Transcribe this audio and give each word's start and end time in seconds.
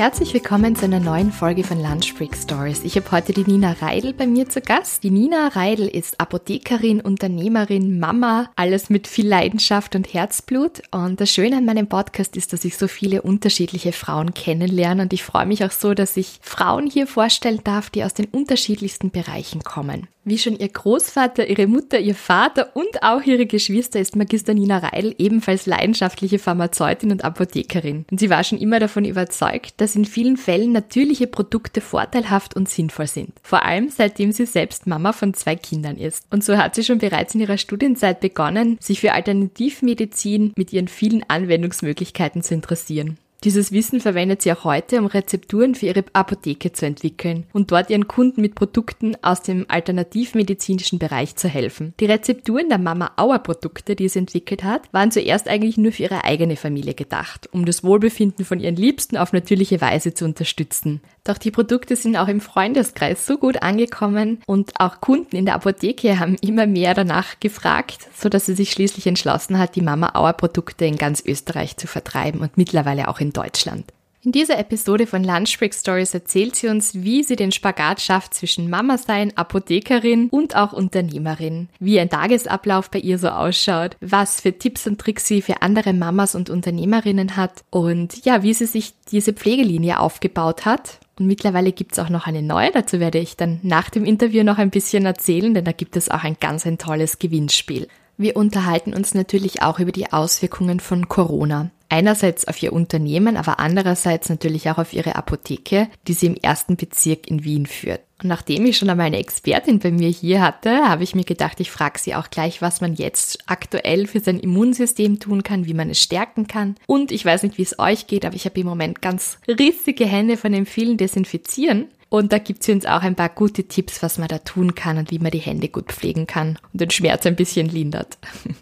Herzlich 0.00 0.32
willkommen 0.32 0.74
zu 0.74 0.86
einer 0.86 0.98
neuen 0.98 1.30
Folge 1.30 1.62
von 1.62 1.78
Lunch 1.78 2.14
Break 2.16 2.34
Stories. 2.34 2.84
Ich 2.84 2.96
habe 2.96 3.10
heute 3.10 3.34
die 3.34 3.44
Nina 3.44 3.72
Reidel 3.82 4.14
bei 4.14 4.26
mir 4.26 4.48
zu 4.48 4.62
Gast. 4.62 5.02
Die 5.02 5.10
Nina 5.10 5.48
Reidel 5.48 5.88
ist 5.88 6.18
Apothekerin, 6.18 7.02
Unternehmerin, 7.02 8.00
Mama, 8.00 8.50
alles 8.56 8.88
mit 8.88 9.06
viel 9.06 9.28
Leidenschaft 9.28 9.94
und 9.94 10.14
Herzblut. 10.14 10.80
Und 10.90 11.20
das 11.20 11.30
Schöne 11.30 11.58
an 11.58 11.66
meinem 11.66 11.86
Podcast 11.86 12.34
ist, 12.38 12.54
dass 12.54 12.64
ich 12.64 12.78
so 12.78 12.88
viele 12.88 13.20
unterschiedliche 13.20 13.92
Frauen 13.92 14.32
kennenlerne 14.32 15.02
und 15.02 15.12
ich 15.12 15.22
freue 15.22 15.44
mich 15.44 15.66
auch 15.66 15.70
so, 15.70 15.92
dass 15.92 16.16
ich 16.16 16.38
Frauen 16.40 16.86
hier 16.86 17.06
vorstellen 17.06 17.60
darf, 17.62 17.90
die 17.90 18.02
aus 18.02 18.14
den 18.14 18.24
unterschiedlichsten 18.24 19.10
Bereichen 19.10 19.62
kommen. 19.64 20.08
Wie 20.22 20.36
schon 20.36 20.58
ihr 20.58 20.68
Großvater, 20.68 21.48
ihre 21.48 21.66
Mutter, 21.66 21.98
ihr 21.98 22.14
Vater 22.14 22.76
und 22.76 23.02
auch 23.02 23.22
ihre 23.22 23.46
Geschwister 23.46 23.98
ist 24.00 24.16
Magister 24.16 24.52
Nina 24.52 24.78
Reidel 24.78 25.14
ebenfalls 25.16 25.64
leidenschaftliche 25.64 26.38
Pharmazeutin 26.38 27.10
und 27.10 27.24
Apothekerin. 27.24 28.04
Und 28.10 28.20
sie 28.20 28.28
war 28.28 28.44
schon 28.44 28.58
immer 28.58 28.78
davon 28.80 29.06
überzeugt, 29.06 29.80
dass 29.80 29.96
in 29.96 30.04
vielen 30.04 30.36
Fällen 30.36 30.72
natürliche 30.72 31.26
Produkte 31.26 31.80
vorteilhaft 31.80 32.54
und 32.54 32.68
sinnvoll 32.68 33.06
sind. 33.06 33.32
Vor 33.42 33.64
allem 33.64 33.88
seitdem 33.88 34.32
sie 34.32 34.44
selbst 34.44 34.86
Mama 34.86 35.14
von 35.14 35.32
zwei 35.32 35.56
Kindern 35.56 35.96
ist. 35.96 36.26
Und 36.30 36.44
so 36.44 36.58
hat 36.58 36.74
sie 36.74 36.84
schon 36.84 36.98
bereits 36.98 37.34
in 37.34 37.40
ihrer 37.40 37.56
Studienzeit 37.56 38.20
begonnen, 38.20 38.76
sich 38.78 39.00
für 39.00 39.12
Alternativmedizin 39.12 40.52
mit 40.54 40.72
ihren 40.72 40.88
vielen 40.88 41.24
Anwendungsmöglichkeiten 41.28 42.42
zu 42.42 42.52
interessieren. 42.52 43.16
Dieses 43.42 43.72
Wissen 43.72 44.00
verwendet 44.00 44.42
sie 44.42 44.52
auch 44.52 44.64
heute, 44.64 44.98
um 44.98 45.06
Rezepturen 45.06 45.74
für 45.74 45.86
ihre 45.86 46.04
Apotheke 46.12 46.72
zu 46.72 46.84
entwickeln 46.84 47.46
und 47.54 47.72
dort 47.72 47.88
ihren 47.88 48.06
Kunden 48.06 48.42
mit 48.42 48.54
Produkten 48.54 49.16
aus 49.22 49.40
dem 49.40 49.64
alternativmedizinischen 49.66 50.98
Bereich 50.98 51.36
zu 51.36 51.48
helfen. 51.48 51.94
Die 52.00 52.04
Rezepturen 52.04 52.68
der 52.68 52.76
Mama 52.76 53.12
Auer 53.16 53.38
Produkte, 53.38 53.96
die 53.96 54.10
sie 54.10 54.18
entwickelt 54.18 54.62
hat, 54.62 54.92
waren 54.92 55.10
zuerst 55.10 55.48
eigentlich 55.48 55.78
nur 55.78 55.92
für 55.92 56.02
ihre 56.02 56.24
eigene 56.24 56.56
Familie 56.56 56.92
gedacht, 56.92 57.48
um 57.50 57.64
das 57.64 57.82
Wohlbefinden 57.82 58.44
von 58.44 58.60
ihren 58.60 58.76
Liebsten 58.76 59.16
auf 59.16 59.32
natürliche 59.32 59.80
Weise 59.80 60.12
zu 60.12 60.26
unterstützen. 60.26 61.00
Doch 61.24 61.38
die 61.38 61.50
Produkte 61.50 61.96
sind 61.96 62.16
auch 62.16 62.28
im 62.28 62.42
Freundeskreis 62.42 63.26
so 63.26 63.38
gut 63.38 63.62
angekommen 63.62 64.42
und 64.46 64.72
auch 64.78 65.00
Kunden 65.00 65.36
in 65.36 65.46
der 65.46 65.54
Apotheke 65.54 66.18
haben 66.18 66.36
immer 66.42 66.66
mehr 66.66 66.92
danach 66.92 67.40
gefragt, 67.40 68.08
so 68.14 68.28
dass 68.28 68.46
sie 68.46 68.54
sich 68.54 68.70
schließlich 68.70 69.06
entschlossen 69.06 69.58
hat, 69.58 69.76
die 69.76 69.82
Mama 69.82 70.10
Auer 70.14 70.34
Produkte 70.34 70.84
in 70.84 70.96
ganz 70.96 71.22
Österreich 71.24 71.78
zu 71.78 71.86
vertreiben 71.86 72.40
und 72.40 72.58
mittlerweile 72.58 73.08
auch 73.08 73.20
in 73.20 73.29
Deutschland. 73.32 73.92
In 74.22 74.32
dieser 74.32 74.58
Episode 74.58 75.06
von 75.06 75.24
Lunch 75.24 75.58
Break 75.58 75.74
Stories 75.74 76.12
erzählt 76.12 76.54
sie 76.54 76.68
uns, 76.68 76.92
wie 76.92 77.22
sie 77.22 77.36
den 77.36 77.52
Spagat 77.52 78.02
schafft 78.02 78.34
zwischen 78.34 78.68
Mama 78.68 78.98
sein, 78.98 79.34
Apothekerin 79.34 80.28
und 80.28 80.54
auch 80.54 80.74
Unternehmerin, 80.74 81.70
wie 81.78 81.98
ein 81.98 82.10
Tagesablauf 82.10 82.90
bei 82.90 82.98
ihr 82.98 83.18
so 83.18 83.28
ausschaut, 83.28 83.96
was 84.02 84.42
für 84.42 84.52
Tipps 84.52 84.86
und 84.86 85.00
Tricks 85.00 85.26
sie 85.26 85.40
für 85.40 85.62
andere 85.62 85.94
Mamas 85.94 86.34
und 86.34 86.50
Unternehmerinnen 86.50 87.36
hat 87.36 87.64
und 87.70 88.26
ja, 88.26 88.42
wie 88.42 88.52
sie 88.52 88.66
sich 88.66 88.92
diese 89.10 89.32
Pflegelinie 89.32 89.98
aufgebaut 89.98 90.66
hat. 90.66 90.98
Und 91.18 91.26
mittlerweile 91.26 91.72
gibt 91.72 91.92
es 91.92 91.98
auch 91.98 92.10
noch 92.10 92.26
eine 92.26 92.42
neue, 92.42 92.72
dazu 92.72 93.00
werde 93.00 93.18
ich 93.18 93.38
dann 93.38 93.58
nach 93.62 93.88
dem 93.88 94.04
Interview 94.04 94.44
noch 94.44 94.58
ein 94.58 94.70
bisschen 94.70 95.06
erzählen, 95.06 95.54
denn 95.54 95.64
da 95.64 95.72
gibt 95.72 95.96
es 95.96 96.10
auch 96.10 96.24
ein 96.24 96.36
ganz 96.38 96.66
ein 96.66 96.76
tolles 96.76 97.18
Gewinnspiel. 97.18 97.88
Wir 98.20 98.36
unterhalten 98.36 98.92
uns 98.92 99.14
natürlich 99.14 99.62
auch 99.62 99.78
über 99.78 99.92
die 99.92 100.12
Auswirkungen 100.12 100.78
von 100.78 101.08
Corona. 101.08 101.70
Einerseits 101.88 102.46
auf 102.46 102.62
ihr 102.62 102.74
Unternehmen, 102.74 103.38
aber 103.38 103.58
andererseits 103.60 104.28
natürlich 104.28 104.68
auch 104.68 104.76
auf 104.76 104.92
ihre 104.92 105.16
Apotheke, 105.16 105.88
die 106.06 106.12
sie 106.12 106.26
im 106.26 106.36
ersten 106.36 106.76
Bezirk 106.76 107.30
in 107.30 107.44
Wien 107.44 107.64
führt. 107.64 108.02
Und 108.22 108.28
nachdem 108.28 108.66
ich 108.66 108.76
schon 108.76 108.90
einmal 108.90 109.06
eine 109.06 109.18
Expertin 109.18 109.78
bei 109.78 109.90
mir 109.90 110.10
hier 110.10 110.42
hatte, 110.42 110.86
habe 110.86 111.02
ich 111.02 111.14
mir 111.14 111.24
gedacht, 111.24 111.60
ich 111.60 111.70
frage 111.70 111.98
sie 111.98 112.14
auch 112.14 112.28
gleich, 112.28 112.60
was 112.60 112.82
man 112.82 112.92
jetzt 112.92 113.38
aktuell 113.46 114.06
für 114.06 114.20
sein 114.20 114.38
Immunsystem 114.38 115.18
tun 115.18 115.42
kann, 115.42 115.64
wie 115.64 115.72
man 115.72 115.88
es 115.88 116.02
stärken 116.02 116.46
kann. 116.46 116.76
Und 116.86 117.12
ich 117.12 117.24
weiß 117.24 117.42
nicht, 117.42 117.56
wie 117.56 117.62
es 117.62 117.78
euch 117.78 118.06
geht, 118.06 118.26
aber 118.26 118.36
ich 118.36 118.44
habe 118.44 118.60
im 118.60 118.66
Moment 118.66 119.00
ganz 119.00 119.38
riesige 119.48 120.04
Hände 120.04 120.36
von 120.36 120.52
dem 120.52 120.66
vielen 120.66 120.98
Desinfizieren. 120.98 121.88
Und 122.10 122.32
da 122.32 122.38
gibt 122.38 122.64
sie 122.64 122.72
uns 122.72 122.86
auch 122.86 123.02
ein 123.02 123.14
paar 123.14 123.28
gute 123.28 123.64
Tipps, 123.64 124.02
was 124.02 124.18
man 124.18 124.26
da 124.26 124.38
tun 124.38 124.74
kann 124.74 124.98
und 124.98 125.12
wie 125.12 125.20
man 125.20 125.30
die 125.30 125.38
Hände 125.38 125.68
gut 125.68 125.92
pflegen 125.92 126.26
kann 126.26 126.58
und 126.72 126.80
den 126.80 126.90
Schmerz 126.90 127.24
ein 127.24 127.36
bisschen 127.36 127.68
lindert. 127.68 128.18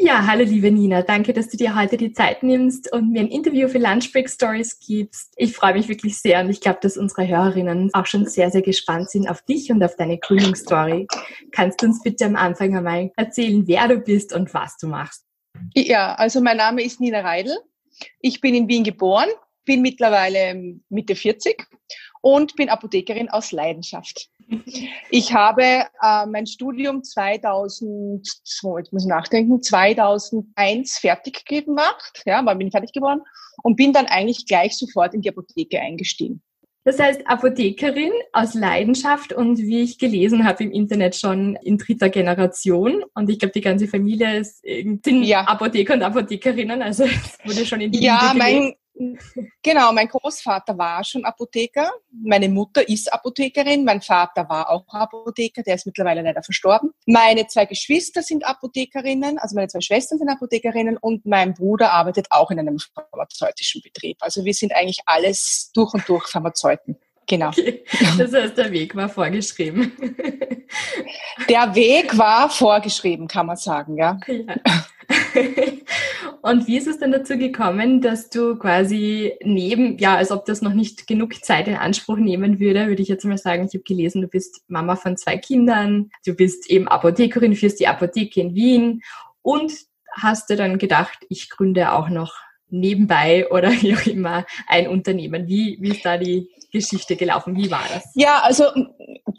Ja, 0.00 0.28
hallo 0.28 0.44
liebe 0.44 0.70
Nina, 0.70 1.02
danke, 1.02 1.32
dass 1.32 1.48
du 1.48 1.56
dir 1.56 1.74
heute 1.74 1.96
die 1.96 2.12
Zeit 2.12 2.44
nimmst 2.44 2.92
und 2.92 3.10
mir 3.10 3.18
ein 3.18 3.26
Interview 3.26 3.66
für 3.66 3.78
Lunch 3.78 4.12
Break 4.12 4.30
Stories 4.30 4.78
gibst. 4.78 5.34
Ich 5.36 5.56
freue 5.56 5.74
mich 5.74 5.88
wirklich 5.88 6.16
sehr 6.16 6.38
und 6.40 6.50
ich 6.50 6.60
glaube, 6.60 6.78
dass 6.80 6.96
unsere 6.96 7.26
Hörerinnen 7.26 7.92
auch 7.94 8.06
schon 8.06 8.24
sehr, 8.24 8.52
sehr 8.52 8.62
gespannt 8.62 9.10
sind 9.10 9.28
auf 9.28 9.42
dich 9.42 9.72
und 9.72 9.82
auf 9.82 9.96
deine 9.96 10.16
Gründungsstory. 10.16 11.08
Kannst 11.50 11.82
du 11.82 11.86
uns 11.86 12.00
bitte 12.00 12.26
am 12.26 12.36
Anfang 12.36 12.76
einmal 12.76 13.10
erzählen, 13.16 13.66
wer 13.66 13.88
du 13.88 13.98
bist 13.98 14.32
und 14.32 14.54
was 14.54 14.76
du 14.76 14.86
machst? 14.86 15.24
Ja, 15.74 16.14
also 16.14 16.40
mein 16.40 16.58
Name 16.58 16.84
ist 16.84 17.00
Nina 17.00 17.22
Reidel. 17.22 17.58
Ich 18.20 18.40
bin 18.40 18.54
in 18.54 18.68
Wien 18.68 18.84
geboren, 18.84 19.28
bin 19.64 19.82
mittlerweile 19.82 20.78
Mitte 20.88 21.16
40 21.16 21.66
und 22.20 22.56
bin 22.56 22.68
Apothekerin 22.68 23.28
aus 23.28 23.52
Leidenschaft. 23.52 24.28
Ich 25.10 25.32
habe 25.34 25.62
äh, 25.62 26.26
mein 26.26 26.46
Studium 26.46 27.02
2000, 27.04 28.26
so 28.44 28.78
jetzt 28.78 28.92
muss 28.92 29.04
ich 29.04 29.08
nachdenken, 29.08 29.62
2001 29.62 30.98
fertig 30.98 31.44
gemacht, 31.44 32.22
ja, 32.24 32.44
war 32.44 32.54
bin 32.54 32.68
ich 32.68 32.72
fertig 32.72 32.92
geworden 32.92 33.20
und 33.62 33.76
bin 33.76 33.92
dann 33.92 34.06
eigentlich 34.06 34.46
gleich 34.46 34.76
sofort 34.76 35.14
in 35.14 35.20
die 35.20 35.28
Apotheke 35.28 35.80
eingestiegen. 35.80 36.42
Das 36.84 36.98
heißt, 36.98 37.26
Apothekerin 37.26 38.12
aus 38.32 38.54
Leidenschaft 38.54 39.34
und 39.34 39.58
wie 39.58 39.82
ich 39.82 39.98
gelesen 39.98 40.46
habe 40.46 40.64
im 40.64 40.70
Internet 40.70 41.16
schon 41.16 41.54
in 41.56 41.76
dritter 41.76 42.08
Generation. 42.08 43.04
Und 43.14 43.28
ich 43.28 43.38
glaube, 43.38 43.52
die 43.52 43.60
ganze 43.60 43.86
Familie 43.86 44.38
ist, 44.38 44.62
sind 44.62 45.04
ja. 45.22 45.42
Apotheker 45.42 45.92
und 45.92 46.02
Apothekerinnen. 46.02 46.80
Also 46.80 47.04
es 47.04 47.38
wurde 47.44 47.66
schon 47.66 47.82
in 47.82 47.92
die 47.92 48.02
Ja, 48.02 48.32
mein, 48.34 48.72
Genau, 49.62 49.92
mein 49.92 50.08
Großvater 50.08 50.76
war 50.76 51.04
schon 51.04 51.24
Apotheker, 51.24 51.90
meine 52.10 52.48
Mutter 52.48 52.88
ist 52.88 53.12
Apothekerin, 53.12 53.84
mein 53.84 54.00
Vater 54.00 54.48
war 54.48 54.70
auch 54.70 54.84
Apotheker, 54.88 55.62
der 55.62 55.76
ist 55.76 55.86
mittlerweile 55.86 56.22
leider 56.22 56.42
verstorben. 56.42 56.90
Meine 57.06 57.46
zwei 57.46 57.66
Geschwister 57.66 58.22
sind 58.22 58.44
Apothekerinnen, 58.44 59.38
also 59.38 59.54
meine 59.54 59.68
zwei 59.68 59.80
Schwestern 59.80 60.18
sind 60.18 60.28
Apothekerinnen 60.28 60.96
und 60.96 61.26
mein 61.26 61.54
Bruder 61.54 61.92
arbeitet 61.92 62.26
auch 62.30 62.50
in 62.50 62.58
einem 62.58 62.78
pharmazeutischen 62.78 63.82
Betrieb. 63.82 64.16
Also 64.20 64.44
wir 64.44 64.54
sind 64.54 64.74
eigentlich 64.74 65.00
alles 65.06 65.70
durch 65.74 65.94
und 65.94 66.08
durch 66.08 66.26
Pharmazeuten. 66.26 66.98
Genau. 67.28 67.48
Okay. 67.48 67.84
Das 68.16 68.32
heißt, 68.32 68.56
der 68.56 68.72
Weg 68.72 68.96
war 68.96 69.08
vorgeschrieben. 69.08 69.92
Der 71.48 71.74
Weg 71.74 72.16
war 72.18 72.50
vorgeschrieben, 72.50 73.28
kann 73.28 73.46
man 73.46 73.56
sagen, 73.56 73.96
ja. 73.96 74.18
ja. 74.26 74.56
Und 76.42 76.66
wie 76.66 76.76
ist 76.76 76.86
es 76.86 76.98
denn 76.98 77.12
dazu 77.12 77.36
gekommen, 77.36 78.00
dass 78.00 78.30
du 78.30 78.56
quasi 78.56 79.34
neben, 79.42 79.98
ja, 79.98 80.16
als 80.16 80.30
ob 80.30 80.44
das 80.44 80.62
noch 80.62 80.74
nicht 80.74 81.06
genug 81.06 81.44
Zeit 81.44 81.68
in 81.68 81.76
Anspruch 81.76 82.16
nehmen 82.16 82.60
würde, 82.60 82.88
würde 82.88 83.02
ich 83.02 83.08
jetzt 83.08 83.24
mal 83.24 83.38
sagen, 83.38 83.64
ich 83.66 83.74
habe 83.74 83.84
gelesen, 83.84 84.22
du 84.22 84.28
bist 84.28 84.62
Mama 84.68 84.96
von 84.96 85.16
zwei 85.16 85.36
Kindern, 85.36 86.10
du 86.24 86.34
bist 86.34 86.70
eben 86.70 86.88
Apothekerin, 86.88 87.56
führst 87.56 87.80
die 87.80 87.88
Apotheke 87.88 88.40
in 88.40 88.54
Wien 88.54 89.02
und 89.42 89.72
hast 90.12 90.50
dir 90.50 90.56
dann 90.56 90.78
gedacht, 90.78 91.18
ich 91.28 91.50
gründe 91.50 91.92
auch 91.92 92.08
noch 92.08 92.34
nebenbei 92.70 93.48
oder 93.50 93.70
wie 93.82 93.94
auch 93.94 94.06
immer 94.06 94.46
ein 94.66 94.88
Unternehmen. 94.88 95.46
Wie, 95.48 95.78
wie 95.80 95.90
ist 95.90 96.04
da 96.04 96.16
die 96.16 96.48
Geschichte 96.72 97.16
gelaufen? 97.16 97.56
Wie 97.56 97.70
war 97.70 97.84
das? 97.92 98.04
Ja, 98.14 98.40
also 98.42 98.64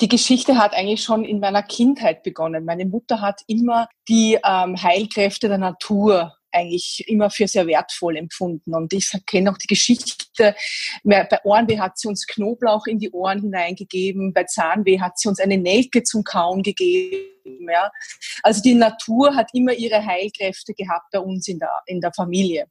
die 0.01 0.07
Geschichte 0.07 0.57
hat 0.57 0.73
eigentlich 0.73 1.03
schon 1.03 1.23
in 1.23 1.39
meiner 1.39 1.63
Kindheit 1.63 2.23
begonnen. 2.23 2.65
Meine 2.65 2.85
Mutter 2.85 3.21
hat 3.21 3.41
immer 3.47 3.87
die 4.07 4.37
ähm, 4.43 4.81
Heilkräfte 4.81 5.47
der 5.47 5.57
Natur 5.57 6.33
eigentlich 6.51 7.03
immer 7.07 7.29
für 7.29 7.47
sehr 7.47 7.67
wertvoll 7.67 8.17
empfunden. 8.17 8.73
Und 8.73 8.91
ich 8.93 9.11
kenne 9.27 9.51
auch 9.51 9.57
die 9.57 9.67
Geschichte, 9.67 10.55
bei 11.03 11.27
Ohrenweh 11.43 11.79
hat 11.79 11.99
sie 11.99 12.07
uns 12.07 12.25
Knoblauch 12.25 12.87
in 12.87 12.97
die 12.97 13.11
Ohren 13.11 13.41
hineingegeben, 13.41 14.33
bei 14.33 14.45
Zahnweh 14.45 14.99
hat 14.99 15.19
sie 15.19 15.29
uns 15.29 15.39
eine 15.39 15.57
Nelke 15.57 16.01
zum 16.01 16.23
Kauen 16.23 16.63
gegeben 16.63 17.38
Ja. 17.69 17.92
Also 18.44 18.62
die 18.62 18.75
Natur 18.75 19.36
hat 19.36 19.50
immer 19.54 19.74
ihre 19.74 20.06
Heilkräfte 20.06 20.74
gehabt 20.74 21.12
bei 21.12 21.19
uns 21.19 21.48
in 21.48 21.60
der, 21.60 21.72
in 21.86 22.01
der 22.01 22.13
Familie. 22.13 22.68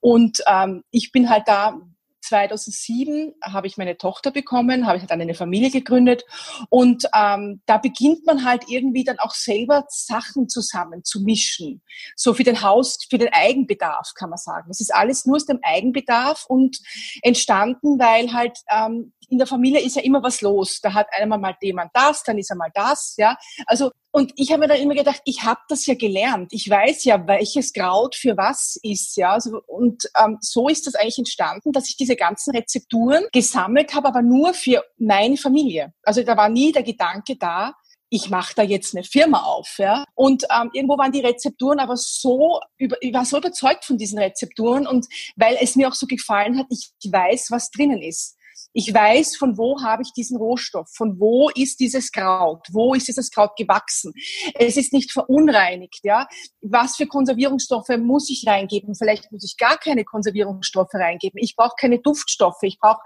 Und 0.00 0.42
ähm, 0.46 0.82
ich 0.90 1.12
bin 1.12 1.28
halt 1.28 1.44
da 1.46 1.80
2007 2.26 3.34
habe 3.42 3.66
ich 3.66 3.76
meine 3.76 3.96
Tochter 3.96 4.30
bekommen, 4.30 4.86
habe 4.86 4.98
ich 4.98 5.04
dann 5.04 5.20
eine 5.20 5.34
Familie 5.34 5.70
gegründet 5.70 6.24
und 6.70 7.04
ähm, 7.14 7.62
da 7.66 7.78
beginnt 7.78 8.26
man 8.26 8.44
halt 8.44 8.64
irgendwie 8.68 9.04
dann 9.04 9.18
auch 9.18 9.34
selber 9.34 9.84
Sachen 9.88 10.48
zusammen 10.48 11.04
zu 11.04 11.20
mischen. 11.20 11.82
So 12.16 12.34
für 12.34 12.42
den 12.42 12.62
Haus, 12.62 12.98
für 13.08 13.18
den 13.18 13.32
Eigenbedarf 13.32 14.12
kann 14.14 14.30
man 14.30 14.38
sagen. 14.38 14.66
Das 14.68 14.80
ist 14.80 14.94
alles 14.94 15.24
nur 15.26 15.36
aus 15.36 15.46
dem 15.46 15.60
Eigenbedarf 15.62 16.46
und 16.48 16.78
entstanden, 17.22 17.98
weil 17.98 18.32
halt 18.32 18.58
ähm, 18.70 19.12
in 19.28 19.38
der 19.38 19.46
Familie 19.46 19.80
ist 19.80 19.96
ja 19.96 20.02
immer 20.02 20.22
was 20.22 20.40
los. 20.40 20.80
Da 20.80 20.94
hat 20.94 21.06
einmal 21.12 21.38
mal 21.38 21.56
jemand 21.60 21.90
das, 21.94 22.22
dann 22.22 22.38
ist 22.38 22.50
einmal 22.50 22.70
das, 22.74 23.14
ja. 23.16 23.36
Also 23.66 23.90
und 24.16 24.32
ich 24.36 24.50
habe 24.50 24.60
mir 24.60 24.68
dann 24.68 24.80
immer 24.80 24.94
gedacht, 24.94 25.20
ich 25.26 25.42
habe 25.42 25.60
das 25.68 25.84
ja 25.84 25.94
gelernt. 25.94 26.50
Ich 26.54 26.70
weiß 26.70 27.04
ja, 27.04 27.26
welches 27.26 27.74
Kraut 27.74 28.14
für 28.14 28.34
was 28.38 28.78
ist, 28.82 29.14
ja. 29.18 29.32
Also, 29.32 29.60
und 29.66 30.04
ähm, 30.18 30.38
so 30.40 30.70
ist 30.70 30.86
das 30.86 30.94
eigentlich 30.94 31.18
entstanden, 31.18 31.70
dass 31.70 31.90
ich 31.90 31.98
diese 31.98 32.16
ganzen 32.16 32.56
Rezepturen 32.56 33.26
gesammelt 33.30 33.94
habe, 33.94 34.08
aber 34.08 34.22
nur 34.22 34.54
für 34.54 34.82
meine 34.96 35.36
Familie. 35.36 35.92
Also 36.02 36.22
da 36.22 36.34
war 36.34 36.48
nie 36.48 36.72
der 36.72 36.82
Gedanke 36.82 37.36
da, 37.36 37.74
ich 38.08 38.30
mache 38.30 38.54
da 38.54 38.62
jetzt 38.62 38.94
eine 38.94 39.04
Firma 39.04 39.42
auf. 39.42 39.74
Ja? 39.76 40.06
Und 40.14 40.44
ähm, 40.44 40.70
irgendwo 40.72 40.96
waren 40.96 41.12
die 41.12 41.20
Rezepturen 41.20 41.78
aber 41.78 41.98
so, 41.98 42.60
über, 42.78 42.96
ich 43.02 43.12
war 43.12 43.26
so 43.26 43.36
überzeugt 43.36 43.84
von 43.84 43.98
diesen 43.98 44.18
Rezepturen 44.18 44.86
und 44.86 45.06
weil 45.36 45.58
es 45.60 45.76
mir 45.76 45.88
auch 45.88 45.94
so 45.94 46.06
gefallen 46.06 46.56
hat, 46.56 46.68
ich 46.70 46.90
weiß, 47.04 47.50
was 47.50 47.70
drinnen 47.70 48.00
ist. 48.00 48.35
Ich 48.78 48.92
weiß, 48.92 49.36
von 49.36 49.56
wo 49.56 49.82
habe 49.82 50.02
ich 50.02 50.12
diesen 50.12 50.36
Rohstoff, 50.36 50.90
von 50.94 51.18
wo 51.18 51.48
ist 51.48 51.80
dieses 51.80 52.12
Kraut, 52.12 52.66
wo 52.72 52.92
ist 52.92 53.08
dieses 53.08 53.30
Kraut 53.30 53.56
gewachsen. 53.56 54.12
Es 54.52 54.76
ist 54.76 54.92
nicht 54.92 55.12
verunreinigt, 55.12 56.00
ja. 56.02 56.28
Was 56.60 56.96
für 56.96 57.06
Konservierungsstoffe 57.06 57.96
muss 57.98 58.28
ich 58.28 58.46
reingeben? 58.46 58.94
Vielleicht 58.94 59.32
muss 59.32 59.44
ich 59.44 59.56
gar 59.56 59.78
keine 59.78 60.04
Konservierungsstoffe 60.04 60.92
reingeben. 60.92 61.40
Ich 61.42 61.56
brauche 61.56 61.74
keine 61.80 62.00
Duftstoffe. 62.00 62.62
Ich 62.64 62.78
brauche 62.78 63.00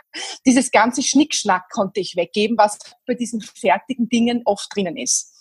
dieses 0.45 0.73
ganze 0.73 1.05
Schnickschnack 1.05 1.71
konnte 1.71 2.01
ich 2.01 2.17
weggeben, 2.17 2.59
was 2.59 2.77
bei 3.07 3.15
diesen 3.15 3.41
fertigen 3.41 4.09
Dingen 4.09 4.43
oft 4.47 4.75
drinnen 4.75 4.97
ist. 4.97 5.33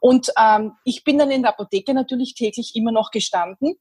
Und 0.00 0.32
ähm, 0.36 0.72
ich 0.84 1.04
bin 1.04 1.18
dann 1.18 1.30
in 1.30 1.42
der 1.42 1.52
Apotheke 1.52 1.94
natürlich 1.94 2.34
täglich 2.34 2.74
immer 2.74 2.90
noch 2.90 3.12
gestanden 3.12 3.76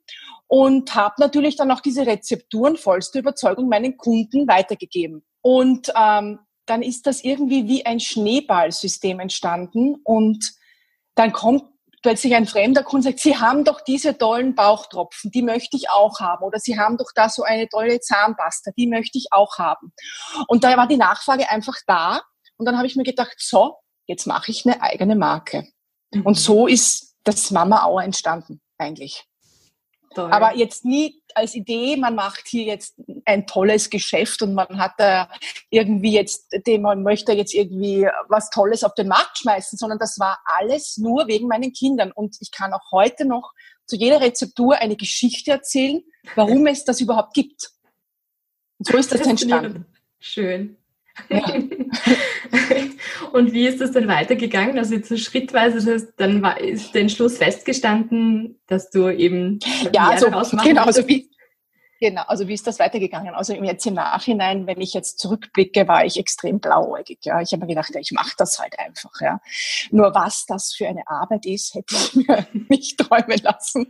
und 0.46 0.94
habe 0.94 1.16
natürlich 1.18 1.56
dann 1.56 1.72
auch 1.72 1.82
diese 1.82 2.06
Rezepturen 2.06 2.78
vollste 2.78 3.18
Überzeugung 3.18 3.70
meinen 3.70 3.98
Kunden 3.98 4.48
weitergegeben. 4.48 5.24
Und 5.42 5.92
ähm, 5.96 6.40
dann 6.66 6.82
ist 6.82 7.08
das 7.08 7.24
irgendwie 7.24 7.68
wie 7.68 7.86
ein 7.86 8.00
Schneeballsystem 8.00 9.20
entstanden 9.20 9.96
und 10.04 10.54
dann 11.16 11.34
kommt 11.34 11.64
plötzlich 12.02 12.36
ein 12.36 12.46
fremder 12.46 12.84
Kunde 12.84 13.10
und 13.10 13.14
sagt, 13.14 13.20
Sie 13.20 13.38
haben 13.38 13.64
doch 13.64 13.82
diese 13.82 14.18
tollen 14.18 14.56
Bauchtropfen, 14.56 15.32
die 15.32 15.42
möchte 15.42 15.76
ich 15.76 15.90
auch 15.90 16.20
haben. 16.20 16.44
Oder 16.44 16.60
Sie 16.60 16.80
haben 16.80 16.98
doch 16.98 17.12
da 17.14 17.30
so 17.30 17.44
eine 17.44 17.68
tolle 17.68 18.00
Zahnpasta, 18.00 18.72
die 18.78 18.88
möchte 18.88 19.18
ich 19.18 19.28
auch 19.32 19.58
haben. 19.58 19.92
Und 20.48 20.64
da 20.64 20.78
war 20.78 20.88
die 20.88 20.98
Nachfrage 20.98 21.50
einfach 21.50 21.76
da. 21.88 22.22
Und 22.58 22.66
dann 22.66 22.78
habe 22.78 22.88
ich 22.88 22.96
mir 22.96 23.04
gedacht, 23.04 23.36
so, 23.38 23.76
jetzt 24.06 24.28
mache 24.28 24.52
ich 24.52 24.66
eine 24.66 24.82
eigene 24.82 25.16
Marke. 25.16 25.68
Mhm. 26.12 26.26
Und 26.26 26.36
so 26.36 26.68
ist 26.68 27.16
das 27.24 27.52
Mama 27.52 27.84
Auer 27.84 28.04
entstanden, 28.04 28.62
eigentlich. 28.78 29.26
Toll. 30.16 30.32
Aber 30.32 30.56
jetzt 30.56 30.86
nie 30.86 31.22
als 31.36 31.54
Idee, 31.54 31.96
man 31.96 32.16
macht 32.16 32.48
hier 32.48 32.64
jetzt 32.64 32.96
ein 33.26 33.46
tolles 33.46 33.90
Geschäft 33.90 34.42
und 34.42 34.56
man 34.56 34.80
hat 34.80 34.94
da 34.98 35.30
irgendwie 35.70 36.14
jetzt, 36.14 36.52
man 36.80 37.04
möchte 37.04 37.34
jetzt 37.34 37.54
irgendwie 37.54 38.08
was 38.28 38.50
Tolles 38.50 38.84
auf 38.84 38.96
den 38.96 39.08
Markt 39.08 39.38
schmeißen, 39.38 39.78
sondern 39.78 40.00
das 40.00 40.18
war 40.20 40.40
alles 40.58 40.98
nur 40.98 41.28
wegen 41.28 41.48
meinen 41.48 41.72
Kindern. 41.74 42.12
Und 42.12 42.38
ich 42.40 42.52
kann 42.52 42.74
auch 42.74 42.92
heute 42.92 43.26
noch 43.26 43.54
zu 43.86 43.96
jeder 43.96 44.22
Rezeptur 44.22 44.78
eine 44.78 44.96
Geschichte 44.96 45.52
erzählen, 45.52 46.04
warum 46.36 46.66
es 46.68 46.86
das 46.86 47.02
überhaupt 47.02 47.34
gibt. 47.34 47.70
Und 48.80 48.88
so 48.88 48.98
ist 48.98 49.12
das 49.12 49.22
entstanden. 49.22 49.86
Schön. 50.20 50.78
Ja. 51.30 51.54
Und 53.31 53.54
wie 53.54 53.68
ist 53.68 53.81
das 53.81 53.92
dann 53.92 54.08
weitergegangen? 54.08 54.78
Also 54.78 54.96
jetzt 54.96 55.10
so 55.10 55.18
schrittweise, 55.18 55.84
das 55.84 56.16
dann 56.16 56.42
war, 56.42 56.60
ist 56.60 56.94
der 56.94 57.02
Entschluss 57.02 57.38
festgestanden, 57.38 58.60
dass 58.68 58.90
du 58.90 59.10
eben 59.10 59.60
ja, 59.94 60.10
also, 60.10 60.28
genau, 60.64 60.84
also 60.84 61.08
wie, 61.08 61.30
Genau, 62.02 62.22
also 62.28 62.48
wie 62.48 62.54
ist 62.54 62.66
das 62.66 62.80
weitergegangen? 62.80 63.36
Also 63.36 63.54
jetzt 63.54 63.86
im 63.86 63.96
Nachhinein, 63.96 64.68
wenn 64.68 64.80
ich 64.80 64.94
jetzt 64.94 65.20
zurückblicke, 65.20 65.86
war 65.90 66.06
ich 66.06 66.18
extrem 66.18 66.62
blauäugig. 66.62 67.20
Ja, 67.24 67.42
ich 67.42 67.52
habe 67.52 67.66
mir 67.66 67.68
gedacht, 67.68 67.94
ja, 67.94 68.00
ich 68.00 68.14
mache 68.14 68.36
das 68.38 68.58
halt 68.58 68.80
einfach. 68.80 69.12
Ja, 69.20 69.42
nur 69.92 70.16
was 70.16 70.46
das 70.46 70.74
für 70.74 70.88
eine 70.88 71.06
Arbeit 71.08 71.46
ist, 71.46 71.76
hätte 71.76 71.96
ich 71.96 72.16
mir 72.28 72.48
nicht 72.70 72.98
träumen 72.98 73.40
lassen. 73.44 73.88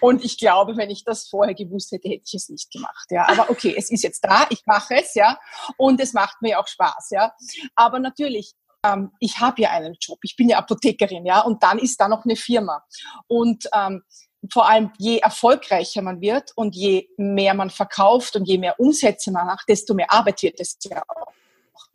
Und 0.00 0.24
ich 0.24 0.38
glaube, 0.38 0.78
wenn 0.78 0.88
ich 0.88 1.04
das 1.04 1.28
vorher 1.28 1.54
gewusst 1.54 1.92
hätte, 1.92 2.08
hätte 2.08 2.24
ich 2.26 2.34
es 2.34 2.48
nicht 2.48 2.72
gemacht. 2.72 3.08
Ja, 3.10 3.28
aber 3.28 3.50
okay, 3.50 3.74
es 3.76 3.90
ist 3.90 4.02
jetzt 4.04 4.24
da, 4.24 4.46
ich 4.48 4.62
mache 4.64 4.94
es, 4.94 5.14
ja, 5.14 5.38
und 5.76 6.00
es 6.00 6.14
macht 6.14 6.40
mir 6.40 6.58
auch 6.60 6.66
Spaß. 6.66 7.10
Ja, 7.10 7.34
aber 7.74 7.98
natürlich 7.98 8.54
ähm, 8.84 9.10
ich 9.20 9.40
habe 9.40 9.62
ja 9.62 9.70
einen 9.70 9.96
Job, 10.00 10.18
ich 10.22 10.36
bin 10.36 10.48
ja 10.48 10.58
Apothekerin, 10.58 11.26
ja, 11.26 11.40
und 11.40 11.62
dann 11.62 11.78
ist 11.78 12.00
da 12.00 12.08
noch 12.08 12.24
eine 12.24 12.36
Firma. 12.36 12.82
Und 13.26 13.68
ähm, 13.74 14.02
vor 14.50 14.68
allem 14.68 14.90
je 14.98 15.18
erfolgreicher 15.18 16.02
man 16.02 16.20
wird 16.20 16.52
und 16.56 16.74
je 16.74 17.08
mehr 17.16 17.54
man 17.54 17.70
verkauft 17.70 18.36
und 18.36 18.46
je 18.46 18.58
mehr 18.58 18.78
Umsätze 18.80 19.30
man 19.30 19.46
macht, 19.46 19.68
desto 19.68 19.94
mehr 19.94 20.10
Arbeit 20.10 20.42
wird 20.42 20.60
es 20.60 20.78
ja 20.84 21.02
auch. 21.08 21.32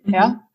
Mhm. 0.04 0.14
Ja? 0.14 0.50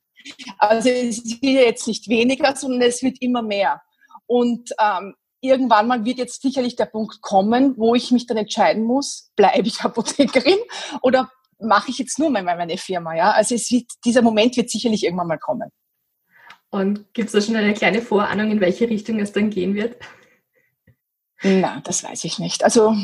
Also 0.58 0.88
es 0.88 1.24
wird 1.24 1.42
jetzt 1.42 1.88
nicht 1.88 2.08
weniger, 2.08 2.54
sondern 2.54 2.82
es 2.82 3.02
wird 3.02 3.20
immer 3.20 3.42
mehr. 3.42 3.82
Und 4.26 4.70
ähm, 4.80 5.14
irgendwann 5.40 5.88
mal 5.88 6.04
wird 6.04 6.18
jetzt 6.18 6.42
sicherlich 6.42 6.76
der 6.76 6.86
Punkt 6.86 7.20
kommen, 7.22 7.76
wo 7.76 7.94
ich 7.94 8.10
mich 8.10 8.26
dann 8.26 8.36
entscheiden 8.36 8.84
muss, 8.84 9.32
bleibe 9.34 9.66
ich 9.66 9.80
Apothekerin 9.84 10.58
oder 11.02 11.30
mache 11.58 11.90
ich 11.90 11.98
jetzt 11.98 12.18
nur 12.18 12.30
meine, 12.30 12.78
Firma. 12.78 13.14
Ja? 13.14 13.32
Also 13.32 13.54
es 13.54 13.70
wird, 13.70 13.90
dieser 14.04 14.22
Moment 14.22 14.56
wird 14.56 14.70
sicherlich 14.70 15.04
irgendwann 15.04 15.26
mal 15.26 15.38
kommen. 15.38 15.70
Und 16.70 17.12
gibt 17.14 17.26
es 17.26 17.32
da 17.32 17.40
schon 17.40 17.56
eine 17.56 17.74
kleine 17.74 18.00
Vorahnung, 18.00 18.50
in 18.50 18.60
welche 18.60 18.88
Richtung 18.88 19.18
es 19.18 19.32
dann 19.32 19.50
gehen 19.50 19.74
wird? 19.74 19.96
Na, 21.42 21.80
das 21.84 22.04
weiß 22.04 22.24
ich 22.24 22.38
nicht. 22.38 22.62
Also, 22.64 22.94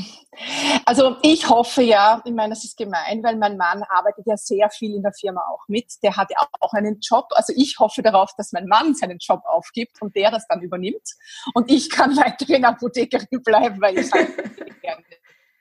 also 0.85 1.17
ich 1.23 1.49
hoffe 1.49 1.83
ja, 1.83 2.21
ich 2.25 2.33
meine, 2.33 2.51
das 2.51 2.65
ist 2.65 2.77
gemein, 2.77 3.23
weil 3.23 3.37
mein 3.37 3.57
Mann 3.57 3.83
arbeitet 3.83 4.27
ja 4.27 4.37
sehr 4.37 4.69
viel 4.69 4.95
in 4.95 5.03
der 5.03 5.15
Firma 5.15 5.41
auch 5.51 5.67
mit. 5.69 5.87
Der 6.03 6.17
hat 6.17 6.31
ja 6.31 6.47
auch 6.61 6.75
einen 6.75 7.01
Job. 7.01 7.29
Also 7.31 7.55
ich 7.57 7.79
hoffe 7.79 8.03
darauf, 8.03 8.33
dass 8.37 8.53
mein 8.53 8.67
Mann 8.67 8.95
seinen 8.95 9.19
Job 9.19 9.41
aufgibt 9.47 10.03
und 10.03 10.15
der 10.15 10.31
das 10.31 10.47
dann 10.49 10.61
übernimmt. 10.61 11.15
Und 11.55 11.71
ich 11.71 11.89
kann 11.89 12.15
weiterhin 12.17 12.67
Apothekerin 12.67 13.43
bleiben, 13.43 13.81
weil 13.81 13.99
ich 13.99 14.13
halt 14.13 14.37
gerne 14.83 15.03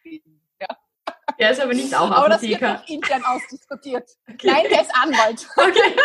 bin. 0.04 0.22
Ja. 0.60 0.68
Er 1.38 1.52
ist 1.52 1.62
aber 1.62 1.74
nicht 1.74 1.96
auch 1.96 2.12
Apotheker. 2.12 2.18
Aber 2.18 2.30
das 2.30 2.42
wird 2.42 2.64
auch 2.64 2.90
intern 2.90 3.24
ausdiskutiert. 3.24 4.10
Okay. 4.30 4.52
Nein, 4.52 4.66
der 4.70 4.82
ist 4.82 4.92
Anwalt. 4.94 5.48
Okay. 5.56 5.96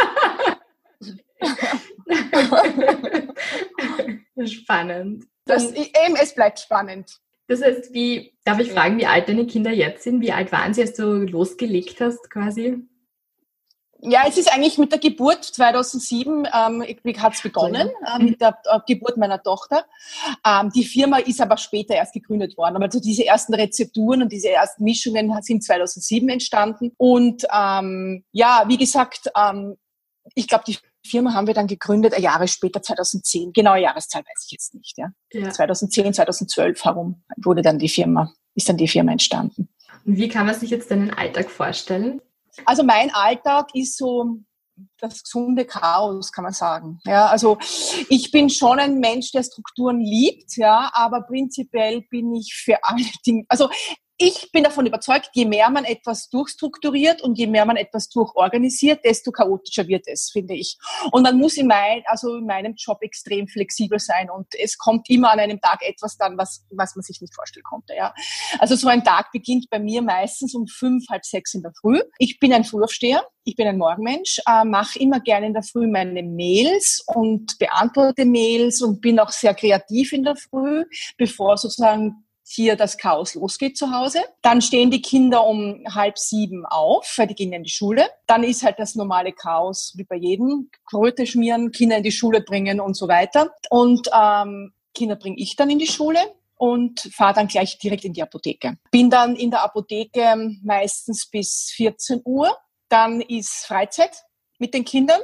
Spannend. 4.46 5.24
Das, 5.44 5.72
eben, 5.72 6.16
es 6.20 6.34
bleibt 6.34 6.60
spannend. 6.60 7.18
Das 7.48 7.62
heißt, 7.62 7.92
wie, 7.92 8.32
darf 8.44 8.60
ich 8.60 8.70
fragen, 8.70 8.98
wie 8.98 9.06
alt 9.06 9.28
deine 9.28 9.46
Kinder 9.46 9.72
jetzt 9.72 10.04
sind? 10.04 10.20
Wie 10.20 10.32
alt 10.32 10.52
waren 10.52 10.72
sie, 10.72 10.82
als 10.82 10.94
du 10.94 11.24
losgelegt 11.24 12.00
hast 12.00 12.30
quasi? 12.30 12.78
Ja, 14.02 14.24
es 14.26 14.38
ist 14.38 14.52
eigentlich 14.52 14.78
mit 14.78 14.92
der 14.92 14.98
Geburt 14.98 15.44
2007 15.44 16.46
ähm, 16.46 16.84
hat 17.18 17.34
es 17.34 17.42
begonnen, 17.42 17.90
äh, 18.06 18.22
mit 18.22 18.40
der 18.40 18.58
äh, 18.64 18.78
Geburt 18.86 19.18
meiner 19.18 19.42
Tochter. 19.42 19.84
Ähm, 20.46 20.70
die 20.74 20.84
Firma 20.84 21.18
ist 21.18 21.40
aber 21.40 21.58
später 21.58 21.94
erst 21.94 22.14
gegründet 22.14 22.56
worden. 22.56 22.76
Aber 22.76 22.86
also 22.86 23.00
diese 23.00 23.26
ersten 23.26 23.52
Rezepturen 23.52 24.22
und 24.22 24.32
diese 24.32 24.50
ersten 24.50 24.84
Mischungen 24.84 25.30
sind 25.42 25.64
2007 25.64 26.28
entstanden. 26.30 26.92
Und 26.96 27.44
ähm, 27.52 28.24
ja, 28.32 28.64
wie 28.68 28.78
gesagt, 28.78 29.30
ähm, 29.36 29.76
ich 30.34 30.48
glaube, 30.48 30.64
die 30.66 30.78
Firma 31.10 31.34
haben 31.34 31.46
wir 31.46 31.54
dann 31.54 31.66
gegründet, 31.66 32.18
Jahre 32.18 32.48
später, 32.48 32.82
2010. 32.82 33.52
Genaue 33.52 33.80
Jahreszahl 33.80 34.22
weiß 34.22 34.44
ich 34.46 34.52
jetzt 34.52 34.74
nicht. 34.74 34.96
Ja. 34.98 35.12
ja. 35.32 35.50
2010, 35.50 36.14
2012 36.14 36.84
herum 36.84 37.22
wurde 37.36 37.62
dann 37.62 37.78
die 37.78 37.88
Firma, 37.88 38.32
ist 38.54 38.68
dann 38.68 38.76
die 38.76 38.88
Firma 38.88 39.12
entstanden. 39.12 39.68
Und 40.06 40.16
wie 40.16 40.28
kann 40.28 40.46
man 40.46 40.54
sich 40.54 40.70
jetzt 40.70 40.90
deinen 40.90 41.10
Alltag 41.10 41.50
vorstellen? 41.50 42.20
Also 42.64 42.82
mein 42.82 43.12
Alltag 43.12 43.68
ist 43.74 43.96
so 43.96 44.38
das 44.98 45.22
gesunde 45.22 45.64
Chaos, 45.64 46.32
kann 46.32 46.44
man 46.44 46.52
sagen. 46.52 47.00
Ja, 47.04 47.26
also 47.26 47.58
ich 48.08 48.30
bin 48.30 48.48
schon 48.48 48.78
ein 48.78 48.98
Mensch, 48.98 49.32
der 49.32 49.42
Strukturen 49.42 50.00
liebt, 50.00 50.56
ja, 50.56 50.90
aber 50.94 51.22
prinzipiell 51.22 52.02
bin 52.10 52.34
ich 52.34 52.54
für 52.54 52.78
alle 52.82 53.04
Dinge, 53.26 53.44
also 53.48 53.68
ich 54.22 54.52
bin 54.52 54.64
davon 54.64 54.84
überzeugt, 54.84 55.30
je 55.32 55.46
mehr 55.46 55.70
man 55.70 55.86
etwas 55.86 56.28
durchstrukturiert 56.28 57.22
und 57.22 57.38
je 57.38 57.46
mehr 57.46 57.64
man 57.64 57.78
etwas 57.78 58.10
durchorganisiert, 58.10 59.02
desto 59.02 59.32
chaotischer 59.32 59.88
wird 59.88 60.06
es, 60.06 60.28
finde 60.30 60.54
ich. 60.54 60.76
Und 61.10 61.22
man 61.22 61.38
muss 61.38 61.56
in, 61.56 61.66
mein, 61.66 62.02
also 62.04 62.36
in 62.36 62.44
meinem 62.44 62.74
Job 62.76 62.98
extrem 63.00 63.48
flexibel 63.48 63.98
sein 63.98 64.28
und 64.28 64.46
es 64.62 64.76
kommt 64.76 65.08
immer 65.08 65.32
an 65.32 65.40
einem 65.40 65.58
Tag 65.58 65.80
etwas 65.80 66.18
dann, 66.18 66.36
was, 66.36 66.66
was 66.70 66.94
man 66.96 67.02
sich 67.02 67.22
nicht 67.22 67.34
vorstellen 67.34 67.64
konnte. 67.64 67.94
Ja. 67.96 68.12
Also 68.58 68.76
so 68.76 68.88
ein 68.88 69.02
Tag 69.02 69.32
beginnt 69.32 69.70
bei 69.70 69.78
mir 69.78 70.02
meistens 70.02 70.54
um 70.54 70.66
fünf, 70.66 71.08
halb 71.08 71.24
sechs 71.24 71.54
in 71.54 71.62
der 71.62 71.72
Früh. 71.80 72.02
Ich 72.18 72.38
bin 72.38 72.52
ein 72.52 72.64
Frühaufsteher, 72.64 73.26
ich 73.44 73.56
bin 73.56 73.66
ein 73.66 73.78
Morgenmensch, 73.78 74.38
äh, 74.46 74.64
mache 74.66 74.98
immer 74.98 75.20
gerne 75.20 75.46
in 75.46 75.54
der 75.54 75.62
Früh 75.62 75.86
meine 75.86 76.22
Mails 76.22 77.02
und 77.06 77.58
beantworte 77.58 78.26
Mails 78.26 78.82
und 78.82 79.00
bin 79.00 79.18
auch 79.18 79.30
sehr 79.30 79.54
kreativ 79.54 80.12
in 80.12 80.24
der 80.24 80.36
Früh, 80.36 80.84
bevor 81.16 81.56
sozusagen 81.56 82.26
hier 82.50 82.74
das 82.74 82.98
Chaos 82.98 83.34
losgeht 83.34 83.76
zu 83.78 83.92
Hause. 83.92 84.20
Dann 84.42 84.60
stehen 84.60 84.90
die 84.90 85.02
Kinder 85.02 85.46
um 85.46 85.84
halb 85.88 86.18
sieben 86.18 86.66
auf, 86.66 87.12
weil 87.16 87.28
die 87.28 87.34
gehen 87.34 87.52
in 87.52 87.62
die 87.62 87.70
Schule. 87.70 88.08
Dann 88.26 88.42
ist 88.42 88.64
halt 88.64 88.78
das 88.78 88.96
normale 88.96 89.32
Chaos 89.32 89.92
wie 89.96 90.04
bei 90.04 90.16
jedem. 90.16 90.68
Kröte 90.88 91.26
schmieren, 91.26 91.70
Kinder 91.70 91.98
in 91.98 92.02
die 92.02 92.12
Schule 92.12 92.40
bringen 92.40 92.80
und 92.80 92.96
so 92.96 93.06
weiter. 93.06 93.50
Und 93.70 94.08
ähm, 94.12 94.72
Kinder 94.94 95.16
bringe 95.16 95.38
ich 95.38 95.54
dann 95.54 95.70
in 95.70 95.78
die 95.78 95.86
Schule 95.86 96.18
und 96.56 97.08
fahre 97.14 97.34
dann 97.34 97.46
gleich 97.46 97.78
direkt 97.78 98.04
in 98.04 98.12
die 98.12 98.22
Apotheke. 98.22 98.76
Bin 98.90 99.10
dann 99.10 99.36
in 99.36 99.50
der 99.50 99.62
Apotheke 99.62 100.34
meistens 100.62 101.30
bis 101.30 101.72
14 101.76 102.22
Uhr. 102.24 102.54
Dann 102.88 103.20
ist 103.20 103.64
Freizeit 103.66 104.24
mit 104.58 104.74
den 104.74 104.84
Kindern 104.84 105.20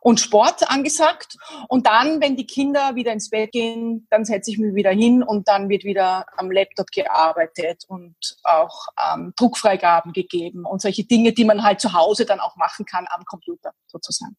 und 0.00 0.20
Sport 0.20 0.70
angesagt. 0.70 1.36
Und 1.68 1.86
dann, 1.86 2.20
wenn 2.20 2.36
die 2.36 2.46
Kinder 2.46 2.94
wieder 2.94 3.12
ins 3.12 3.30
Bett 3.30 3.52
gehen, 3.52 4.06
dann 4.10 4.24
setze 4.24 4.50
ich 4.50 4.58
mich 4.58 4.74
wieder 4.74 4.90
hin 4.90 5.22
und 5.22 5.48
dann 5.48 5.68
wird 5.68 5.84
wieder 5.84 6.26
am 6.36 6.50
Laptop 6.50 6.90
gearbeitet 6.90 7.84
und 7.88 8.14
auch 8.44 8.86
ähm, 9.12 9.32
Druckfreigaben 9.36 10.12
gegeben 10.12 10.64
und 10.64 10.80
solche 10.80 11.04
Dinge, 11.04 11.32
die 11.32 11.44
man 11.44 11.62
halt 11.62 11.80
zu 11.80 11.92
Hause 11.92 12.24
dann 12.24 12.40
auch 12.40 12.56
machen 12.56 12.86
kann 12.86 13.06
am 13.10 13.24
Computer 13.24 13.72
sozusagen. 13.86 14.36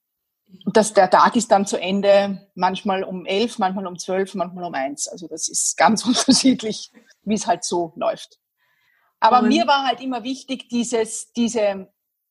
Und 0.66 0.78
das, 0.78 0.94
der 0.94 1.10
Tag 1.10 1.36
ist 1.36 1.52
dann 1.52 1.66
zu 1.66 1.78
Ende, 1.78 2.48
manchmal 2.54 3.04
um 3.04 3.26
elf, 3.26 3.58
manchmal 3.58 3.88
um 3.88 3.98
zwölf, 3.98 4.36
manchmal 4.36 4.66
um 4.66 4.74
eins. 4.74 5.08
Also 5.08 5.28
das 5.28 5.48
ist 5.48 5.78
ganz 5.78 6.06
unterschiedlich, 6.06 6.92
wie 7.24 7.34
es 7.34 7.48
halt 7.48 7.64
so 7.64 7.94
läuft. 7.96 8.40
Aber 9.20 9.40
und 9.40 9.48
mir 9.48 9.66
war 9.68 9.86
halt 9.86 10.02
immer 10.02 10.24
wichtig, 10.24 10.68
dieses, 10.70 11.32
diese 11.32 11.88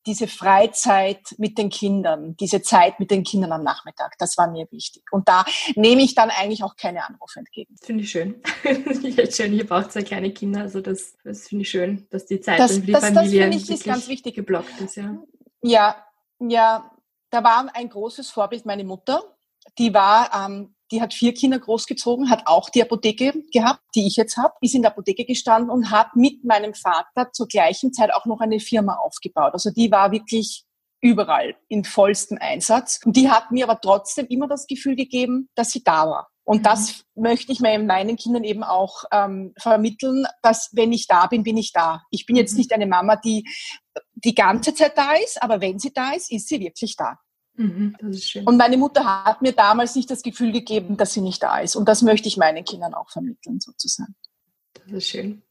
diese 0.06 0.26
Freizeit 0.26 1.34
mit 1.38 1.58
den 1.58 1.70
Kindern, 1.70 2.36
diese 2.36 2.62
Zeit 2.62 2.98
mit 2.98 3.10
den 3.10 3.22
Kindern 3.22 3.52
am 3.52 3.62
Nachmittag, 3.62 4.16
das 4.18 4.36
war 4.36 4.50
mir 4.50 4.66
wichtig. 4.70 5.02
Und 5.10 5.28
da 5.28 5.44
nehme 5.74 6.02
ich 6.02 6.14
dann 6.14 6.30
eigentlich 6.30 6.64
auch 6.64 6.76
keine 6.76 7.06
Anrufe 7.06 7.38
entgegen. 7.38 7.76
Finde 7.80 8.04
ich 8.04 8.10
schön. 8.10 8.42
ich 8.64 9.14
finde 9.14 9.30
schön, 9.30 9.52
ihr 9.52 9.66
braucht 9.66 9.92
zwei 9.92 10.02
kleine 10.02 10.32
Kinder, 10.32 10.62
also 10.62 10.80
das, 10.80 11.14
das 11.24 11.48
finde 11.48 11.62
ich 11.62 11.70
schön, 11.70 12.06
dass 12.10 12.26
die 12.26 12.40
Zeit 12.40 12.58
das, 12.58 12.74
für 12.74 12.80
die 12.80 12.92
das, 12.92 13.04
Familie 13.04 13.50
das 13.50 13.62
ich, 13.62 13.70
ist 13.70 13.84
ganz 13.84 14.08
wichtig. 14.08 14.34
geblockt 14.34 14.80
ist. 14.80 14.96
Ja. 14.96 15.16
ja, 15.62 15.96
ja, 16.40 16.90
da 17.30 17.44
war 17.44 17.70
ein 17.74 17.88
großes 17.88 18.30
Vorbild 18.30 18.66
meine 18.66 18.84
Mutter. 18.84 19.22
Die 19.78 19.94
war 19.94 20.30
ähm, 20.34 20.74
die 20.92 21.00
hat 21.00 21.14
vier 21.14 21.34
Kinder 21.34 21.58
großgezogen, 21.58 22.30
hat 22.30 22.46
auch 22.46 22.70
die 22.70 22.82
Apotheke 22.82 23.32
gehabt, 23.52 23.82
die 23.94 24.06
ich 24.06 24.16
jetzt 24.16 24.36
habe, 24.36 24.54
ist 24.60 24.74
in 24.74 24.82
der 24.82 24.92
Apotheke 24.92 25.24
gestanden 25.24 25.70
und 25.70 25.90
hat 25.90 26.14
mit 26.14 26.44
meinem 26.44 26.74
Vater 26.74 27.32
zur 27.32 27.48
gleichen 27.48 27.92
Zeit 27.92 28.12
auch 28.12 28.26
noch 28.26 28.40
eine 28.40 28.60
Firma 28.60 28.94
aufgebaut. 28.96 29.54
Also 29.54 29.70
die 29.70 29.90
war 29.90 30.12
wirklich 30.12 30.64
überall 31.00 31.56
in 31.68 31.84
vollstem 31.84 32.38
Einsatz. 32.40 33.00
Und 33.04 33.16
die 33.16 33.28
hat 33.28 33.50
mir 33.50 33.68
aber 33.68 33.80
trotzdem 33.80 34.26
immer 34.28 34.46
das 34.46 34.66
Gefühl 34.66 34.94
gegeben, 34.94 35.48
dass 35.56 35.70
sie 35.70 35.82
da 35.82 36.06
war. 36.06 36.28
Und 36.44 36.58
mhm. 36.58 36.62
das 36.62 37.04
möchte 37.14 37.52
ich 37.52 37.60
meinen 37.60 38.16
Kindern 38.16 38.44
eben 38.44 38.62
auch 38.62 39.04
ähm, 39.12 39.52
vermitteln, 39.58 40.26
dass 40.42 40.70
wenn 40.72 40.92
ich 40.92 41.06
da 41.06 41.26
bin, 41.26 41.42
bin 41.42 41.56
ich 41.56 41.72
da. 41.72 42.02
Ich 42.10 42.26
bin 42.26 42.36
jetzt 42.36 42.52
mhm. 42.52 42.58
nicht 42.58 42.72
eine 42.72 42.86
Mama, 42.86 43.16
die 43.16 43.48
die 44.14 44.34
ganze 44.34 44.74
Zeit 44.74 44.96
da 44.96 45.12
ist, 45.12 45.42
aber 45.42 45.60
wenn 45.60 45.78
sie 45.78 45.92
da 45.92 46.12
ist, 46.12 46.30
ist 46.30 46.48
sie 46.48 46.60
wirklich 46.60 46.96
da. 46.96 47.18
Mhm, 47.62 47.96
und 48.44 48.56
meine 48.56 48.76
Mutter 48.76 49.24
hat 49.24 49.40
mir 49.40 49.52
damals 49.52 49.94
nicht 49.94 50.10
das 50.10 50.22
Gefühl 50.22 50.50
gegeben, 50.50 50.96
dass 50.96 51.12
sie 51.12 51.20
nicht 51.20 51.42
da 51.42 51.58
ist. 51.58 51.76
Und 51.76 51.88
das 51.88 52.02
möchte 52.02 52.26
ich 52.26 52.36
meinen 52.36 52.64
Kindern 52.64 52.92
auch 52.92 53.10
vermitteln, 53.10 53.60
sozusagen. 53.60 54.16
Das 54.74 54.92
ist 54.92 55.08
schön. 55.08 55.42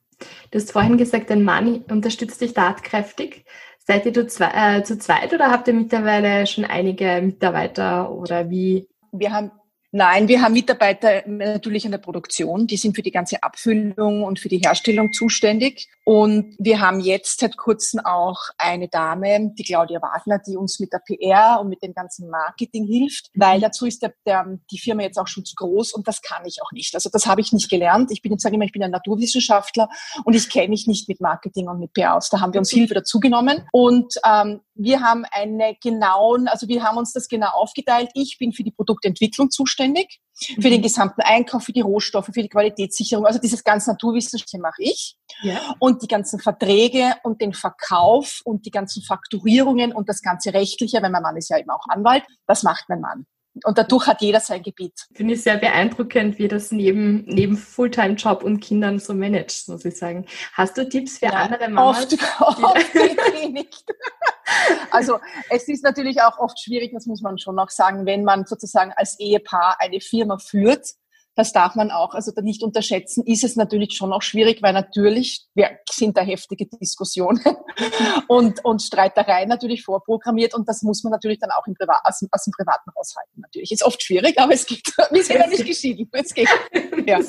Du 0.51 0.59
hast 0.59 0.71
vorhin 0.71 0.97
gesagt, 0.97 1.29
dein 1.29 1.43
Mann 1.43 1.83
unterstützt 1.89 2.41
dich 2.41 2.53
tatkräftig. 2.53 3.45
Seid 3.79 4.05
ihr 4.05 4.27
zu, 4.27 4.43
äh, 4.43 4.83
zu 4.83 4.99
zweit 4.99 5.33
oder 5.33 5.49
habt 5.49 5.67
ihr 5.69 5.73
mittlerweile 5.73 6.45
schon 6.45 6.65
einige 6.65 7.21
Mitarbeiter 7.23 8.11
oder 8.11 8.49
wie? 8.49 8.87
Wir 9.11 9.31
haben 9.31 9.51
Nein, 9.93 10.29
wir 10.29 10.41
haben 10.41 10.53
Mitarbeiter 10.53 11.23
natürlich 11.27 11.83
in 11.83 11.91
der 11.91 11.97
Produktion, 11.97 12.65
die 12.65 12.77
sind 12.77 12.95
für 12.95 13.01
die 13.01 13.11
ganze 13.11 13.43
Abfüllung 13.43 14.23
und 14.23 14.39
für 14.39 14.47
die 14.47 14.59
Herstellung 14.59 15.11
zuständig. 15.11 15.89
Und 16.11 16.57
wir 16.59 16.81
haben 16.81 16.99
jetzt 16.99 17.39
seit 17.39 17.55
kurzem 17.55 18.01
auch 18.01 18.37
eine 18.57 18.89
Dame, 18.89 19.53
die 19.57 19.63
Claudia 19.63 20.01
Wagner, 20.01 20.39
die 20.45 20.57
uns 20.57 20.77
mit 20.81 20.91
der 20.91 20.99
PR 20.99 21.61
und 21.61 21.69
mit 21.69 21.81
dem 21.81 21.93
ganzen 21.93 22.29
Marketing 22.29 22.85
hilft, 22.85 23.29
weil 23.33 23.59
mhm. 23.59 23.61
dazu 23.61 23.85
ist 23.85 24.01
der, 24.01 24.13
der, 24.25 24.45
die 24.69 24.77
Firma 24.77 25.03
jetzt 25.03 25.17
auch 25.17 25.27
schon 25.27 25.45
zu 25.45 25.55
groß 25.55 25.93
und 25.93 26.09
das 26.09 26.21
kann 26.21 26.45
ich 26.45 26.57
auch 26.63 26.73
nicht. 26.73 26.95
Also 26.95 27.09
das 27.09 27.27
habe 27.27 27.39
ich 27.39 27.53
nicht 27.53 27.69
gelernt. 27.69 28.11
Ich 28.11 28.21
bin 28.21 28.33
jetzt 28.33 28.41
sage 28.41 28.55
immer, 28.55 28.65
ich 28.65 28.73
bin 28.73 28.83
ein 28.83 28.91
Naturwissenschaftler 28.91 29.87
und 30.25 30.33
ich 30.33 30.49
kenne 30.49 30.67
mich 30.67 30.85
nicht 30.85 31.07
mit 31.07 31.21
Marketing 31.21 31.69
und 31.69 31.79
mit 31.79 31.93
PR 31.93 32.17
aus. 32.17 32.27
Da 32.27 32.41
haben 32.41 32.51
wir 32.51 32.59
uns 32.59 32.71
Hilfe 32.71 32.93
dazugenommen 32.93 33.65
und 33.71 34.15
ähm, 34.25 34.59
wir 34.75 34.99
haben 34.99 35.23
eine 35.31 35.77
genauen, 35.81 36.49
also 36.49 36.67
wir 36.67 36.83
haben 36.83 36.97
uns 36.97 37.13
das 37.13 37.29
genau 37.29 37.51
aufgeteilt. 37.53 38.09
Ich 38.15 38.37
bin 38.37 38.51
für 38.51 38.63
die 38.63 38.71
Produktentwicklung 38.71 39.49
zuständig, 39.49 40.19
für 40.33 40.69
den 40.69 40.79
mhm. 40.79 40.83
gesamten 40.83 41.21
Einkauf, 41.21 41.63
für 41.63 41.73
die 41.73 41.81
Rohstoffe, 41.81 42.29
für 42.33 42.41
die 42.41 42.49
Qualitätssicherung. 42.49 43.25
Also 43.25 43.39
dieses 43.39 43.63
ganze 43.63 43.91
Naturwissenschaftliche 43.91 44.61
mache 44.61 44.81
ich. 44.81 45.15
Ja. 45.41 45.75
Und 45.79 46.01
die 46.01 46.07
ganzen 46.07 46.39
Verträge 46.39 47.13
und 47.23 47.41
den 47.41 47.53
Verkauf 47.53 48.41
und 48.43 48.65
die 48.65 48.71
ganzen 48.71 49.03
Fakturierungen 49.03 49.93
und 49.93 50.09
das 50.09 50.21
ganze 50.21 50.53
Rechtliche, 50.53 51.01
weil 51.01 51.11
mein 51.11 51.21
Mann 51.21 51.37
ist 51.37 51.49
ja 51.49 51.57
eben 51.57 51.69
auch 51.69 51.85
Anwalt, 51.89 52.23
das 52.47 52.63
macht 52.63 52.85
mein 52.89 53.01
Mann. 53.01 53.25
Und 53.65 53.77
dadurch 53.77 54.07
hat 54.07 54.21
jeder 54.21 54.39
sein 54.39 54.63
Gebiet. 54.63 54.93
Finde 55.13 55.33
ich 55.33 55.43
sehr 55.43 55.57
beeindruckend, 55.57 56.39
wie 56.39 56.47
das 56.47 56.71
neben, 56.71 57.25
neben 57.25 57.57
Fulltime-Job 57.57 58.43
und 58.43 58.61
Kindern 58.61 58.97
so 58.97 59.13
managt, 59.13 59.67
muss 59.67 59.83
ich 59.83 59.97
sagen. 59.97 60.25
Hast 60.53 60.77
du 60.77 60.87
Tipps 60.87 61.17
für 61.17 61.25
ja, 61.25 61.31
andere 61.33 61.69
Mamas? 61.69 62.07
Oft, 62.13 62.17
oft 62.63 62.95
nicht. 63.51 63.83
Also 64.91 65.19
es 65.49 65.67
ist 65.67 65.83
natürlich 65.83 66.21
auch 66.21 66.37
oft 66.39 66.59
schwierig, 66.59 66.91
das 66.93 67.05
muss 67.05 67.21
man 67.21 67.37
schon 67.37 67.55
noch 67.55 67.69
sagen, 67.69 68.05
wenn 68.05 68.23
man 68.23 68.45
sozusagen 68.45 68.93
als 68.95 69.19
Ehepaar 69.19 69.77
eine 69.79 70.01
Firma 70.01 70.37
führt 70.37 70.85
das 71.35 71.53
darf 71.53 71.75
man 71.75 71.91
auch 71.91 72.13
also 72.13 72.31
nicht 72.41 72.61
unterschätzen, 72.61 73.23
ist 73.25 73.43
es 73.43 73.55
natürlich 73.55 73.93
schon 73.93 74.11
auch 74.11 74.21
schwierig, 74.21 74.61
weil 74.61 74.73
natürlich 74.73 75.47
sind 75.89 76.17
da 76.17 76.21
heftige 76.21 76.65
Diskussionen 76.67 77.41
und, 78.27 78.63
und 78.65 78.81
Streitereien 78.81 79.47
natürlich 79.47 79.83
vorprogrammiert 79.83 80.53
und 80.53 80.67
das 80.67 80.81
muss 80.81 81.03
man 81.03 81.11
natürlich 81.11 81.39
dann 81.39 81.51
auch 81.51 81.65
im 81.67 81.73
Privat, 81.73 82.01
aus, 82.03 82.21
aus 82.31 82.43
dem 82.43 82.51
privaten 82.51 82.91
Haushalten 82.97 83.41
natürlich. 83.41 83.71
Ist 83.71 83.83
oft 83.83 84.03
schwierig, 84.03 84.37
aber 84.39 84.53
es 84.53 84.65
geht. 84.65 84.87
Wir 85.11 85.23
sind 85.23 85.39
ja 85.39 85.47
nicht 85.47 85.65
geschieden. 85.65 86.09
Es 86.11 86.33
geht. 86.33 86.49
Ja. 87.07 87.19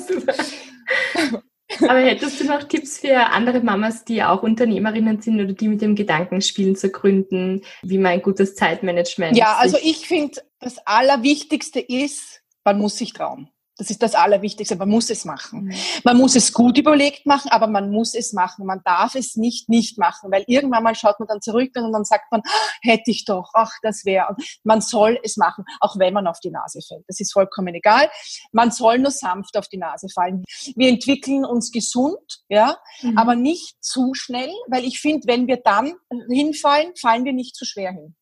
Aber 1.81 1.99
hättest 1.99 2.39
du 2.39 2.45
noch 2.45 2.63
Tipps 2.63 2.99
für 2.99 3.17
andere 3.31 3.61
Mamas, 3.61 4.05
die 4.05 4.23
auch 4.23 4.43
Unternehmerinnen 4.43 5.21
sind 5.21 5.41
oder 5.41 5.53
die 5.53 5.67
mit 5.67 5.81
dem 5.81 5.95
Gedanken 5.95 6.41
spielen 6.41 6.75
zu 6.75 6.89
gründen, 6.89 7.61
wie 7.81 7.97
man 7.97 8.13
ein 8.13 8.21
gutes 8.21 8.55
Zeitmanagement? 8.55 9.37
Ja, 9.37 9.57
also 9.57 9.77
ich 9.81 10.07
finde, 10.07 10.41
das 10.59 10.77
Allerwichtigste 10.85 11.79
ist, 11.79 12.41
man 12.63 12.77
muss 12.77 12.97
sich 12.97 13.13
trauen. 13.13 13.49
Das 13.77 13.89
ist 13.89 14.03
das 14.03 14.13
Allerwichtigste. 14.13 14.75
Man 14.75 14.89
muss 14.89 15.09
es 15.09 15.25
machen. 15.25 15.65
Mhm. 15.65 15.73
Man 16.03 16.17
muss 16.17 16.35
es 16.35 16.53
gut 16.53 16.77
überlegt 16.77 17.25
machen, 17.25 17.49
aber 17.49 17.67
man 17.67 17.89
muss 17.89 18.13
es 18.13 18.31
machen. 18.31 18.65
Man 18.65 18.81
darf 18.85 19.15
es 19.15 19.35
nicht 19.35 19.67
nicht 19.67 19.97
machen, 19.97 20.31
weil 20.31 20.43
irgendwann 20.47 20.83
mal 20.83 20.93
schaut 20.93 21.19
man 21.19 21.27
dann 21.27 21.41
zurück 21.41 21.71
und 21.75 21.91
dann 21.91 22.05
sagt 22.05 22.31
man, 22.31 22.41
hätte 22.81 23.09
ich 23.09 23.25
doch, 23.25 23.49
ach, 23.53 23.71
das 23.81 24.05
wäre. 24.05 24.35
Man 24.63 24.81
soll 24.81 25.19
es 25.23 25.37
machen, 25.37 25.65
auch 25.79 25.97
wenn 25.97 26.13
man 26.13 26.27
auf 26.27 26.39
die 26.39 26.51
Nase 26.51 26.81
fällt. 26.87 27.03
Das 27.07 27.19
ist 27.19 27.33
vollkommen 27.33 27.73
egal. 27.73 28.09
Man 28.51 28.69
soll 28.69 28.99
nur 28.99 29.11
sanft 29.11 29.57
auf 29.57 29.67
die 29.67 29.77
Nase 29.77 30.07
fallen. 30.13 30.43
Wir 30.75 30.89
entwickeln 30.89 31.43
uns 31.43 31.71
gesund, 31.71 32.43
ja, 32.49 32.77
mhm. 33.01 33.17
aber 33.17 33.35
nicht 33.35 33.83
zu 33.83 34.13
schnell, 34.13 34.51
weil 34.67 34.85
ich 34.85 34.99
finde, 34.99 35.27
wenn 35.27 35.47
wir 35.47 35.57
dann 35.57 35.93
hinfallen, 36.29 36.93
fallen 36.95 37.25
wir 37.25 37.33
nicht 37.33 37.55
zu 37.55 37.65
schwer 37.65 37.91
hin. 37.91 38.15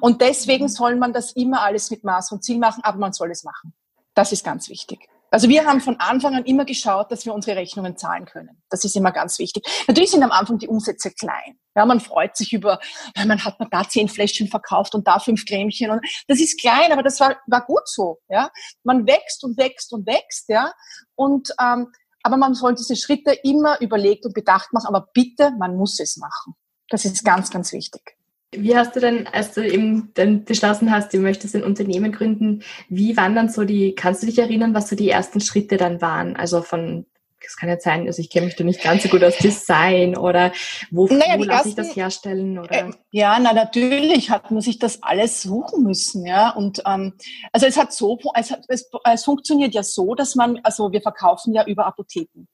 Und 0.00 0.20
deswegen 0.20 0.64
mhm. 0.64 0.68
soll 0.68 0.96
man 0.96 1.12
das 1.12 1.32
immer 1.32 1.62
alles 1.62 1.90
mit 1.90 2.04
Maß 2.04 2.32
und 2.32 2.44
Ziel 2.44 2.58
machen, 2.58 2.82
aber 2.82 2.98
man 2.98 3.12
soll 3.12 3.30
es 3.30 3.44
machen. 3.44 3.74
Das 4.16 4.32
ist 4.32 4.44
ganz 4.44 4.68
wichtig. 4.68 5.08
Also 5.30 5.48
wir 5.48 5.66
haben 5.66 5.80
von 5.80 6.00
Anfang 6.00 6.34
an 6.34 6.44
immer 6.44 6.64
geschaut, 6.64 7.12
dass 7.12 7.26
wir 7.26 7.34
unsere 7.34 7.56
Rechnungen 7.56 7.96
zahlen 7.98 8.24
können. 8.24 8.62
Das 8.70 8.84
ist 8.84 8.96
immer 8.96 9.12
ganz 9.12 9.38
wichtig. 9.38 9.64
Natürlich 9.86 10.10
sind 10.12 10.22
am 10.22 10.30
Anfang 10.30 10.58
die 10.58 10.68
Umsätze 10.68 11.10
klein. 11.10 11.58
Ja, 11.74 11.84
man 11.84 12.00
freut 12.00 12.36
sich 12.36 12.54
über, 12.54 12.80
man 13.26 13.44
hat 13.44 13.60
man 13.60 13.68
da 13.70 13.86
zehn 13.86 14.08
Fläschchen 14.08 14.48
verkauft 14.48 14.94
und 14.94 15.06
da 15.06 15.18
fünf 15.18 15.44
Cremchen 15.44 15.90
und 15.90 16.00
das 16.28 16.40
ist 16.40 16.58
klein, 16.58 16.90
aber 16.92 17.02
das 17.02 17.20
war, 17.20 17.36
war 17.48 17.66
gut 17.66 17.86
so. 17.86 18.18
Ja, 18.28 18.50
man 18.84 19.06
wächst 19.06 19.44
und 19.44 19.58
wächst 19.58 19.92
und 19.92 20.06
wächst. 20.06 20.48
Ja, 20.48 20.72
und 21.16 21.50
ähm, 21.60 21.88
aber 22.22 22.38
man 22.38 22.54
soll 22.54 22.74
diese 22.74 22.96
Schritte 22.96 23.32
immer 23.44 23.80
überlegt 23.80 24.24
und 24.24 24.34
bedacht 24.34 24.72
machen. 24.72 24.86
Aber 24.86 25.08
bitte, 25.12 25.52
man 25.58 25.76
muss 25.76 26.00
es 26.00 26.16
machen. 26.16 26.54
Das 26.88 27.04
ist 27.04 27.24
ganz, 27.24 27.50
ganz 27.50 27.72
wichtig. 27.72 28.15
Wie 28.56 28.76
hast 28.76 28.96
du 28.96 29.00
denn, 29.00 29.26
als 29.26 29.52
du 29.52 29.66
eben 29.66 30.10
dann 30.14 30.44
beschlossen 30.44 30.90
hast, 30.90 31.12
du 31.12 31.18
möchtest 31.18 31.54
ein 31.54 31.64
Unternehmen 31.64 32.12
gründen, 32.12 32.62
wie 32.88 33.16
waren 33.16 33.34
dann 33.34 33.48
so 33.48 33.64
die, 33.64 33.94
kannst 33.94 34.22
du 34.22 34.26
dich 34.26 34.38
erinnern, 34.38 34.74
was 34.74 34.88
so 34.88 34.96
die 34.96 35.10
ersten 35.10 35.40
Schritte 35.40 35.76
dann 35.76 36.00
waren? 36.00 36.36
Also 36.36 36.62
von 36.62 37.06
Es 37.38 37.56
kann 37.56 37.68
ja 37.68 37.78
sein, 37.78 38.06
also 38.06 38.20
ich 38.20 38.30
kenne 38.30 38.46
mich 38.46 38.56
da 38.56 38.64
nicht 38.64 38.82
ganz 38.82 39.02
so 39.02 39.08
gut 39.08 39.22
aus 39.22 39.36
Design 39.38 40.16
oder 40.16 40.52
wo, 40.90 41.06
naja, 41.06 41.38
wo 41.38 41.44
lasse 41.44 41.68
ich 41.68 41.74
das 41.74 41.94
herstellen? 41.94 42.58
Oder? 42.58 42.72
Äh, 42.72 42.90
ja, 43.10 43.38
na 43.38 43.52
natürlich 43.52 44.30
hat 44.30 44.50
man 44.50 44.62
sich 44.62 44.78
das 44.78 45.02
alles 45.02 45.42
suchen 45.42 45.84
müssen, 45.84 46.26
ja. 46.26 46.50
Und 46.50 46.82
ähm, 46.86 47.12
also 47.52 47.66
es 47.66 47.76
hat 47.76 47.92
so, 47.92 48.18
es, 48.34 48.50
hat, 48.50 48.64
es, 48.68 48.90
es 49.04 49.24
funktioniert 49.24 49.74
ja 49.74 49.82
so, 49.82 50.14
dass 50.14 50.34
man, 50.34 50.58
also 50.64 50.90
wir 50.90 51.02
verkaufen 51.02 51.54
ja 51.54 51.64
über 51.66 51.86
Apotheken. 51.86 52.48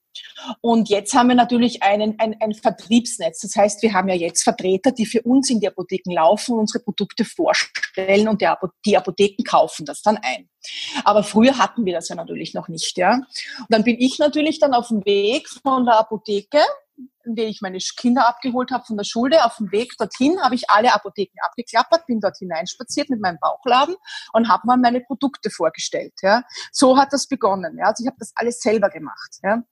Und 0.60 0.88
jetzt 0.88 1.14
haben 1.14 1.28
wir 1.28 1.34
natürlich 1.34 1.82
einen, 1.82 2.18
ein, 2.18 2.36
ein 2.40 2.54
Vertriebsnetz. 2.54 3.40
Das 3.40 3.56
heißt, 3.56 3.82
wir 3.82 3.92
haben 3.92 4.08
ja 4.08 4.14
jetzt 4.14 4.42
Vertreter, 4.42 4.92
die 4.92 5.06
für 5.06 5.22
uns 5.22 5.50
in 5.50 5.60
die 5.60 5.68
Apotheken 5.68 6.12
laufen 6.12 6.54
und 6.54 6.60
unsere 6.60 6.82
Produkte 6.82 7.24
vorstellen 7.24 8.28
und 8.28 8.40
die 8.40 8.96
Apotheken 8.96 9.44
kaufen 9.44 9.86
das 9.86 10.02
dann 10.02 10.18
ein. 10.18 10.48
Aber 11.04 11.22
früher 11.24 11.58
hatten 11.58 11.84
wir 11.84 11.94
das 11.94 12.08
ja 12.08 12.14
natürlich 12.14 12.54
noch 12.54 12.68
nicht, 12.68 12.96
ja. 12.96 13.14
Und 13.14 13.66
dann 13.68 13.84
bin 13.84 13.96
ich 13.98 14.18
natürlich 14.18 14.58
dann 14.60 14.74
auf 14.74 14.88
dem 14.88 15.04
Weg 15.04 15.48
von 15.48 15.84
der 15.84 15.98
Apotheke 15.98 16.60
in 17.26 17.34
dem 17.34 17.48
ich 17.48 17.60
meine 17.60 17.78
Kinder 17.78 18.28
abgeholt 18.28 18.70
habe 18.70 18.84
von 18.84 18.96
der 18.96 19.04
Schule. 19.04 19.44
Auf 19.44 19.56
dem 19.56 19.72
Weg 19.72 19.94
dorthin 19.98 20.40
habe 20.42 20.54
ich 20.54 20.70
alle 20.70 20.92
Apotheken 20.92 21.38
abgeklappert, 21.44 22.06
bin 22.06 22.20
dort 22.20 22.36
hineinspaziert 22.38 23.10
mit 23.10 23.20
meinem 23.20 23.38
Bauchladen 23.40 23.96
und 24.32 24.48
habe 24.48 24.62
mal 24.66 24.76
meine 24.76 25.00
Produkte 25.00 25.50
vorgestellt. 25.50 26.14
Ja. 26.22 26.42
So 26.72 26.96
hat 26.96 27.12
das 27.12 27.26
begonnen. 27.26 27.76
Ja. 27.78 27.86
Also 27.86 28.02
ich 28.04 28.08
habe 28.08 28.18
das 28.18 28.32
alles 28.34 28.60
selber 28.60 28.90
gemacht. 28.90 29.38
Ja. 29.42 29.62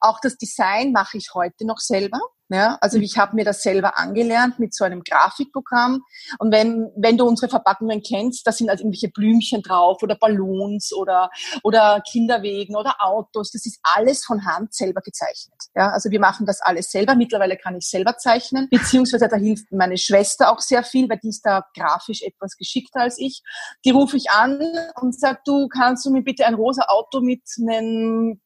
Auch 0.00 0.20
das 0.20 0.36
Design 0.36 0.92
mache 0.92 1.18
ich 1.18 1.30
heute 1.34 1.66
noch 1.66 1.78
selber. 1.78 2.18
Ja, 2.50 2.76
also 2.82 2.98
ich 2.98 3.16
habe 3.16 3.36
mir 3.36 3.44
das 3.44 3.62
selber 3.62 3.96
angelernt 3.96 4.58
mit 4.58 4.74
so 4.74 4.84
einem 4.84 5.02
Grafikprogramm. 5.02 6.02
Und 6.38 6.52
wenn, 6.52 6.90
wenn 6.94 7.16
du 7.16 7.24
unsere 7.24 7.48
Verpackungen 7.48 8.02
kennst, 8.02 8.46
da 8.46 8.52
sind 8.52 8.68
also 8.68 8.82
irgendwelche 8.82 9.08
Blümchen 9.08 9.62
drauf 9.62 10.02
oder 10.02 10.14
Ballons 10.14 10.92
oder, 10.92 11.30
oder 11.62 12.02
Kinderwegen 12.06 12.76
oder 12.76 12.96
Autos. 12.98 13.50
Das 13.50 13.64
ist 13.64 13.80
alles 13.82 14.26
von 14.26 14.44
Hand 14.44 14.74
selber 14.74 15.00
gezeichnet. 15.00 15.54
Ja, 15.74 15.88
also 15.88 16.10
wir 16.10 16.20
machen 16.20 16.44
das 16.44 16.60
alles 16.60 16.90
selber. 16.90 17.14
Mittlerweile 17.14 17.56
kann 17.56 17.76
ich 17.76 17.88
selber 17.88 18.18
zeichnen, 18.18 18.68
beziehungsweise 18.70 19.26
da 19.28 19.36
hilft 19.36 19.72
meine 19.72 19.96
Schwester 19.96 20.52
auch 20.52 20.60
sehr 20.60 20.84
viel, 20.84 21.08
weil 21.08 21.20
die 21.22 21.30
ist 21.30 21.46
da 21.46 21.64
grafisch 21.74 22.22
etwas 22.22 22.58
geschickter 22.58 23.00
als 23.00 23.18
ich. 23.18 23.42
Die 23.86 23.90
rufe 23.90 24.18
ich 24.18 24.30
an 24.30 24.60
und 25.00 25.18
sage, 25.18 25.38
du 25.46 25.68
kannst 25.68 26.04
du 26.04 26.10
mir 26.10 26.22
bitte 26.22 26.44
ein 26.44 26.54
rosa 26.54 26.84
Auto 26.88 27.22
mit 27.22 27.42
einem 27.58 28.40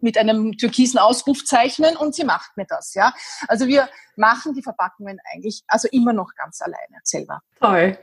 mit 0.00 0.18
einem 0.18 0.56
türkisen 0.56 0.98
Ausruf 0.98 1.44
zeichnen 1.44 1.96
und 1.96 2.14
sie 2.14 2.24
macht 2.24 2.56
mir 2.56 2.66
das, 2.66 2.94
ja. 2.94 3.12
Also 3.48 3.66
wir 3.66 3.88
machen 4.16 4.54
die 4.54 4.62
Verpackungen 4.62 5.18
eigentlich 5.32 5.62
also 5.68 5.88
immer 5.92 6.12
noch 6.12 6.34
ganz 6.36 6.60
alleine 6.60 6.98
selber. 7.02 7.40
Toll. 7.60 7.98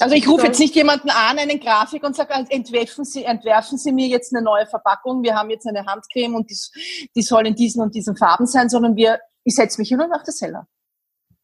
Also 0.00 0.14
ich 0.14 0.26
rufe 0.26 0.46
jetzt 0.46 0.58
nicht 0.58 0.74
jemanden 0.74 1.10
an, 1.10 1.38
einen 1.38 1.60
Grafik 1.60 2.02
und 2.04 2.16
sage, 2.16 2.32
entwerfen 2.48 3.04
Sie, 3.04 3.24
entwerfen 3.24 3.76
Sie 3.76 3.92
mir 3.92 4.08
jetzt 4.08 4.34
eine 4.34 4.42
neue 4.42 4.66
Verpackung. 4.66 5.22
Wir 5.22 5.34
haben 5.34 5.50
jetzt 5.50 5.66
eine 5.66 5.84
Handcreme 5.84 6.34
und 6.34 6.50
die, 6.50 6.56
die 7.14 7.22
soll 7.22 7.46
in 7.46 7.54
diesen 7.54 7.82
und 7.82 7.94
diesen 7.94 8.16
Farben 8.16 8.46
sein, 8.46 8.70
sondern 8.70 8.96
wir, 8.96 9.20
ich 9.44 9.54
setze 9.54 9.78
mich 9.78 9.90
hin 9.90 10.00
und 10.00 10.08
mache 10.08 10.24
das 10.24 10.38
selber. 10.38 10.66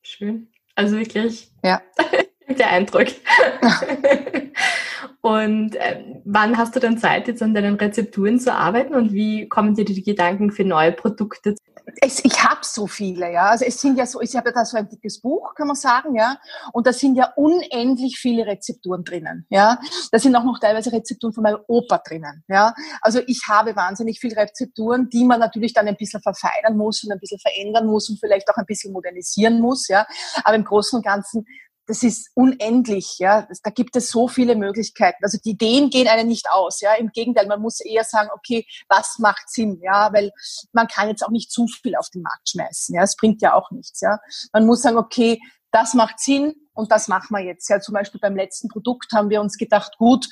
Schön. 0.01 0.51
Also 0.75 0.97
wirklich. 0.97 1.53
Ja. 1.63 1.83
Der 2.59 2.71
Eindruck. 2.71 3.07
Und 5.27 5.75
äh, 5.75 6.05
wann 6.25 6.57
hast 6.57 6.77
du 6.77 6.81
dann 6.81 6.99
Zeit, 6.99 7.27
jetzt 7.27 7.43
an 7.43 7.53
deinen 7.53 7.75
Rezepturen 7.75 8.39
zu 8.39 8.55
arbeiten 8.55 8.95
und 8.95 9.13
wie 9.13 9.49
kommen 9.49 9.75
dir 9.75 9.85
die 9.85 10.05
Gedanken 10.05 10.53
für 10.53 10.65
neue 10.65 10.93
Produkte? 10.93 11.57
Es, 12.01 12.25
ich 12.25 12.45
habe 12.45 12.61
so 12.63 12.87
viele, 12.87 13.33
ja. 13.33 13.47
Also 13.51 13.65
es 13.65 13.81
sind 13.81 13.99
ja 13.99 14.07
so, 14.07 14.21
ich 14.21 14.37
habe 14.37 14.51
ja 14.51 14.55
da 14.55 14.65
so 14.65 14.77
ein 14.77 14.89
dickes 14.89 15.21
Buch, 15.21 15.55
kann 15.57 15.67
man 15.67 15.75
sagen, 15.75 16.15
ja. 16.15 16.39
Und 16.73 16.87
da 16.87 16.93
sind 16.93 17.17
ja 17.17 17.33
unendlich 17.35 18.19
viele 18.19 18.47
Rezepturen 18.47 19.03
drinnen, 19.03 19.47
ja. 19.51 19.81
Da 20.13 20.21
sind 20.21 20.37
auch 20.37 20.45
noch 20.45 20.61
teilweise 20.61 20.93
Rezepturen 20.93 21.33
von 21.33 21.43
meinem 21.43 21.59
Opa 21.67 21.99
drinnen, 22.07 22.45
ja. 22.47 22.73
Also 23.01 23.21
ich 23.27 23.43
habe 23.49 23.75
wahnsinnig 23.75 24.21
viele 24.21 24.37
Rezepturen, 24.37 25.09
die 25.11 25.25
man 25.25 25.41
natürlich 25.41 25.73
dann 25.73 25.89
ein 25.89 25.97
bisschen 25.97 26.23
verfeinern 26.23 26.77
muss 26.77 27.03
und 27.03 27.11
ein 27.11 27.19
bisschen 27.19 27.41
verändern 27.41 27.87
muss 27.87 28.09
und 28.09 28.21
vielleicht 28.21 28.49
auch 28.49 28.57
ein 28.57 28.67
bisschen 28.67 28.93
modernisieren 28.93 29.61
muss, 29.61 29.89
ja. 29.89 30.07
Aber 30.45 30.55
im 30.55 30.65
Großen 30.65 30.99
und 30.99 31.05
Ganzen 31.05 31.47
das 31.87 32.03
ist 32.03 32.31
unendlich, 32.35 33.19
ja. 33.19 33.47
Da 33.63 33.71
gibt 33.71 33.97
es 33.97 34.11
so 34.11 34.29
viele 34.29 34.57
Möglichkeiten. 34.57 35.23
Also 35.23 35.39
die 35.45 35.51
Ideen 35.51 35.91
gehen 35.91 36.09
einem 36.09 36.27
nicht 36.27 36.51
aus, 36.51 36.81
ja. 36.81 36.95
Im 36.95 37.11
Gegenteil, 37.11 37.47
man 37.47 37.63
muss 37.63 37.81
eher 37.81 38.05
sagen, 38.05 38.31
okay, 38.35 38.67
was 38.89 39.19
macht 39.19 39.49
Sinn, 39.49 39.81
ja, 39.83 40.13
weil 40.13 40.33
man 40.73 40.89
kann 40.89 41.09
jetzt 41.09 41.25
auch 41.25 41.31
nicht 41.31 41.51
zu 41.51 41.67
viel 41.67 41.97
auf 41.97 42.11
den 42.11 42.23
Markt 42.23 42.49
schmeißen, 42.49 42.95
ja. 42.95 43.03
Es 43.03 43.17
bringt 43.17 43.41
ja 43.43 43.55
auch 43.55 43.71
nichts, 43.71 44.01
ja. 44.01 44.19
Man 44.53 44.67
muss 44.67 44.83
sagen, 44.83 44.99
okay, 44.99 45.41
das 45.71 45.95
macht 45.95 46.21
Sinn 46.21 46.55
und 46.75 46.91
das 46.91 47.09
machen 47.09 47.37
wir 47.37 47.45
jetzt. 47.45 47.69
Ja, 47.69 47.81
zum 47.81 47.95
Beispiel 47.95 48.21
beim 48.21 48.37
letzten 48.37 48.69
Produkt 48.69 49.13
haben 49.13 49.31
wir 49.31 49.41
uns 49.41 49.57
gedacht, 49.57 49.97
gut, 49.99 50.29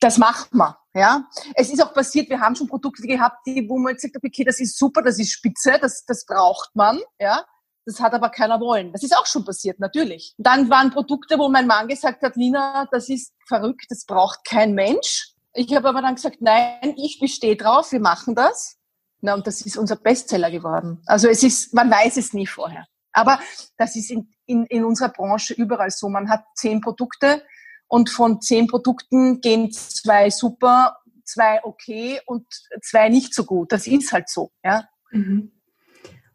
das 0.00 0.18
macht 0.18 0.54
man. 0.54 0.74
Ja, 0.94 1.26
es 1.54 1.70
ist 1.70 1.82
auch 1.82 1.94
passiert, 1.94 2.28
wir 2.28 2.40
haben 2.40 2.54
schon 2.54 2.66
Produkte 2.66 3.02
gehabt, 3.06 3.46
die, 3.46 3.66
wo 3.68 3.78
man 3.78 3.92
jetzt 3.92 4.02
sagt, 4.02 4.16
okay, 4.16 4.44
das 4.44 4.60
ist 4.60 4.76
super, 4.76 5.00
das 5.00 5.18
ist 5.18 5.32
spitze, 5.32 5.78
das, 5.80 6.04
das 6.04 6.26
braucht 6.26 6.70
man, 6.74 7.00
ja. 7.18 7.44
Das 7.84 8.00
hat 8.00 8.14
aber 8.14 8.30
keiner 8.30 8.60
wollen. 8.60 8.92
Das 8.92 9.02
ist 9.02 9.16
auch 9.16 9.26
schon 9.26 9.44
passiert, 9.44 9.80
natürlich. 9.80 10.34
Dann 10.38 10.70
waren 10.70 10.90
Produkte, 10.90 11.38
wo 11.38 11.48
mein 11.48 11.66
Mann 11.66 11.88
gesagt 11.88 12.22
hat, 12.22 12.36
Lina, 12.36 12.86
das 12.92 13.08
ist 13.08 13.32
verrückt, 13.48 13.86
das 13.88 14.04
braucht 14.04 14.44
kein 14.44 14.74
Mensch. 14.74 15.32
Ich 15.52 15.74
habe 15.74 15.88
aber 15.88 16.00
dann 16.00 16.14
gesagt, 16.14 16.40
nein, 16.40 16.94
ich 16.96 17.18
bestehe 17.20 17.56
drauf, 17.56 17.92
wir 17.92 18.00
machen 18.00 18.34
das. 18.34 18.76
Na, 19.20 19.34
und 19.34 19.46
das 19.46 19.60
ist 19.60 19.76
unser 19.76 19.96
Bestseller 19.96 20.50
geworden. 20.50 21.02
Also 21.06 21.28
es 21.28 21.42
ist, 21.42 21.74
man 21.74 21.90
weiß 21.90 22.16
es 22.16 22.32
nie 22.32 22.46
vorher. 22.46 22.86
Aber 23.12 23.38
das 23.76 23.94
ist 23.94 24.10
in, 24.10 24.32
in, 24.46 24.64
in 24.66 24.84
unserer 24.84 25.10
Branche 25.10 25.54
überall 25.54 25.90
so. 25.90 26.08
Man 26.08 26.28
hat 26.28 26.44
zehn 26.56 26.80
Produkte 26.80 27.42
und 27.88 28.10
von 28.10 28.40
zehn 28.40 28.66
Produkten 28.66 29.40
gehen 29.40 29.70
zwei 29.70 30.30
super, 30.30 30.98
zwei 31.24 31.62
okay 31.62 32.20
und 32.26 32.46
zwei 32.82 33.08
nicht 33.08 33.34
so 33.34 33.44
gut. 33.44 33.70
Das 33.70 33.86
ist 33.86 34.12
halt 34.12 34.28
so, 34.28 34.50
ja. 34.64 34.88
Mhm. 35.10 35.52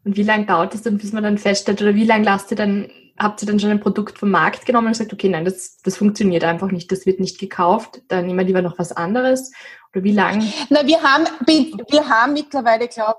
Und 0.08 0.16
wie 0.16 0.22
lange 0.22 0.46
dauert 0.46 0.74
es 0.74 0.80
dann, 0.80 0.96
bis 0.96 1.12
man 1.12 1.22
dann 1.22 1.36
feststellt, 1.36 1.82
oder 1.82 1.94
wie 1.94 2.06
lange 2.06 2.24
lasst 2.24 2.50
ihr 2.50 2.56
dann, 2.56 2.90
habt 3.18 3.42
ihr 3.42 3.46
dann 3.46 3.60
schon 3.60 3.70
ein 3.70 3.80
Produkt 3.80 4.18
vom 4.18 4.30
Markt 4.30 4.64
genommen 4.64 4.86
und 4.86 4.94
gesagt, 4.94 5.12
okay, 5.12 5.28
nein, 5.28 5.44
das, 5.44 5.76
das 5.84 5.98
funktioniert 5.98 6.44
einfach 6.44 6.70
nicht, 6.70 6.90
das 6.90 7.04
wird 7.04 7.20
nicht 7.20 7.38
gekauft, 7.38 8.00
dann 8.08 8.24
nehmen 8.24 8.38
wir 8.38 8.46
lieber 8.46 8.62
noch 8.62 8.78
was 8.78 8.90
anderes? 8.92 9.52
Oder 9.92 10.04
wie 10.04 10.12
lange? 10.12 10.50
Na, 10.70 10.86
wir 10.86 11.02
haben, 11.02 11.26
wir 11.46 12.08
haben 12.08 12.32
mittlerweile, 12.32 12.88
glaube 12.88 13.18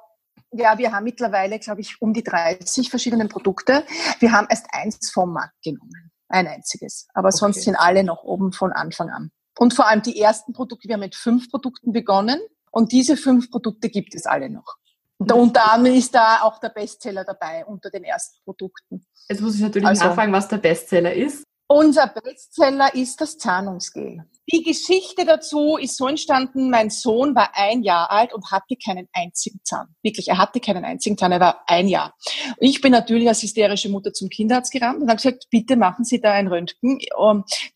ja, 0.51 0.79
wir 0.79 0.91
haben 0.91 1.03
mittlerweile, 1.03 1.59
glaube 1.59 1.81
ich, 1.81 2.01
um 2.01 2.11
die 2.11 2.23
30 2.23 2.89
verschiedene 2.89 3.27
Produkte. 3.27 3.83
Wir 4.17 4.31
haben 4.31 4.47
erst 4.49 4.65
eins 4.71 5.11
vom 5.11 5.33
Markt 5.33 5.61
genommen. 5.63 6.11
Ein 6.27 6.47
einziges. 6.47 7.07
Aber 7.13 7.27
okay. 7.27 7.37
sonst 7.37 7.61
sind 7.61 7.75
alle 7.75 8.03
noch 8.03 8.23
oben 8.23 8.51
von 8.51 8.71
Anfang 8.71 9.11
an. 9.11 9.29
Und 9.59 9.75
vor 9.75 9.87
allem 9.87 10.01
die 10.01 10.19
ersten 10.19 10.53
Produkte, 10.53 10.87
wir 10.87 10.95
haben 10.95 11.01
mit 11.01 11.13
fünf 11.13 11.51
Produkten 11.51 11.91
begonnen 11.91 12.39
und 12.71 12.91
diese 12.91 13.15
fünf 13.15 13.51
Produkte 13.51 13.89
gibt 13.89 14.15
es 14.15 14.25
alle 14.25 14.49
noch. 14.49 14.79
Und 15.19 15.31
unter 15.33 15.73
anderem 15.73 15.97
ist 15.97 16.15
da 16.15 16.41
auch 16.43 16.59
der 16.59 16.69
Bestseller 16.69 17.25
dabei 17.25 17.65
unter 17.65 17.89
den 17.89 18.05
ersten 18.05 18.41
Produkten. 18.45 19.05
Jetzt 19.27 19.41
muss 19.41 19.55
ich 19.55 19.61
natürlich 19.61 19.87
also, 19.87 20.05
nachfragen, 20.05 20.31
was 20.31 20.47
der 20.47 20.57
Bestseller 20.57 21.13
ist. 21.13 21.43
Unser 21.67 22.07
Bestseller 22.07 22.95
ist 22.95 23.19
das 23.19 23.37
Zahnungsgel. 23.37 24.25
Die 24.51 24.63
Geschichte 24.63 25.25
dazu 25.25 25.77
ist 25.77 25.97
so 25.97 26.07
entstanden, 26.07 26.69
mein 26.69 26.89
Sohn 26.89 27.35
war 27.35 27.51
ein 27.53 27.83
Jahr 27.83 28.09
alt 28.09 28.33
und 28.33 28.51
hatte 28.51 28.75
keinen 28.83 29.07
einzigen 29.13 29.59
Zahn. 29.63 29.87
Wirklich, 30.01 30.27
er 30.27 30.37
hatte 30.37 30.59
keinen 30.59 30.85
einzigen 30.85 31.17
Zahn, 31.17 31.31
er 31.31 31.39
war 31.39 31.63
ein 31.67 31.87
Jahr. 31.87 32.15
Ich 32.59 32.81
bin 32.81 32.91
natürlich 32.91 33.27
als 33.27 33.43
hysterische 33.43 33.89
Mutter 33.89 34.11
zum 34.11 34.29
Kinderarzt 34.29 34.71
gerannt 34.71 35.01
und 35.01 35.09
habe 35.09 35.17
gesagt, 35.17 35.47
bitte 35.51 35.75
machen 35.75 36.03
Sie 36.03 36.19
da 36.19 36.31
ein 36.31 36.47
Röntgen. 36.47 36.99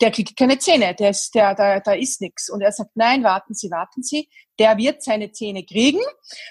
Der 0.02 0.12
kriegt 0.12 0.36
keine 0.36 0.58
Zähne, 0.58 0.96
der 0.96 1.12
ist, 1.12 1.36
der, 1.36 1.54
da, 1.54 1.80
da 1.80 1.94
ist 1.94 2.22
nichts. 2.22 2.50
Und 2.50 2.62
er 2.62 2.72
sagt, 2.72 2.92
nein, 2.96 3.24
warten 3.24 3.54
Sie, 3.54 3.70
warten 3.70 4.02
Sie 4.02 4.28
der 4.60 4.78
wird 4.78 5.02
seine 5.04 5.32
Zähne 5.32 5.66
kriegen, 5.66 6.00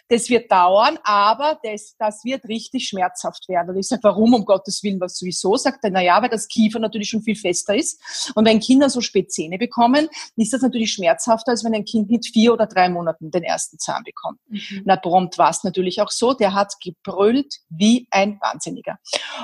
das 0.08 0.28
wird 0.28 0.50
dauern, 0.50 0.98
aber 1.04 1.58
das, 1.62 1.94
das 1.98 2.24
wird 2.24 2.44
richtig 2.46 2.88
schmerzhaft 2.88 3.48
werden. 3.48 3.70
Und 3.70 3.78
ich 3.78 3.88
sage, 3.88 4.02
warum 4.02 4.34
um 4.34 4.44
Gottes 4.44 4.82
Willen, 4.82 5.00
was 5.00 5.16
sowieso? 5.16 5.56
Sagt 5.56 5.84
er, 5.84 5.90
na 5.90 6.02
ja, 6.02 6.20
weil 6.20 6.28
das 6.28 6.48
Kiefer 6.48 6.78
natürlich 6.78 7.08
schon 7.08 7.22
viel 7.22 7.36
fester 7.36 7.74
ist. 7.74 8.32
Und 8.34 8.44
wenn 8.44 8.60
Kinder 8.60 8.90
so 8.90 9.00
spät 9.00 9.32
Zähne 9.32 9.58
bekommen, 9.58 10.08
ist 10.36 10.52
das 10.52 10.62
natürlich 10.62 10.92
schmerzhafter, 10.92 11.52
als 11.52 11.64
wenn 11.64 11.74
ein 11.74 11.84
Kind 11.84 12.10
mit 12.10 12.26
vier 12.26 12.52
oder 12.52 12.66
drei 12.66 12.88
Monaten 12.88 13.30
den 13.30 13.42
ersten 13.42 13.78
Zahn 13.78 14.02
bekommt. 14.04 14.40
Mhm. 14.48 14.82
Na, 14.84 14.96
prompt 14.96 15.38
war 15.38 15.50
es 15.50 15.64
natürlich 15.64 16.00
auch 16.00 16.10
so, 16.10 16.32
der 16.34 16.54
hat 16.54 16.74
gebrüllt 16.82 17.54
wie 17.68 18.06
ein 18.10 18.38
Wahnsinniger. 18.40 18.98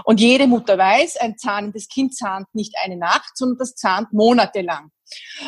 Und 0.04 0.20
jede 0.20 0.46
Mutter 0.46 0.78
weiß, 0.78 1.16
ein 1.18 1.36
zahnendes 1.38 1.88
Kind 1.88 2.14
zahnt 2.14 2.46
nicht 2.54 2.74
eine 2.82 2.96
Nacht, 2.96 3.36
sondern 3.36 3.58
das 3.58 3.74
zahnt 3.74 4.12
monatelang. 4.12 4.90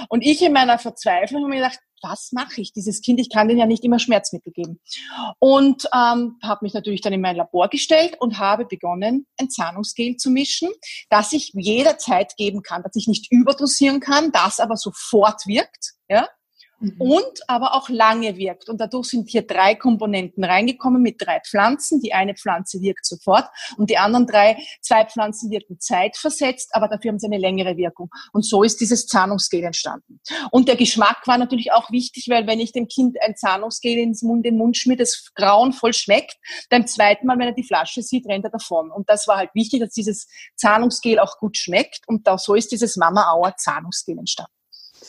Und 0.09 0.22
ich 0.22 0.42
in 0.42 0.52
meiner 0.52 0.78
Verzweiflung 0.78 1.42
habe 1.42 1.50
mir 1.50 1.62
gedacht, 1.62 1.78
was 2.02 2.32
mache 2.32 2.60
ich? 2.60 2.72
Dieses 2.72 3.00
Kind, 3.00 3.20
ich 3.20 3.30
kann 3.30 3.48
denen 3.48 3.60
ja 3.60 3.66
nicht 3.66 3.84
immer 3.84 3.98
Schmerzmittel 3.98 4.52
geben. 4.52 4.80
Und 5.38 5.84
ähm, 5.94 6.38
habe 6.42 6.60
mich 6.62 6.74
natürlich 6.74 7.00
dann 7.00 7.12
in 7.12 7.20
mein 7.20 7.36
Labor 7.36 7.68
gestellt 7.68 8.16
und 8.20 8.38
habe 8.38 8.64
begonnen, 8.64 9.26
ein 9.38 9.50
Zahnungsgel 9.50 10.16
zu 10.16 10.30
mischen, 10.30 10.68
das 11.08 11.32
ich 11.32 11.52
jederzeit 11.54 12.36
geben 12.36 12.62
kann, 12.62 12.82
dass 12.82 12.96
ich 12.96 13.08
nicht 13.08 13.30
überdosieren 13.30 14.00
kann, 14.00 14.32
das 14.32 14.60
aber 14.60 14.76
sofort 14.76 15.46
wirkt. 15.46 15.92
Ja? 16.08 16.28
Mhm. 16.81 17.01
und 17.01 17.49
aber 17.49 17.75
auch 17.75 17.88
lange 17.88 18.37
wirkt. 18.37 18.69
Und 18.69 18.81
dadurch 18.81 19.09
sind 19.09 19.29
hier 19.29 19.43
drei 19.43 19.75
Komponenten 19.75 20.45
reingekommen 20.45 21.03
mit 21.03 21.16
drei 21.19 21.40
Pflanzen. 21.40 22.01
Die 22.01 22.12
eine 22.12 22.35
Pflanze 22.35 22.81
wirkt 22.81 23.07
sofort 23.07 23.47
und 23.77 23.90
die 23.90 23.99
anderen 23.99 24.27
drei, 24.27 24.59
zwei 24.81 25.05
Pflanzen 25.05 25.51
wirken 25.51 25.79
zeitversetzt, 25.79 26.75
aber 26.75 26.88
dafür 26.88 27.11
haben 27.11 27.19
sie 27.19 27.27
eine 27.27 27.38
längere 27.38 27.77
Wirkung. 27.77 28.11
Und 28.33 28.45
so 28.45 28.62
ist 28.62 28.81
dieses 28.81 29.07
Zahnungsgel 29.07 29.62
entstanden. 29.62 30.21
Und 30.51 30.69
der 30.69 30.77
Geschmack 30.77 31.27
war 31.27 31.38
natürlich 31.38 31.73
auch 31.73 31.90
wichtig, 31.90 32.27
weil 32.29 32.47
wenn 32.47 32.61
ich 32.61 32.73
dem 32.73 32.88
Kind 32.88 33.16
ein 33.23 33.37
Zahnungsgel 33.37 33.99
ins 33.99 34.23
Mund, 34.23 34.45
den 34.45 34.57
Mund 34.57 34.77
schmier, 34.77 34.97
das 34.97 35.31
grauenvoll 35.35 35.93
schmeckt, 35.93 36.37
beim 36.69 36.87
zweiten 36.87 37.27
Mal, 37.27 37.38
wenn 37.38 37.49
er 37.49 37.55
die 37.55 37.64
Flasche 37.64 38.03
sieht, 38.03 38.27
rennt 38.27 38.45
er 38.45 38.51
davon. 38.51 38.90
Und 38.90 39.09
das 39.09 39.27
war 39.29 39.37
halt 39.37 39.51
wichtig, 39.55 39.81
dass 39.81 39.93
dieses 39.93 40.29
Zahnungsgel 40.57 41.19
auch 41.19 41.38
gut 41.38 41.57
schmeckt. 41.57 42.01
Und 42.07 42.27
da, 42.27 42.38
so 42.38 42.55
ist 42.55 42.73
dieses 42.73 42.97
Mama 42.97 43.31
Auer 43.33 43.57
Zahnungsgel 43.57 44.19
entstanden. 44.19 44.60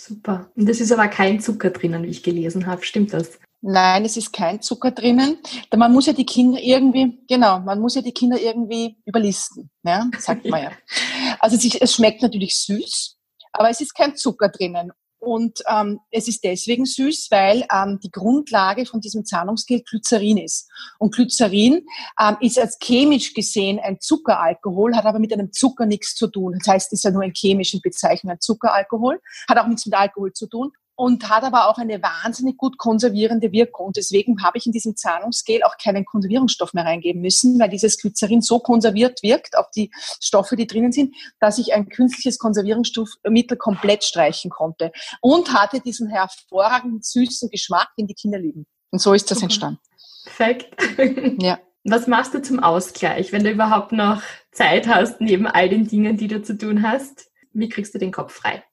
Super. 0.02 0.50
Und 0.56 0.68
es 0.68 0.82
ist 0.82 0.92
aber 0.92 1.08
kein 1.10 1.40
Zucker 1.40 1.70
drinnen, 1.70 2.02
wie 2.02 2.08
ich 2.10 2.24
gelesen 2.24 2.66
habe. 2.66 2.84
Stimmt 2.84 3.14
das? 3.14 3.38
Nein, 3.62 4.04
es 4.04 4.18
ist 4.18 4.34
kein 4.34 4.60
Zucker 4.60 4.90
drinnen. 4.90 5.38
Man 5.76 5.94
muss 5.94 6.08
ja 6.08 6.14
die 6.14 6.26
Kinder 6.26 6.60
irgendwie, 6.60 7.20
genau, 7.28 7.60
man 7.60 7.80
muss 7.80 7.94
ja 7.94 8.02
die 8.02 8.12
Kinder 8.12 8.42
irgendwie 8.42 8.98
überlisten, 9.06 9.70
ja, 9.84 10.10
sagt 10.18 10.46
man 10.48 10.64
ja. 10.64 10.72
Also 11.40 11.56
es, 11.56 11.76
es 11.76 11.94
schmeckt 11.94 12.24
natürlich 12.24 12.56
süß, 12.56 13.16
aber 13.54 13.70
es 13.70 13.80
ist 13.80 13.94
kein 13.94 14.16
Zucker 14.16 14.50
drinnen. 14.50 14.92
Und 15.22 15.62
ähm, 15.70 16.00
es 16.10 16.28
ist 16.28 16.44
deswegen 16.44 16.86
süß, 16.86 17.28
weil 17.30 17.64
ähm, 17.72 18.00
die 18.04 18.10
Grundlage 18.10 18.88
von 18.88 19.02
diesem 19.02 19.24
Zahnungsgel 19.24 19.84
Glycerin 19.88 20.38
ist. 20.38 20.68
Und 20.98 21.14
Glycerin 21.14 21.86
ähm, 22.20 22.38
ist 22.42 22.60
als 22.60 22.80
chemisch 22.82 23.36
gesehen 23.36 23.80
ein 23.80 24.00
Zuckeralkohol, 24.00 24.96
hat 24.96 25.06
aber 25.06 25.20
mit 25.20 25.32
einem 25.32 25.54
Zucker 25.54 25.86
nichts 25.86 26.16
zu 26.16 26.28
tun. 26.28 26.56
Das 26.58 26.74
heißt, 26.74 26.94
ist 26.94 27.04
ja 27.04 27.12
nur 27.12 27.22
ein 27.22 27.34
chemischen 27.36 27.82
Bezeichnung, 27.82 28.32
ein 28.32 28.40
Zuckeralkohol, 28.40 29.22
hat 29.48 29.60
auch 29.60 29.68
nichts 29.68 29.86
mit 29.86 29.94
Alkohol 29.94 30.34
zu 30.34 30.48
tun 30.48 30.72
und 31.02 31.28
hat 31.32 31.44
aber 31.44 31.68
auch 31.68 31.80
eine 31.80 32.00
wahnsinnig 32.04 32.58
gut 32.58 32.78
konservierende 32.78 33.52
Wirkung. 33.52 33.88
Und 33.88 33.98
deswegen 33.98 34.44
habe 34.44 34.60
ich 34.60 34.68
in 34.68 34.72
diesem 34.72 34.96
Zahnungsgel 34.96 35.64
auch 35.64 35.76
keinen 35.84 36.06
Konservierungsstoff 36.06 36.76
mehr 36.76 36.86
reingeben 36.86 37.24
müssen, 37.24 37.60
weil 37.60 37.70
dieses 37.70 37.98
Glycerin 37.98 38.42
so 38.42 38.60
konserviert 38.60 39.24
wirkt 39.24 39.58
auf 39.58 39.72
die 39.72 39.90
Stoffe, 40.20 40.56
die 40.56 40.68
drinnen 40.68 40.92
sind, 40.92 41.16
dass 41.40 41.58
ich 41.58 41.74
ein 41.74 41.90
künstliches 41.90 42.38
Konservierungsstoffmittel 42.38 43.58
komplett 43.58 44.04
streichen 44.04 44.52
konnte 44.52 44.92
und 45.22 45.52
hatte 45.52 45.80
diesen 45.80 46.08
hervorragenden 46.08 47.02
süßen 47.02 47.50
Geschmack, 47.50 47.88
den 47.98 48.06
die 48.06 48.14
Kinder 48.14 48.38
lieben. 48.38 48.68
Und 48.92 49.02
so 49.02 49.16
ist 49.16 49.32
das 49.32 49.42
entstanden. 49.42 49.80
Perfekt. 50.24 50.76
Ja. 51.42 51.60
Was 51.84 52.06
machst 52.06 52.36
du 52.36 52.44
zum 52.44 52.60
Ausgleich, 52.60 53.32
wenn 53.32 53.44
du 53.44 53.50
überhaupt 53.50 53.92
noch 53.92 54.22
Zeit 54.52 54.88
hast, 54.88 55.20
neben 55.20 55.48
all 55.48 55.68
den 55.68 55.88
Dingen, 55.88 56.16
die 56.16 56.28
du 56.28 56.44
zu 56.44 56.56
tun 56.56 56.84
hast? 56.84 57.32
Wie 57.54 57.70
kriegst 57.70 57.96
du 57.96 57.98
den 57.98 58.12
Kopf 58.12 58.34
frei? 58.34 58.64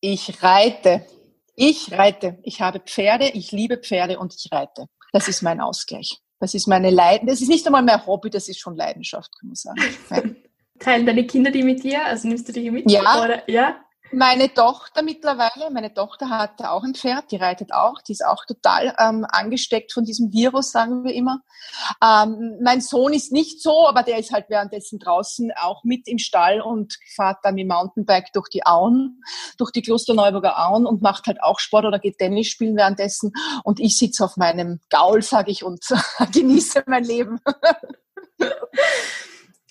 Ich 0.00 0.42
reite. 0.42 1.04
Ich 1.56 1.90
reite. 1.92 2.38
Ich 2.42 2.60
habe 2.60 2.80
Pferde, 2.80 3.30
ich 3.30 3.50
liebe 3.50 3.78
Pferde 3.78 4.18
und 4.18 4.34
ich 4.34 4.52
reite. 4.52 4.86
Das 5.12 5.26
ist 5.26 5.42
mein 5.42 5.60
Ausgleich. 5.60 6.20
Das 6.38 6.52
ist 6.52 6.68
meine 6.68 6.90
Leidenschaft. 6.90 7.30
Das 7.30 7.40
ist 7.40 7.48
nicht 7.48 7.66
einmal 7.66 7.82
mehr 7.82 8.06
Hobby, 8.06 8.28
das 8.28 8.48
ist 8.48 8.60
schon 8.60 8.76
Leidenschaft, 8.76 9.30
kann 9.38 9.48
man 9.48 9.56
sagen. 9.56 10.36
Teilen 10.78 11.06
deine 11.06 11.26
Kinder 11.26 11.50
die 11.50 11.62
mit 11.62 11.82
dir? 11.82 12.04
Also 12.04 12.28
nimmst 12.28 12.46
du 12.48 12.52
die 12.52 12.70
mit? 12.70 12.90
Ja. 12.90 13.24
Oder? 13.24 13.50
ja? 13.50 13.80
Meine 14.12 14.54
Tochter 14.54 15.02
mittlerweile, 15.02 15.70
meine 15.72 15.92
Tochter 15.92 16.30
hat 16.30 16.62
auch 16.62 16.84
ein 16.84 16.94
Pferd, 16.94 17.30
die 17.32 17.36
reitet 17.36 17.72
auch, 17.72 18.00
die 18.02 18.12
ist 18.12 18.24
auch 18.24 18.44
total 18.44 18.94
ähm, 18.98 19.26
angesteckt 19.28 19.92
von 19.92 20.04
diesem 20.04 20.32
Virus, 20.32 20.70
sagen 20.70 21.02
wir 21.04 21.12
immer. 21.12 21.40
Ähm, 22.02 22.56
mein 22.62 22.80
Sohn 22.80 23.12
ist 23.12 23.32
nicht 23.32 23.60
so, 23.60 23.88
aber 23.88 24.04
der 24.04 24.18
ist 24.18 24.32
halt 24.32 24.46
währenddessen 24.48 25.00
draußen 25.00 25.50
auch 25.60 25.82
mit 25.82 26.06
im 26.06 26.18
Stall 26.18 26.60
und 26.60 26.96
fährt 27.14 27.38
dann 27.42 27.56
mit 27.56 27.66
Mountainbike 27.66 28.32
durch 28.32 28.48
die 28.48 28.64
Auen, 28.64 29.22
durch 29.58 29.72
die 29.72 29.82
Klosterneuburger 29.82 30.66
Auen 30.66 30.86
und 30.86 31.02
macht 31.02 31.26
halt 31.26 31.42
auch 31.42 31.58
Sport 31.58 31.84
oder 31.84 31.98
geht 31.98 32.18
Tennis 32.18 32.46
spielen 32.46 32.76
währenddessen. 32.76 33.32
Und 33.64 33.80
ich 33.80 33.98
sitze 33.98 34.24
auf 34.24 34.36
meinem 34.36 34.80
Gaul, 34.88 35.22
sage 35.22 35.50
ich, 35.50 35.64
und 35.64 35.84
genieße 36.32 36.84
mein 36.86 37.04
Leben. 37.04 37.40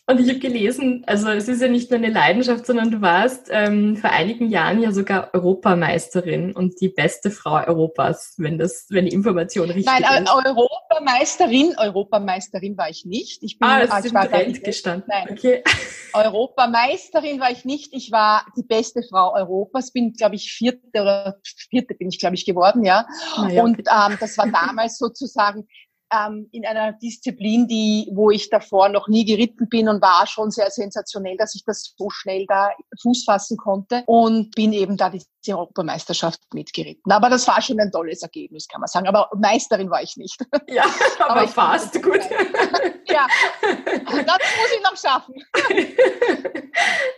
Und 0.08 0.20
ich 0.20 0.30
habe 0.30 0.38
gelesen, 0.38 1.04
also 1.08 1.30
es 1.30 1.48
ist 1.48 1.64
ja 1.64 1.68
nicht 1.68 1.90
nur 1.90 1.98
eine 1.98 2.12
Leidenschaft, 2.12 2.68
sondern 2.68 2.92
du 2.92 3.02
warst 3.02 3.48
ähm, 3.50 3.98
vor 3.98 4.12
einigen 4.12 4.52
Jahren 4.52 4.84
ja 4.84 4.92
sogar 4.92 5.34
Europameisterin 5.34 6.56
und 6.56 6.80
die 6.80 6.90
beste 6.90 7.32
Frau 7.32 7.56
Europas, 7.66 8.36
wenn 8.38 8.60
das, 8.60 8.86
wenn 8.90 9.08
die 9.08 9.14
Information 9.14 9.66
richtig 9.66 9.88
Nein, 9.88 10.04
ist. 10.04 10.10
Nein, 10.10 10.28
Europameisterin, 10.28 11.74
Europameisterin 11.80 12.78
war 12.78 12.88
ich 12.88 13.06
nicht. 13.06 13.42
Ich 13.42 13.58
bin, 13.58 13.68
ah, 13.68 13.84
das 13.84 14.06
ist 14.06 14.14
im 14.14 14.22
Trend 14.22 14.64
gestanden. 14.64 15.08
Nein, 15.08 15.28
okay. 15.32 15.64
Europameisterin 16.14 17.40
war 17.40 17.50
ich 17.50 17.66
nicht. 17.66 17.92
Ich 17.96 18.12
war 18.12 18.46
die 18.56 18.64
beste 18.64 19.02
Frau 19.10 19.34
Europas. 19.34 19.92
Bin, 19.92 20.14
glaube 20.14 20.36
ich, 20.36 20.52
vierte 20.52 21.02
oder 21.02 21.40
vierte 21.44 21.96
bin 21.96 22.10
ich, 22.10 22.20
glaube 22.20 22.36
ich, 22.36 22.46
geworden, 22.46 22.86
ja. 22.86 23.08
ja 23.50 23.64
und 23.64 23.80
ähm, 23.80 24.18
das 24.20 24.38
war 24.38 24.52
damals 24.52 24.98
sozusagen 25.00 25.68
ähm, 26.16 26.48
in 26.52 26.66
einer 26.66 26.94
Disziplin, 26.94 27.68
die, 27.68 28.10
wo 28.14 28.30
ich 28.30 28.50
davor 28.50 28.90
noch 28.90 29.08
nie 29.08 29.26
geritten 29.26 29.68
bin 29.70 29.90
und 29.90 30.02
war 30.02 30.28
schon 30.28 30.52
sehr 30.52 30.70
sensationell, 30.70 31.38
dass 31.38 31.56
ich 31.56 31.64
das 31.66 31.94
so 31.98 32.10
schnell 32.10 32.46
da 32.48 32.72
Fuß 33.02 33.24
fassen 33.26 33.58
konnte 33.58 34.04
und 34.06 34.54
bin 34.56 34.74
eben 34.74 34.98
da 34.98 35.10
diese 35.10 35.28
Europameisterschaft 35.48 36.42
mitgeritten. 36.54 37.12
Aber 37.12 37.30
das 37.30 37.48
war 37.48 37.62
schon 37.62 37.80
ein 37.80 37.92
tolles 37.92 38.22
Ergebnis, 38.22 38.68
kann 38.68 38.82
man 38.82 38.88
sagen. 38.88 39.08
Aber 39.08 39.30
Meisterin 39.36 39.90
war 39.90 40.02
ich 40.02 40.18
nicht. 40.18 40.42
Ja, 40.68 40.84
aber, 41.20 41.30
aber 41.32 41.44
ich 41.44 41.50
fast 41.52 42.02
gut. 42.02 42.20
ja, 43.08 43.28
das 43.62 44.26
muss 44.26 44.72
ich 44.76 44.84
noch 44.84 44.98
schaffen. 44.98 45.36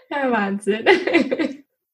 Ja, 0.09 0.31
Wahnsinn. 0.31 0.85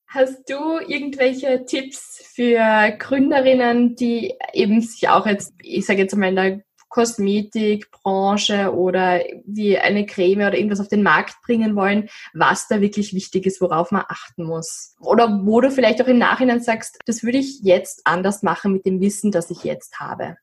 Hast 0.07 0.49
du 0.49 0.77
irgendwelche 0.79 1.65
Tipps 1.65 2.21
für 2.35 2.91
Gründerinnen, 2.99 3.95
die 3.95 4.35
eben 4.53 4.81
sich 4.81 5.09
auch 5.09 5.25
jetzt, 5.25 5.53
ich 5.61 5.85
sage 5.85 6.01
jetzt 6.01 6.15
mal 6.15 6.29
in 6.29 6.35
der 6.35 6.61
Kosmetikbranche 6.93 8.71
oder 8.71 9.21
wie 9.45 9.79
eine 9.79 10.05
Creme 10.05 10.47
oder 10.47 10.55
irgendwas 10.55 10.79
auf 10.79 10.89
den 10.89 11.01
Markt 11.01 11.35
bringen 11.43 11.75
wollen, 11.75 12.07
was 12.33 12.67
da 12.67 12.81
wirklich 12.81 13.15
wichtig 13.15 13.47
ist, 13.47 13.61
worauf 13.61 13.91
man 13.91 14.03
achten 14.07 14.43
muss. 14.43 14.95
Oder 14.99 15.41
wo 15.43 15.59
du 15.59 15.71
vielleicht 15.71 16.01
auch 16.03 16.07
im 16.07 16.19
Nachhinein 16.19 16.61
sagst, 16.61 16.99
das 17.05 17.23
würde 17.23 17.39
ich 17.39 17.61
jetzt 17.63 18.01
anders 18.05 18.43
machen 18.43 18.73
mit 18.73 18.85
dem 18.85 19.01
Wissen, 19.01 19.31
das 19.31 19.49
ich 19.49 19.63
jetzt 19.63 19.99
habe. 19.99 20.37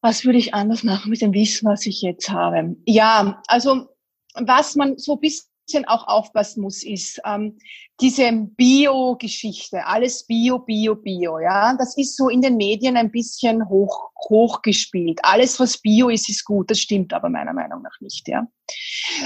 Was 0.00 0.24
würde 0.24 0.38
ich 0.38 0.54
anders 0.54 0.84
machen 0.84 1.10
mit 1.10 1.20
dem 1.22 1.32
Wissen, 1.32 1.68
was 1.68 1.84
ich 1.86 2.02
jetzt 2.02 2.30
habe? 2.30 2.76
Ja, 2.86 3.42
also 3.48 3.88
was 4.34 4.76
man 4.76 4.98
so 4.98 5.16
bis 5.16 5.50
auch 5.86 6.06
aufpassen 6.06 6.62
muss, 6.62 6.82
ist 6.82 7.20
ähm, 7.24 7.58
diese 8.00 8.30
Bio-Geschichte, 8.32 9.84
alles 9.86 10.26
Bio, 10.26 10.58
Bio, 10.58 10.96
Bio, 10.96 11.38
ja, 11.38 11.74
das 11.76 11.96
ist 11.96 12.16
so 12.16 12.28
in 12.28 12.42
den 12.42 12.56
Medien 12.56 12.96
ein 12.96 13.10
bisschen 13.10 13.68
hoch, 13.68 14.10
hochgespielt. 14.28 15.18
Alles, 15.22 15.58
was 15.58 15.78
Bio 15.78 16.08
ist, 16.08 16.28
ist 16.28 16.44
gut, 16.44 16.70
das 16.70 16.78
stimmt 16.78 17.12
aber 17.12 17.28
meiner 17.28 17.52
Meinung 17.52 17.82
nach 17.82 18.00
nicht, 18.00 18.28
ja. 18.28 18.46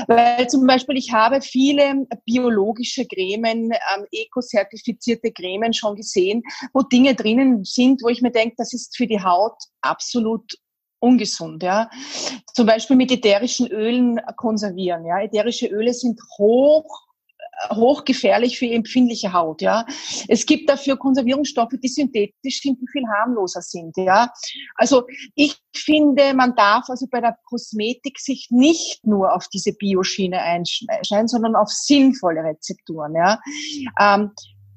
Weil 0.07 0.49
zum 0.49 0.67
Beispiel 0.67 0.97
ich 0.97 1.13
habe 1.13 1.41
viele 1.41 2.07
biologische 2.25 3.07
Cremen, 3.07 3.73
ähm, 3.73 4.07
eco-zertifizierte 4.13 5.33
Cremen 5.33 5.73
schon 5.73 5.97
gesehen, 5.97 6.43
wo 6.73 6.83
Dinge 6.83 7.15
drinnen 7.15 7.65
sind, 7.65 8.03
wo 8.03 8.09
ich 8.09 8.23
mir 8.23 8.31
denke, 8.31 8.55
das 8.59 8.73
ist 8.73 8.97
für 8.97 9.07
die 9.07 9.23
Haut 9.23 9.57
absolut 9.81 10.53
ungesund, 11.01 11.63
ja. 11.63 11.91
Zum 12.55 12.67
Beispiel 12.67 12.97
mit 12.97 13.11
ätherischen 13.11 13.67
Ölen 13.67 14.21
konservieren, 14.37 15.05
ja. 15.05 15.21
Ätherische 15.21 15.67
Öle 15.67 15.93
sind 15.93 16.21
hoch 16.39 17.11
hochgefährlich 17.69 18.59
für 18.59 18.67
empfindliche 18.67 19.33
Haut, 19.33 19.61
ja. 19.63 19.85
Es 20.29 20.47
gibt 20.47 20.69
dafür 20.69 20.97
Konservierungsstoffe, 20.97 21.75
die 21.83 21.89
synthetisch 21.89 22.61
sind, 22.61 22.81
die 22.81 22.87
viel 22.91 23.05
harmloser 23.07 23.63
sind, 23.63 23.97
ja. 23.97 24.33
Also 24.77 25.05
ich 25.35 25.57
finde, 25.75 26.35
man 26.35 26.55
darf 26.55 26.89
also 26.89 27.07
bei 27.11 27.21
der 27.21 27.37
Kosmetik 27.45 28.19
sich 28.19 28.49
nicht 28.51 29.05
nur 29.07 29.35
auf 29.35 29.49
diese 29.49 29.73
Bioschiene 29.73 30.41
einschneiden, 30.41 31.29
sondern 31.29 31.55
auf 31.55 31.69
sinnvolle 31.69 32.43
Rezepturen, 32.43 33.15
ja. 33.15 33.41
Ähm, 34.01 34.31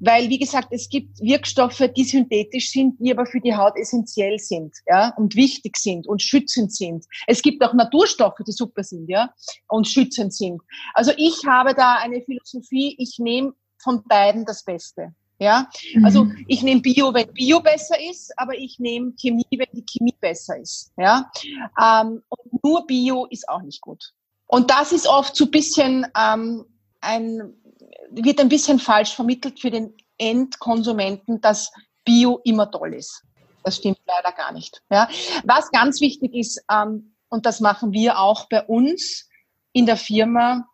weil, 0.05 0.29
wie 0.29 0.37
gesagt, 0.37 0.67
es 0.71 0.89
gibt 0.89 1.19
Wirkstoffe, 1.21 1.89
die 1.95 2.03
synthetisch 2.03 2.71
sind, 2.71 2.99
die 2.99 3.11
aber 3.11 3.25
für 3.25 3.39
die 3.39 3.55
Haut 3.55 3.77
essentiell 3.77 4.37
sind, 4.37 4.75
ja, 4.85 5.13
und 5.17 5.35
wichtig 5.35 5.77
sind 5.77 6.07
und 6.07 6.21
schützend 6.21 6.75
sind. 6.75 7.05
Es 7.27 7.41
gibt 7.41 7.63
auch 7.63 7.73
Naturstoffe, 7.73 8.39
die 8.45 8.51
super 8.51 8.83
sind, 8.83 9.07
ja, 9.07 9.33
und 9.67 9.87
schützend 9.87 10.33
sind. 10.33 10.61
Also 10.93 11.11
ich 11.17 11.45
habe 11.47 11.73
da 11.73 11.95
eine 11.95 12.21
Philosophie, 12.21 12.95
ich 12.99 13.17
nehme 13.19 13.53
von 13.77 14.03
beiden 14.03 14.45
das 14.45 14.63
Beste. 14.63 15.13
Ja, 15.39 15.67
also 16.03 16.25
mhm. 16.25 16.45
ich 16.47 16.61
nehme 16.63 16.81
Bio, 16.81 17.13
wenn 17.13 17.33
Bio 17.33 17.59
besser 17.59 17.95
ist, 17.99 18.31
aber 18.37 18.55
ich 18.55 18.79
nehme 18.79 19.13
Chemie, 19.19 19.45
wenn 19.51 19.67
die 19.73 19.83
Chemie 19.83 20.15
besser 20.19 20.57
ist. 20.57 20.91
Ja, 20.95 21.29
ähm, 21.81 22.21
und 22.29 22.63
nur 22.63 22.85
Bio 22.85 23.25
ist 23.25 23.49
auch 23.49 23.61
nicht 23.61 23.81
gut. 23.81 24.13
Und 24.47 24.69
das 24.69 24.91
ist 24.91 25.07
oft 25.07 25.35
so 25.35 25.45
ein 25.45 25.51
bisschen 25.51 26.05
ähm, 26.15 26.65
ein 27.01 27.53
wird 28.11 28.39
ein 28.39 28.49
bisschen 28.49 28.79
falsch 28.79 29.13
vermittelt 29.13 29.59
für 29.59 29.71
den 29.71 29.95
Endkonsumenten, 30.17 31.41
dass 31.41 31.71
Bio 32.05 32.39
immer 32.43 32.69
toll 32.69 32.93
ist. 32.93 33.23
Das 33.63 33.77
stimmt 33.77 33.99
leider 34.05 34.31
gar 34.31 34.51
nicht. 34.51 34.81
Ja. 34.89 35.09
Was 35.43 35.71
ganz 35.71 36.01
wichtig 36.01 36.33
ist, 36.33 36.61
ähm, 36.71 37.15
und 37.29 37.45
das 37.45 37.59
machen 37.59 37.93
wir 37.93 38.19
auch 38.19 38.47
bei 38.49 38.63
uns 38.63 39.27
in 39.71 39.85
der 39.85 39.97
Firma, 39.97 40.67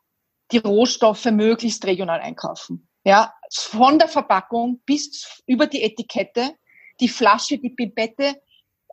die 0.52 0.58
Rohstoffe 0.58 1.26
möglichst 1.26 1.86
regional 1.86 2.20
einkaufen. 2.20 2.90
Ja, 3.06 3.34
von 3.52 3.98
der 3.98 4.08
Verpackung 4.08 4.82
bis 4.86 5.42
über 5.46 5.68
die 5.68 5.84
Etikette 5.84 6.56
die 7.00 7.08
Flasche, 7.08 7.58
die 7.58 7.70
Pipette, 7.70 8.42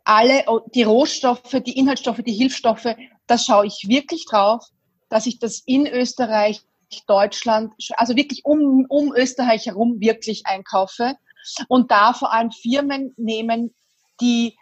alle, 0.03 0.45
die 0.73 0.83
Rohstoffe, 0.83 1.61
die 1.65 1.77
Inhaltsstoffe, 1.77 2.21
die 2.25 2.33
Hilfsstoffe, 2.33 2.95
da 3.27 3.37
schaue 3.37 3.65
ich 3.67 3.87
wirklich 3.87 4.25
drauf, 4.25 4.65
dass 5.09 5.25
ich 5.25 5.39
das 5.39 5.59
in 5.65 5.85
Österreich, 5.85 6.61
Deutschland, 7.07 7.73
also 7.95 8.15
wirklich 8.15 8.45
um, 8.45 8.85
um 8.89 9.13
Österreich 9.13 9.65
herum 9.65 9.99
wirklich 9.99 10.45
einkaufe 10.45 11.15
und 11.67 11.91
da 11.91 12.13
vor 12.13 12.33
allem 12.33 12.51
Firmen 12.51 13.13
nehmen, 13.17 13.73
die, 14.21 14.57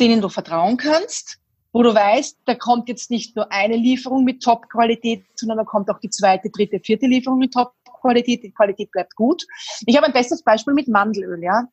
denen 0.00 0.20
du 0.20 0.28
vertrauen 0.28 0.76
kannst, 0.76 1.38
wo 1.72 1.82
du 1.82 1.94
weißt, 1.94 2.38
da 2.44 2.54
kommt 2.54 2.88
jetzt 2.88 3.10
nicht 3.10 3.34
nur 3.34 3.50
eine 3.50 3.76
Lieferung 3.76 4.24
mit 4.24 4.42
Top-Qualität, 4.42 5.24
sondern 5.34 5.58
da 5.58 5.64
kommt 5.64 5.90
auch 5.90 5.98
die 5.98 6.10
zweite, 6.10 6.48
dritte, 6.50 6.80
vierte 6.80 7.06
Lieferung 7.06 7.38
mit 7.38 7.52
Top-Qualität. 7.52 8.44
Die 8.44 8.52
Qualität 8.52 8.92
bleibt 8.92 9.16
gut. 9.16 9.44
Ich 9.86 9.96
habe 9.96 10.06
ein 10.06 10.12
bestes 10.12 10.42
Beispiel 10.44 10.74
mit 10.74 10.86
Mandelöl. 10.86 11.42
Ja. 11.42 11.64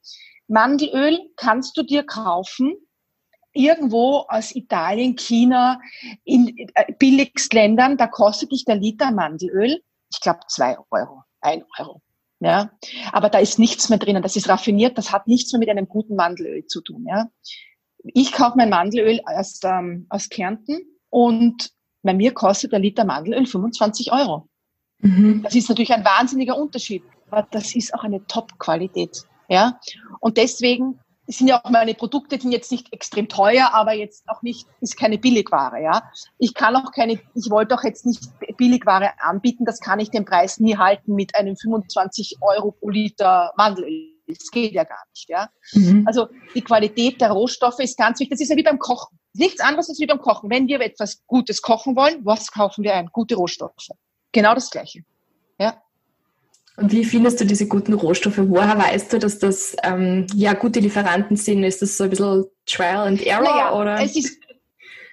Mandelöl 0.48 1.20
kannst 1.36 1.78
du 1.78 1.84
dir 1.84 2.04
kaufen 2.04 2.76
irgendwo 3.54 4.26
aus 4.28 4.56
Italien, 4.56 5.16
China, 5.16 5.80
in 6.24 6.56
äh, 6.74 6.94
Billigstländern, 6.98 7.98
da 7.98 8.08
kostet 8.08 8.52
dich 8.52 8.66
der 8.66 8.76
Liter 8.76 9.12
Mandelöl, 9.12 9.82
ich 10.12 10.20
glaube, 10.22 10.40
zwei 10.48 10.78
Euro, 10.92 11.24
ein 11.42 11.64
Euro. 11.80 12.02
Ja, 12.40 12.72
aber 13.12 13.30
da 13.30 13.38
ist 13.38 13.60
nichts 13.60 13.90
mehr 13.90 14.00
drinnen. 14.00 14.24
Das 14.24 14.36
ist 14.36 14.50
raffiniert. 14.50 14.98
Das 14.98 15.12
hat 15.12 15.28
nichts 15.28 15.54
mehr 15.54 15.60
mit 15.60 15.70
einem 15.70 15.88
guten 15.88 16.16
Mandelöl 16.16 16.66
zu 16.66 16.82
tun. 16.82 17.06
Ja, 17.08 17.28
ich 18.04 18.32
kaufe 18.32 18.58
mein 18.58 18.70
Mandelöl 18.70 19.22
aus, 19.26 19.60
ähm, 19.64 20.08
aus 20.10 20.30
Kärnten 20.30 20.80
und 21.10 21.70
bei 22.02 22.14
mir 22.16 22.34
kostet 22.34 22.72
der 22.72 22.80
Liter 22.80 23.06
Mandelöl 23.06 23.46
25 23.46 24.12
Euro. 24.12 24.50
Mhm. 25.00 25.44
Das 25.44 25.54
ist 25.54 25.70
natürlich 25.70 25.94
ein 25.94 26.04
wahnsinniger 26.04 26.58
Unterschied, 26.58 27.04
aber 27.30 27.48
das 27.52 27.76
ist 27.76 27.94
auch 27.94 28.04
eine 28.04 28.26
Top-Qualität. 28.26 29.24
Ja, 29.48 29.80
und 30.20 30.38
deswegen 30.38 31.00
sind 31.28 31.48
ja 31.48 31.64
auch 31.64 31.70
meine 31.70 31.94
Produkte 31.94 32.40
sind 32.40 32.52
jetzt 32.52 32.72
nicht 32.72 32.92
extrem 32.94 33.30
teuer, 33.30 33.70
aber 33.74 33.94
jetzt 33.94 34.28
auch 34.28 34.42
nicht, 34.42 34.68
ist 34.82 34.98
keine 34.98 35.18
Billigware, 35.18 35.82
ja. 35.82 36.12
Ich 36.38 36.54
kann 36.54 36.76
auch 36.76 36.92
keine, 36.92 37.20
ich 37.36 37.50
wollte 37.50 37.76
auch 37.76 37.84
jetzt 37.84 38.06
nicht 38.06 38.22
Billigware 38.58 39.12
anbieten, 39.20 39.66
das 39.66 39.80
kann 39.80 40.00
ich 40.00 40.10
den 40.10 40.26
Preis 40.26 40.60
nie 40.60 40.78
halten 40.78 41.16
mit 41.16 41.36
einem 41.36 41.56
25 41.56 42.38
Euro 42.42 42.72
pro 42.72 42.90
Liter 42.90 43.54
Mandelöl. 43.58 44.12
Das 44.28 44.50
geht 44.52 44.74
ja 44.74 44.84
gar 44.84 45.04
nicht, 45.14 45.30
ja. 45.30 45.50
Mhm. 45.74 46.04
Also 46.08 46.28
die 46.56 46.62
Qualität 46.62 47.20
der 47.22 47.32
Rohstoffe 47.32 47.80
ist 47.80 47.98
ganz 47.98 48.20
wichtig. 48.20 48.32
Das 48.32 48.42
ist 48.42 48.50
ja 48.50 48.56
wie 48.56 48.64
beim 48.64 48.80
Kochen. 48.80 49.20
Nichts 49.34 49.62
anderes 49.62 49.90
als 49.90 50.00
wie 50.00 50.06
beim 50.06 50.22
Kochen. 50.22 50.50
Wenn 50.50 50.68
wir 50.68 50.80
etwas 50.80 51.22
Gutes 51.28 51.62
kochen 51.62 51.96
wollen, 51.96 52.24
was 52.24 52.52
kaufen 52.52 52.84
wir 52.84 52.96
ein? 52.96 53.08
Gute 53.12 53.36
Rohstoffe. 53.36 53.90
Genau 54.32 54.54
das 54.54 54.70
Gleiche. 54.70 55.04
Ja. 55.60 55.82
Und 56.78 56.92
wie 56.92 57.04
findest 57.04 57.40
du 57.40 57.46
diese 57.46 57.68
guten 57.68 57.94
Rohstoffe? 57.94 58.38
Woher 58.38 58.78
weißt 58.78 59.14
du, 59.14 59.20
dass 59.20 59.40
das 59.40 59.76
ähm, 59.84 60.26
ja 60.34 60.54
gute 60.54 60.80
Lieferanten 60.80 61.36
sind? 61.36 61.64
Ist 61.64 61.82
das 61.82 61.98
so 61.98 62.06
ein 62.06 62.10
bisschen 62.10 62.46
Trial 62.66 63.08
and 63.08 63.26
Error? 63.26 63.44
Naja, 63.44 63.74
oder? 63.74 64.02
Es 64.02 64.16
ist, 64.16 64.40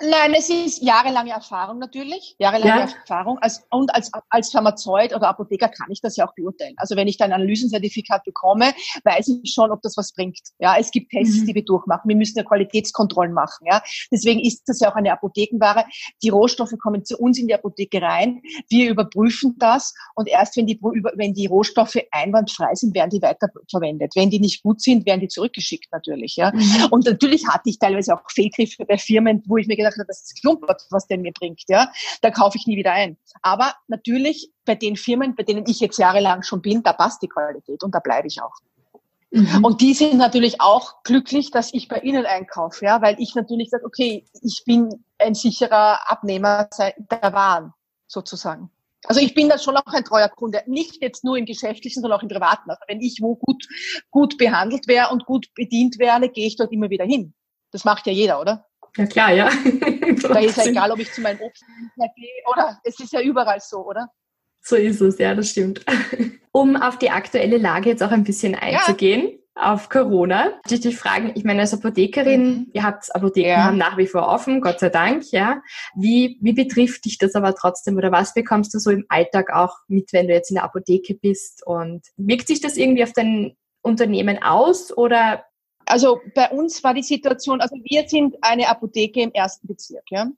Nein, 0.00 0.34
es 0.34 0.48
ist 0.48 0.80
jahrelange 0.80 1.32
Erfahrung 1.32 1.78
natürlich, 1.78 2.36
jahrelange 2.38 2.82
ja. 2.82 2.96
Erfahrung. 3.00 3.38
Als, 3.40 3.66
und 3.70 3.92
als, 3.92 4.10
als 4.28 4.52
Pharmazeut 4.52 5.14
oder 5.14 5.28
Apotheker 5.28 5.68
kann 5.68 5.90
ich 5.90 6.00
das 6.00 6.16
ja 6.16 6.28
auch 6.28 6.34
beurteilen. 6.34 6.74
Also 6.76 6.94
wenn 6.94 7.08
ich 7.08 7.16
da 7.16 7.24
ein 7.24 7.32
Analysenzertifikat 7.32 8.22
bekomme, 8.24 8.72
weiß 9.02 9.28
ich 9.42 9.52
schon, 9.52 9.72
ob 9.72 9.82
das 9.82 9.96
was 9.96 10.12
bringt. 10.12 10.38
Ja, 10.60 10.76
es 10.78 10.92
gibt 10.92 11.10
Tests, 11.10 11.40
mhm. 11.40 11.46
die 11.46 11.54
wir 11.56 11.64
durchmachen. 11.64 12.08
Wir 12.08 12.16
müssen 12.16 12.38
ja 12.38 12.44
Qualitätskontrollen 12.44 13.32
machen. 13.32 13.66
Ja, 13.66 13.82
deswegen 14.12 14.38
ist 14.38 14.68
das 14.68 14.78
ja 14.78 14.90
auch 14.90 14.94
eine 14.94 15.12
Apothekenware. 15.12 15.84
Die 16.22 16.28
Rohstoffe 16.28 16.74
kommen 16.80 17.04
zu 17.04 17.18
uns 17.18 17.38
in 17.38 17.48
die 17.48 17.54
Apotheke 17.54 18.00
rein. 18.00 18.40
Wir 18.68 18.90
überprüfen 18.90 19.56
das 19.58 19.94
und 20.14 20.28
erst 20.28 20.56
wenn 20.56 20.66
die, 20.66 20.78
wenn 20.80 21.34
die 21.34 21.46
Rohstoffe 21.46 21.98
einwandfrei 22.12 22.74
sind, 22.74 22.94
werden 22.94 23.10
die 23.10 23.20
weiterverwendet. 23.20 24.12
Wenn 24.14 24.30
die 24.30 24.38
nicht 24.38 24.62
gut 24.62 24.80
sind, 24.80 25.06
werden 25.06 25.20
die 25.20 25.28
zurückgeschickt 25.28 25.90
natürlich. 25.90 26.36
Ja, 26.36 26.52
mhm. 26.54 26.86
und 26.90 27.04
natürlich 27.04 27.48
hatte 27.48 27.68
ich 27.68 27.80
teilweise 27.80 28.14
auch 28.14 28.22
Fehlgriffe 28.30 28.84
bei 28.84 28.96
Firmen, 28.96 29.42
wo 29.46 29.56
ich 29.56 29.66
mir 29.66 29.76
gedacht 29.76 29.87
gedacht, 29.94 30.08
das 30.08 30.22
ist 30.22 30.40
Klumpert, 30.40 30.86
was 30.90 31.06
der 31.06 31.18
mir 31.18 31.32
bringt, 31.32 31.62
ja, 31.68 31.90
da 32.22 32.30
kaufe 32.30 32.58
ich 32.58 32.66
nie 32.66 32.76
wieder 32.76 32.92
ein. 32.92 33.16
Aber 33.42 33.74
natürlich 33.86 34.50
bei 34.64 34.74
den 34.74 34.96
Firmen, 34.96 35.34
bei 35.34 35.42
denen 35.42 35.64
ich 35.66 35.80
jetzt 35.80 35.98
jahrelang 35.98 36.42
schon 36.42 36.62
bin, 36.62 36.82
da 36.82 36.92
passt 36.92 37.22
die 37.22 37.28
Qualität 37.28 37.82
und 37.82 37.94
da 37.94 38.00
bleibe 38.00 38.28
ich 38.28 38.40
auch. 38.42 38.54
Mhm. 39.30 39.64
Und 39.64 39.80
die 39.80 39.94
sind 39.94 40.16
natürlich 40.16 40.60
auch 40.60 41.02
glücklich, 41.02 41.50
dass 41.50 41.72
ich 41.74 41.88
bei 41.88 41.98
ihnen 42.00 42.24
einkaufe, 42.24 42.84
ja, 42.84 43.02
weil 43.02 43.16
ich 43.18 43.34
natürlich 43.34 43.70
sage, 43.70 43.84
okay, 43.84 44.24
ich 44.42 44.62
bin 44.64 45.04
ein 45.18 45.34
sicherer 45.34 46.10
Abnehmer 46.10 46.68
der 46.78 47.32
Waren, 47.32 47.74
sozusagen. 48.06 48.70
Also 49.04 49.20
ich 49.20 49.34
bin 49.34 49.48
da 49.48 49.58
schon 49.58 49.76
auch 49.76 49.92
ein 49.92 50.04
treuer 50.04 50.28
Kunde, 50.28 50.62
nicht 50.66 51.00
jetzt 51.02 51.24
nur 51.24 51.36
im 51.36 51.44
geschäftlichen, 51.44 52.02
sondern 52.02 52.18
auch 52.18 52.22
im 52.22 52.28
privaten. 52.28 52.68
Also 52.70 52.82
wenn 52.88 53.00
ich 53.00 53.18
wo 53.20 53.36
gut, 53.36 53.66
gut 54.10 54.38
behandelt 54.38 54.88
wäre 54.88 55.10
und 55.10 55.24
gut 55.24 55.46
bedient 55.54 55.98
werde, 55.98 56.28
gehe 56.28 56.46
ich 56.46 56.56
dort 56.56 56.72
immer 56.72 56.90
wieder 56.90 57.04
hin. 57.04 57.34
Das 57.70 57.84
macht 57.84 58.06
ja 58.06 58.12
jeder, 58.12 58.40
oder? 58.40 58.66
Ja 58.96 59.06
klar, 59.06 59.32
ja. 59.32 59.50
da 60.22 60.38
ist 60.40 60.56
ja 60.56 60.66
egal, 60.66 60.90
ob 60.90 60.98
ich 60.98 61.12
zu 61.12 61.20
meinem 61.20 61.40
Obst 61.40 61.64
gehe 62.16 62.28
oder 62.50 62.78
es 62.84 62.98
ist 62.98 63.12
ja 63.12 63.20
überall 63.20 63.60
so, 63.60 63.86
oder? 63.86 64.08
So 64.60 64.76
ist 64.76 65.00
es, 65.00 65.18
ja, 65.18 65.34
das 65.34 65.50
stimmt. 65.50 65.84
Um 66.52 66.76
auf 66.76 66.98
die 66.98 67.10
aktuelle 67.10 67.58
Lage 67.58 67.90
jetzt 67.90 68.02
auch 68.02 68.10
ein 68.10 68.24
bisschen 68.24 68.54
einzugehen, 68.56 69.28
ja. 69.54 69.72
auf 69.72 69.90
Corona, 69.90 70.46
möchte 70.46 70.74
ich 70.74 70.80
dich 70.80 70.96
fragen, 70.96 71.30
ich 71.36 71.44
meine, 71.44 71.60
als 71.60 71.72
Apothekerin, 71.72 72.46
mhm. 72.46 72.66
ihr 72.72 72.82
habt 72.82 73.14
Apotheken 73.14 73.48
ja. 73.48 73.64
haben 73.64 73.78
nach 73.78 73.96
wie 73.96 74.08
vor 74.08 74.26
offen, 74.26 74.60
Gott 74.60 74.80
sei 74.80 74.88
Dank, 74.88 75.30
ja. 75.30 75.62
Wie, 75.94 76.38
wie 76.40 76.54
betrifft 76.54 77.04
dich 77.04 77.18
das 77.18 77.34
aber 77.34 77.54
trotzdem 77.54 77.96
oder 77.96 78.10
was 78.10 78.34
bekommst 78.34 78.74
du 78.74 78.80
so 78.80 78.90
im 78.90 79.04
Alltag 79.08 79.52
auch 79.52 79.76
mit, 79.86 80.12
wenn 80.12 80.26
du 80.26 80.32
jetzt 80.32 80.50
in 80.50 80.56
der 80.56 80.64
Apotheke 80.64 81.14
bist 81.14 81.64
und 81.64 82.02
wirkt 82.16 82.48
sich 82.48 82.60
das 82.60 82.76
irgendwie 82.76 83.04
auf 83.04 83.12
dein 83.12 83.56
Unternehmen 83.82 84.42
aus 84.42 84.96
oder 84.96 85.44
also 85.88 86.20
bei 86.34 86.50
uns 86.50 86.82
war 86.84 86.94
die 86.94 87.02
Situation, 87.02 87.60
also 87.60 87.76
wir 87.82 88.08
sind 88.08 88.36
eine 88.42 88.68
Apotheke 88.68 89.22
im 89.22 89.32
ersten 89.32 89.66
Bezirk. 89.66 90.04
Ja. 90.10 90.28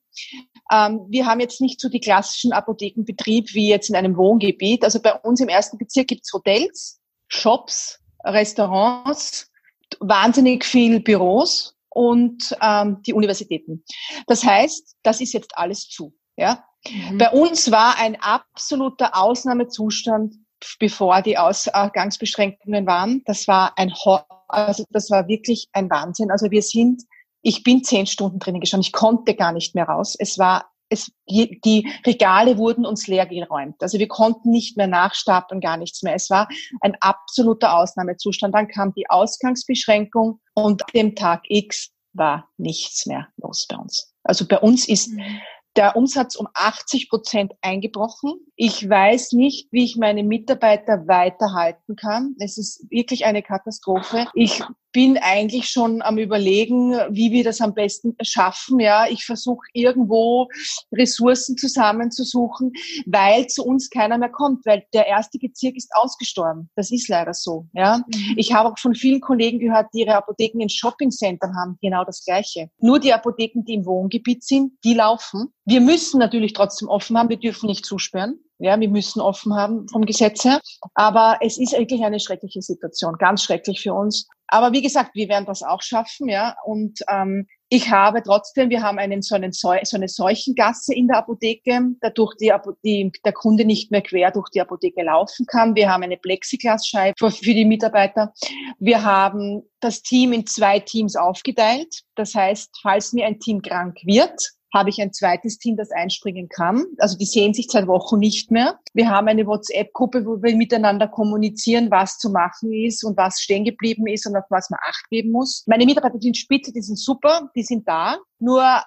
Ähm, 0.70 1.06
wir 1.08 1.26
haben 1.26 1.40
jetzt 1.40 1.60
nicht 1.60 1.80
so 1.80 1.88
die 1.88 2.00
klassischen 2.00 2.52
Apothekenbetrieb 2.52 3.52
wie 3.54 3.68
jetzt 3.68 3.90
in 3.90 3.96
einem 3.96 4.16
Wohngebiet. 4.16 4.84
Also 4.84 5.00
bei 5.00 5.14
uns 5.14 5.40
im 5.40 5.48
ersten 5.48 5.78
Bezirk 5.78 6.08
gibt's 6.08 6.32
Hotels, 6.32 7.00
Shops, 7.28 8.00
Restaurants, 8.24 9.50
wahnsinnig 9.98 10.64
viel 10.64 11.00
Büros 11.00 11.76
und 11.88 12.56
ähm, 12.62 13.02
die 13.02 13.12
Universitäten. 13.12 13.84
Das 14.26 14.44
heißt, 14.44 14.96
das 15.02 15.20
ist 15.20 15.32
jetzt 15.32 15.56
alles 15.56 15.88
zu. 15.88 16.14
Ja. 16.36 16.64
Mhm. 16.88 17.18
Bei 17.18 17.30
uns 17.30 17.70
war 17.70 17.98
ein 17.98 18.20
absoluter 18.20 19.16
Ausnahmezustand, 19.16 20.36
bevor 20.78 21.22
die 21.22 21.38
Ausgangsbeschränkungen 21.38 22.86
waren. 22.86 23.22
Das 23.24 23.48
war 23.48 23.76
ein 23.76 23.92
Horror 23.94 24.39
also 24.52 24.84
das 24.90 25.10
war 25.10 25.28
wirklich 25.28 25.68
ein 25.72 25.90
Wahnsinn. 25.90 26.30
Also 26.30 26.50
wir 26.50 26.62
sind, 26.62 27.02
ich 27.42 27.62
bin 27.62 27.84
zehn 27.84 28.06
Stunden 28.06 28.38
drinnen 28.38 28.60
gestanden. 28.60 28.86
Ich 28.86 28.92
konnte 28.92 29.34
gar 29.34 29.52
nicht 29.52 29.74
mehr 29.74 29.84
raus. 29.84 30.16
Es 30.18 30.38
war, 30.38 30.70
es, 30.88 31.12
die 31.28 31.88
Regale 32.06 32.58
wurden 32.58 32.84
uns 32.84 33.06
leer 33.06 33.26
geräumt. 33.26 33.76
Also 33.80 33.98
wir 33.98 34.08
konnten 34.08 34.50
nicht 34.50 34.76
mehr 34.76 34.88
nachstapeln, 34.88 35.60
gar 35.60 35.76
nichts 35.76 36.02
mehr. 36.02 36.14
Es 36.14 36.30
war 36.30 36.48
ein 36.80 36.96
absoluter 37.00 37.76
Ausnahmezustand. 37.76 38.54
Dann 38.54 38.68
kam 38.68 38.92
die 38.94 39.08
Ausgangsbeschränkung 39.08 40.40
und 40.54 40.82
dem 40.94 41.14
Tag 41.14 41.42
X 41.48 41.90
war 42.12 42.48
nichts 42.56 43.06
mehr 43.06 43.28
los 43.36 43.66
bei 43.68 43.76
uns. 43.76 44.12
Also 44.24 44.46
bei 44.46 44.58
uns 44.58 44.88
ist 44.88 45.12
mhm 45.12 45.40
der 45.76 45.96
Umsatz 45.96 46.37
um 46.37 46.48
80 46.54 47.09
Prozent 47.09 47.52
eingebrochen. 47.61 48.35
Ich 48.56 48.88
weiß 48.88 49.33
nicht, 49.33 49.68
wie 49.70 49.85
ich 49.85 49.96
meine 49.96 50.24
Mitarbeiter 50.24 51.06
weiterhalten 51.06 51.96
kann. 51.96 52.35
Es 52.38 52.59
ist 52.59 52.90
wirklich 52.90 53.24
eine 53.24 53.42
Katastrophe. 53.42 54.26
Ich 54.35 54.62
bin 54.92 55.18
eigentlich 55.18 55.68
schon 55.68 56.03
am 56.03 56.18
überlegen, 56.18 56.92
wie 57.11 57.33
wir 57.33 57.44
das 57.44 57.61
am 57.61 57.74
besten 57.74 58.16
schaffen. 58.22 58.81
Ja, 58.81 59.07
ich 59.09 59.24
versuche 59.24 59.66
irgendwo 59.72 60.48
Ressourcen 60.92 61.57
zusammenzusuchen, 61.57 62.72
weil 63.07 63.46
zu 63.46 63.64
uns 63.64 63.90
keiner 63.90 64.18
mehr 64.18 64.31
kommt, 64.31 64.66
weil 64.66 64.85
der 64.92 65.07
erste 65.07 65.38
Bezirk 65.38 65.76
ist 65.76 65.90
ausgestorben. 65.94 66.70
Das 66.76 66.90
ist 66.90 67.09
leider 67.09 67.35
so. 67.35 67.66
Ja, 67.72 67.98
mhm. 67.98 68.35
ich 68.37 68.53
habe 68.53 68.70
auch 68.70 68.79
von 68.79 68.94
vielen 68.94 69.20
Kollegen 69.20 69.59
gehört, 69.59 69.88
die 69.94 70.00
ihre 70.00 70.16
Apotheken 70.16 70.61
in 70.61 70.68
Shoppingcentern 70.68 71.57
haben, 71.57 71.79
genau 71.81 72.05
das 72.05 72.24
Gleiche. 72.24 72.70
Nur 72.79 72.98
die 72.98 73.12
Apotheken, 73.12 73.62
die 73.64 73.74
im 73.74 73.87
Wohngebiet 73.87 74.44
sind, 74.44 74.72
die 74.85 74.94
laufen. 74.94 75.53
Wir 75.64 75.81
müssen 75.81 76.18
natürlich 76.18 76.53
trotzdem 76.53 76.88
offen 76.88 77.16
haben. 77.16 77.29
Wir 77.29 77.38
dürfen 77.38 77.66
nicht 77.66 77.85
zusperren. 77.85 78.38
Ja, 78.61 78.79
wir 78.79 78.90
müssen 78.90 79.20
offen 79.20 79.55
haben 79.55 79.88
vom 79.88 80.05
Gesetz 80.05 80.44
her. 80.44 80.61
Aber 80.94 81.38
es 81.40 81.59
ist 81.59 81.75
eigentlich 81.75 82.05
eine 82.05 82.20
schreckliche 82.20 82.62
Situation, 82.62 83.16
ganz 83.18 83.42
schrecklich 83.42 83.81
für 83.81 83.94
uns. 83.94 84.29
Aber 84.49 84.73
wie 84.73 84.83
gesagt, 84.83 85.14
wir 85.14 85.29
werden 85.29 85.46
das 85.46 85.62
auch 85.62 85.81
schaffen, 85.81 86.29
ja. 86.29 86.57
Und 86.64 87.01
ähm, 87.09 87.46
ich 87.68 87.90
habe 87.90 88.20
trotzdem, 88.23 88.68
wir 88.68 88.83
haben 88.83 88.99
einen 88.99 89.23
so, 89.23 89.37
einen, 89.37 89.53
so 89.53 89.70
eine 89.70 90.09
Seuchengasse 90.09 90.92
in 90.92 91.07
der 91.07 91.18
Apotheke, 91.18 91.81
dadurch 92.01 92.35
die, 92.40 92.53
die, 92.85 93.12
der 93.25 93.33
Kunde 93.33 93.64
nicht 93.64 93.92
mehr 93.92 94.03
quer 94.03 94.33
durch 94.33 94.51
die 94.51 94.61
Apotheke 94.61 95.05
laufen 95.05 95.46
kann. 95.46 95.77
Wir 95.77 95.88
haben 95.88 96.03
eine 96.03 96.16
Plexiglasscheibe 96.16 97.14
für, 97.16 97.31
für 97.31 97.55
die 97.55 97.64
Mitarbeiter. 97.64 98.33
Wir 98.81 99.05
haben 99.05 99.62
das 99.79 100.03
Team 100.03 100.33
in 100.33 100.46
zwei 100.46 100.81
Teams 100.81 101.14
aufgeteilt. 101.14 102.03
Das 102.16 102.35
heißt, 102.35 102.70
falls 102.83 103.12
mir 103.12 103.27
ein 103.27 103.38
Team 103.38 103.62
krank 103.62 103.99
wird, 104.05 104.51
habe 104.72 104.90
ich 104.90 105.00
ein 105.00 105.12
zweites 105.12 105.59
Team, 105.59 105.76
das 105.76 105.90
einspringen 105.90 106.48
kann. 106.48 106.87
Also 106.98 107.18
die 107.18 107.26
sehen 107.26 107.54
sich 107.54 107.68
seit 107.70 107.87
Wochen 107.87 108.18
nicht 108.18 108.50
mehr. 108.50 108.78
Wir 108.94 109.11
haben 109.11 109.28
eine 109.28 109.46
WhatsApp-Gruppe, 109.46 110.24
wo 110.24 110.42
wir 110.42 110.56
miteinander 110.56 111.09
kommunizieren, 111.09 111.90
was 111.90 112.18
zu 112.18 112.30
machen 112.30 112.72
ist 112.72 113.04
und 113.04 113.16
was 113.16 113.40
stehen 113.40 113.64
geblieben 113.64 114.06
ist 114.06 114.26
und 114.26 114.37
auf 114.37 114.44
was 114.50 114.70
man 114.70 114.80
Acht 114.88 115.09
geben 115.11 115.33
muss. 115.33 115.64
Meine 115.66 115.85
Mitarbeiter 115.85 116.20
sind 116.20 116.37
spitze, 116.37 116.72
die 116.72 116.83
sind 116.83 116.98
super, 116.98 117.50
die 117.54 117.62
sind 117.62 117.87
da. 117.88 118.18
Nur 118.38 118.83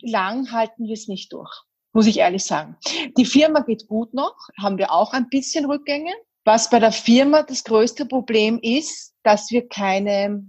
lang 0.00 0.50
halten 0.52 0.86
wir 0.86 0.94
es 0.94 1.08
nicht 1.08 1.32
durch, 1.32 1.50
muss 1.92 2.06
ich 2.06 2.18
ehrlich 2.18 2.44
sagen. 2.44 2.76
Die 3.16 3.24
Firma 3.24 3.60
geht 3.60 3.88
gut 3.88 4.14
noch, 4.14 4.36
haben 4.60 4.78
wir 4.78 4.92
auch 4.92 5.12
ein 5.12 5.28
bisschen 5.28 5.66
Rückgänge. 5.66 6.12
Was 6.44 6.68
bei 6.68 6.78
der 6.78 6.92
Firma 6.92 7.42
das 7.42 7.64
größte 7.64 8.04
Problem 8.04 8.58
ist, 8.60 9.14
dass 9.22 9.50
wir 9.50 9.66
keine 9.66 10.44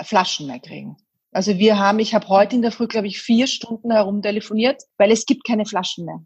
Flaschen 0.00 0.46
mehr 0.46 0.60
kriegen. 0.60 0.96
Also 1.32 1.58
wir 1.58 1.78
haben, 1.78 2.00
ich 2.00 2.14
habe 2.14 2.28
heute 2.28 2.56
in 2.56 2.62
der 2.62 2.72
Früh, 2.72 2.88
glaube 2.88 3.06
ich, 3.06 3.20
vier 3.20 3.46
Stunden 3.46 3.92
herumtelefoniert, 3.92 4.82
weil 4.98 5.12
es 5.12 5.26
gibt 5.26 5.46
keine 5.46 5.64
Flaschen 5.64 6.04
mehr. 6.04 6.20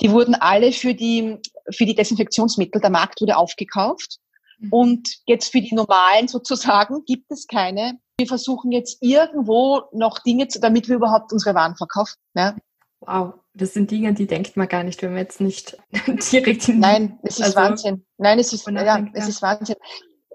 Die 0.00 0.10
wurden 0.10 0.34
alle 0.34 0.72
für 0.72 0.94
die, 0.94 1.36
für 1.70 1.86
die 1.86 1.94
Desinfektionsmittel, 1.94 2.80
der 2.80 2.90
Markt 2.90 3.20
wurde 3.20 3.36
aufgekauft. 3.36 4.18
Mhm. 4.58 4.72
Und 4.72 5.08
jetzt 5.26 5.52
für 5.52 5.60
die 5.60 5.74
normalen 5.74 6.26
sozusagen 6.26 7.04
gibt 7.06 7.30
es 7.30 7.46
keine. 7.46 7.98
Wir 8.18 8.26
versuchen 8.26 8.72
jetzt 8.72 8.98
irgendwo 9.00 9.82
noch 9.92 10.18
Dinge 10.18 10.48
zu, 10.48 10.60
damit 10.60 10.88
wir 10.88 10.96
überhaupt 10.96 11.32
unsere 11.32 11.54
Waren 11.54 11.76
verkaufen. 11.76 12.16
Ja. 12.34 12.56
Wow, 13.00 13.34
das 13.54 13.72
sind 13.72 13.90
Dinge, 13.90 14.12
die 14.12 14.26
denkt 14.26 14.56
man 14.56 14.68
gar 14.68 14.82
nicht, 14.82 15.00
wenn 15.00 15.10
man 15.10 15.20
jetzt 15.20 15.40
nicht 15.40 15.76
direkt 16.32 16.68
in 16.68 16.80
Nein, 16.80 17.18
es 17.22 17.38
ist 17.38 17.44
also 17.44 17.56
Wahnsinn. 17.56 18.04
Nein, 18.18 18.38
es 18.38 18.52
ist, 18.52 18.66
ja, 18.68 19.06
es 19.14 19.28
ist 19.28 19.40
Wahnsinn. 19.40 19.76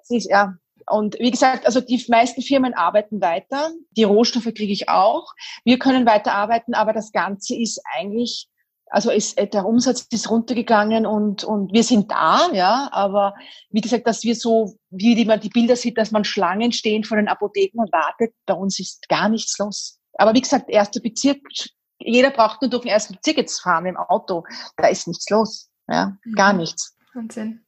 Es 0.02 0.10
ist, 0.10 0.30
ja, 0.30 0.56
und 0.88 1.18
wie 1.20 1.32
gesagt, 1.32 1.66
also 1.66 1.82
die 1.82 2.04
meisten 2.10 2.42
Firmen 2.42 2.74
arbeiten 2.74 3.22
weiter. 3.22 3.72
Die 3.92 4.04
Rohstoffe 4.04 4.54
kriege 4.54 4.74
ich 4.74 4.90
auch. 4.90 5.34
Wir 5.64 5.80
können 5.80 6.06
weiter 6.06 6.34
arbeiten, 6.34 6.74
aber 6.74 6.94
das 6.94 7.12
Ganze 7.12 7.56
ist 7.56 7.82
eigentlich, 7.96 8.48
also 8.88 9.10
ist, 9.10 9.38
äh, 9.38 9.48
der 9.48 9.66
Umsatz 9.66 10.08
ist 10.12 10.30
runtergegangen 10.30 11.06
und, 11.08 11.44
und 11.44 11.74
wir 11.74 11.84
sind 11.84 12.12
da, 12.12 12.50
ja. 12.54 12.90
Aber 12.92 13.34
wie 13.72 13.82
gesagt, 13.82 14.06
dass 14.06 14.24
wir 14.24 14.36
so, 14.36 14.78
wie 14.92 15.26
man 15.26 15.40
die 15.40 15.50
Bilder 15.50 15.76
sieht, 15.76 15.98
dass 15.98 16.12
man 16.12 16.24
Schlangen 16.24 16.72
stehen 16.72 17.04
vor 17.04 17.18
den 17.18 17.28
Apotheken 17.28 17.80
und 17.80 17.92
wartet, 17.92 18.36
bei 18.46 18.54
uns 18.54 18.80
ist 18.80 19.10
gar 19.10 19.30
nichts 19.30 19.58
los. 19.58 20.00
Aber 20.18 20.34
wie 20.36 20.42
gesagt, 20.42 20.70
erster 20.70 21.02
Bezirk, 21.02 21.40
jeder 21.98 22.30
braucht 22.30 22.62
nur 22.62 22.70
durch 22.70 22.84
den 22.84 22.92
ersten 22.92 23.16
Bezirk 23.16 23.38
jetzt 23.38 23.60
fahren 23.60 23.88
im 23.88 23.98
Auto. 23.98 24.44
Da 24.78 24.88
ist 24.88 25.08
nichts 25.08 25.30
los, 25.30 25.70
ja. 25.88 26.16
Gar 26.36 26.54
mhm. 26.54 26.60
nichts. 26.60 26.96
Wahnsinn. 27.16 27.66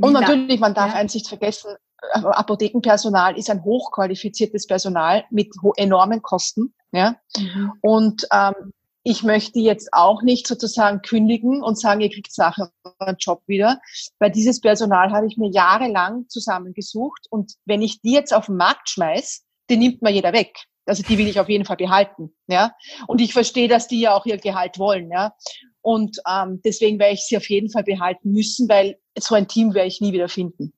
Und 0.00 0.12
natürlich, 0.14 0.58
man 0.58 0.74
darf 0.74 0.92
ja. 0.92 0.96
eins 0.96 1.14
nicht 1.14 1.28
vergessen, 1.28 1.76
Apothekenpersonal 2.12 3.38
ist 3.38 3.50
ein 3.50 3.64
hochqualifiziertes 3.64 4.66
Personal 4.66 5.24
mit 5.30 5.52
enormen 5.76 6.22
Kosten. 6.22 6.74
Ja? 6.92 7.16
Mhm. 7.36 7.72
Und 7.80 8.26
ähm, 8.32 8.72
ich 9.02 9.22
möchte 9.22 9.60
jetzt 9.60 9.90
auch 9.92 10.22
nicht 10.22 10.48
sozusagen 10.48 11.00
kündigen 11.00 11.62
und 11.62 11.78
sagen, 11.78 12.00
ihr 12.00 12.10
kriegt 12.10 12.36
nachher 12.38 12.72
einen 12.98 13.16
Job 13.18 13.40
wieder, 13.46 13.80
weil 14.18 14.32
dieses 14.32 14.60
Personal 14.60 15.12
habe 15.12 15.28
ich 15.28 15.36
mir 15.36 15.48
jahrelang 15.48 16.28
zusammengesucht 16.28 17.26
und 17.30 17.52
wenn 17.66 17.82
ich 17.82 18.00
die 18.00 18.12
jetzt 18.12 18.34
auf 18.34 18.46
den 18.46 18.56
Markt 18.56 18.90
schmeiß, 18.90 19.44
den 19.70 19.78
nimmt 19.78 20.02
mir 20.02 20.10
jeder 20.10 20.32
weg. 20.32 20.56
Also 20.86 21.04
die 21.04 21.18
will 21.18 21.28
ich 21.28 21.38
auf 21.38 21.48
jeden 21.48 21.64
Fall 21.64 21.76
behalten, 21.76 22.34
ja. 22.48 22.72
Und 23.06 23.20
ich 23.20 23.32
verstehe, 23.32 23.68
dass 23.68 23.86
die 23.86 24.00
ja 24.00 24.14
auch 24.14 24.26
ihr 24.26 24.38
Gehalt 24.38 24.78
wollen, 24.78 25.10
ja. 25.10 25.34
Und 25.82 26.18
ähm, 26.28 26.60
deswegen 26.64 26.98
werde 26.98 27.14
ich 27.14 27.20
sie 27.20 27.36
auf 27.36 27.48
jeden 27.48 27.70
Fall 27.70 27.84
behalten 27.84 28.32
müssen, 28.32 28.68
weil 28.68 28.98
so 29.16 29.36
ein 29.36 29.46
Team 29.46 29.74
werde 29.74 29.88
ich 29.88 30.00
nie 30.00 30.12
wieder 30.12 30.28
finden. 30.28 30.72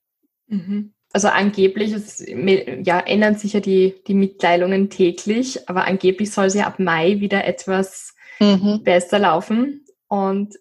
Mhm 0.49 0.93
also 1.13 1.29
angeblich, 1.29 1.93
es, 1.93 2.25
ja, 2.27 3.01
ändern 3.01 3.37
sich 3.37 3.55
ja 3.55 3.61
die, 3.61 4.03
die 4.07 4.15
Mitteilungen 4.15 4.91
täglich, 4.91 5.69
aber 5.69 5.87
angeblich 5.87 6.33
soll 6.33 6.51
sie 6.51 6.63
ab 6.63 6.79
Mai 6.79 7.21
wieder 7.21 7.45
etwas 7.45 8.15
mhm. 8.39 8.83
besser 8.85 9.19
laufen. 9.19 9.87
Und 10.07 10.57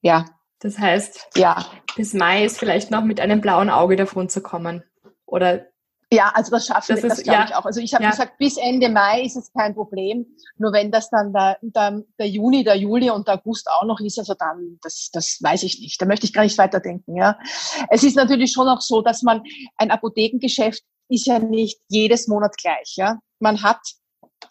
ja, 0.00 0.26
das 0.58 0.78
heißt, 0.78 1.28
ja. 1.36 1.64
bis 1.96 2.12
Mai 2.12 2.44
ist 2.44 2.58
vielleicht 2.58 2.90
noch 2.90 3.04
mit 3.04 3.20
einem 3.20 3.40
blauen 3.40 3.70
Auge 3.70 3.96
davon 3.96 4.28
zu 4.28 4.40
kommen. 4.40 4.82
Oder 5.26 5.66
ja, 6.14 6.32
also 6.34 6.50
das 6.50 6.66
schaffen 6.66 6.96
wir, 6.96 7.08
das, 7.08 7.22
glaube 7.22 7.38
ja. 7.38 7.44
ich 7.46 7.54
auch. 7.54 7.64
Also 7.64 7.80
ich 7.80 7.94
habe 7.94 8.04
ja. 8.04 8.10
gesagt, 8.10 8.38
bis 8.38 8.56
Ende 8.56 8.88
Mai 8.88 9.22
ist 9.22 9.36
es 9.36 9.52
kein 9.52 9.74
Problem. 9.74 10.26
Nur 10.56 10.72
wenn 10.72 10.90
das 10.90 11.10
dann 11.10 11.32
der, 11.32 11.58
der, 11.62 12.02
der 12.18 12.28
Juni, 12.28 12.64
der 12.64 12.76
Juli 12.76 13.10
und 13.10 13.28
der 13.28 13.34
August 13.34 13.68
auch 13.70 13.84
noch 13.84 14.00
ist, 14.00 14.18
also 14.18 14.34
dann, 14.34 14.78
das, 14.82 15.10
das 15.12 15.38
weiß 15.42 15.62
ich 15.64 15.80
nicht. 15.80 16.00
Da 16.00 16.06
möchte 16.06 16.26
ich 16.26 16.32
gar 16.32 16.42
nicht 16.42 16.58
weiterdenken. 16.58 17.16
Ja. 17.16 17.38
Es 17.90 18.02
ist 18.02 18.16
natürlich 18.16 18.52
schon 18.52 18.68
auch 18.68 18.80
so, 18.80 19.02
dass 19.02 19.22
man 19.22 19.42
ein 19.76 19.90
Apothekengeschäft 19.90 20.82
ist 21.08 21.26
ja 21.26 21.38
nicht 21.38 21.80
jedes 21.88 22.28
Monat 22.28 22.56
gleich. 22.56 22.94
Ja. 22.96 23.18
Man 23.38 23.62
hat 23.62 23.80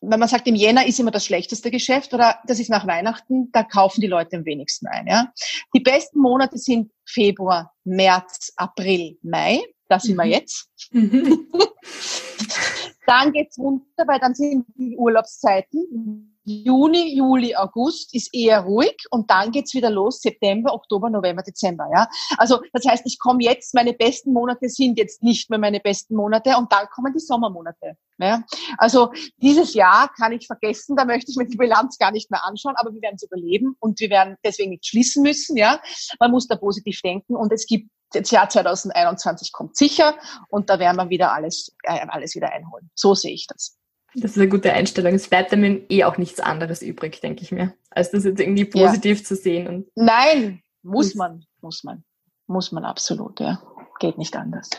wenn 0.01 0.19
man 0.19 0.27
sagt, 0.27 0.47
im 0.47 0.55
Jänner 0.55 0.85
ist 0.85 0.99
immer 0.99 1.11
das 1.11 1.25
schlechteste 1.25 1.71
Geschäft 1.71 2.13
oder 2.13 2.39
das 2.47 2.59
ist 2.59 2.69
nach 2.69 2.87
Weihnachten, 2.87 3.51
da 3.51 3.63
kaufen 3.63 4.01
die 4.01 4.07
Leute 4.07 4.37
am 4.37 4.45
wenigsten 4.45 4.87
ein. 4.87 5.07
Ja? 5.07 5.31
Die 5.73 5.79
besten 5.79 6.19
Monate 6.19 6.57
sind 6.57 6.91
Februar, 7.05 7.71
März, 7.83 8.53
April, 8.57 9.17
Mai 9.21 9.61
da 9.93 9.99
sind 9.99 10.15
wir 10.15 10.25
mhm. 10.25 10.31
jetzt. 10.31 10.69
Mhm. 10.91 11.47
dann 13.05 13.31
geht's 13.31 13.59
runter, 13.59 14.07
weil 14.07 14.19
dann 14.19 14.33
sind 14.33 14.65
die 14.75 14.97
Urlaubszeiten. 14.97 16.29
Juni, 16.45 17.15
Juli, 17.15 17.55
August 17.55 18.13
ist 18.13 18.33
eher 18.33 18.61
ruhig 18.61 18.97
und 19.11 19.29
dann 19.29 19.51
geht's 19.51 19.73
wieder 19.73 19.89
los, 19.89 20.19
September, 20.19 20.73
Oktober, 20.73 21.09
November, 21.09 21.41
Dezember. 21.41 21.87
Ja? 21.93 22.09
Also 22.37 22.59
das 22.73 22.85
heißt, 22.85 23.05
ich 23.05 23.17
komme 23.17 23.41
jetzt, 23.43 23.73
meine 23.73 23.93
besten 23.93 24.33
Monate 24.33 24.67
sind 24.67 24.97
jetzt 24.97 25.23
nicht 25.23 25.49
mehr 25.49 25.59
meine 25.59 25.79
besten 25.79 26.15
Monate 26.15 26.57
und 26.57 26.71
dann 26.73 26.87
kommen 26.93 27.13
die 27.13 27.19
Sommermonate. 27.19 27.95
Ja? 28.17 28.43
Also 28.77 29.13
dieses 29.37 29.73
Jahr 29.73 30.11
kann 30.17 30.33
ich 30.33 30.47
vergessen, 30.47 30.97
da 30.97 31.05
möchte 31.05 31.31
ich 31.31 31.37
mir 31.37 31.47
die 31.47 31.55
Bilanz 31.55 31.97
gar 31.97 32.11
nicht 32.11 32.29
mehr 32.29 32.43
anschauen, 32.43 32.75
aber 32.75 32.93
wir 32.93 33.01
werden 33.01 33.15
es 33.15 33.23
überleben 33.23 33.77
und 33.79 34.01
wir 34.01 34.09
werden 34.09 34.35
deswegen 34.43 34.71
nicht 34.71 34.85
schließen 34.85 35.23
müssen. 35.23 35.55
Ja? 35.55 35.79
Man 36.19 36.31
muss 36.31 36.47
da 36.47 36.57
positiv 36.57 36.99
denken 37.01 37.37
und 37.37 37.53
es 37.53 37.65
gibt 37.65 37.89
das 38.13 38.31
Jahr 38.31 38.49
2021 38.49 39.51
kommt 39.51 39.75
sicher 39.75 40.15
und 40.49 40.69
da 40.69 40.79
werden 40.79 40.97
wir 40.97 41.09
wieder 41.09 41.33
alles, 41.33 41.75
äh, 41.83 42.05
alles 42.07 42.35
wieder 42.35 42.51
einholen. 42.51 42.89
So 42.95 43.15
sehe 43.15 43.33
ich 43.33 43.47
das. 43.47 43.77
Das 44.15 44.31
ist 44.31 44.37
eine 44.37 44.49
gute 44.49 44.71
Einstellung. 44.73 45.15
Es 45.15 45.27
bleibt 45.27 45.53
einem 45.53 45.85
eh 45.89 46.03
auch 46.03 46.17
nichts 46.17 46.39
anderes 46.39 46.81
übrig, 46.81 47.19
denke 47.21 47.41
ich 47.41 47.51
mir, 47.51 47.73
als 47.89 48.11
das 48.11 48.25
jetzt 48.25 48.39
irgendwie 48.39 48.65
positiv 48.65 49.19
ja. 49.19 49.23
zu 49.25 49.35
sehen. 49.35 49.87
Nein, 49.95 50.61
muss 50.83 51.15
man, 51.15 51.45
muss 51.61 51.83
man, 51.83 52.03
muss 52.45 52.71
man 52.71 52.85
absolut, 52.85 53.39
ja. 53.39 53.61
Geht 53.99 54.17
nicht 54.17 54.35
anders. 54.35 54.69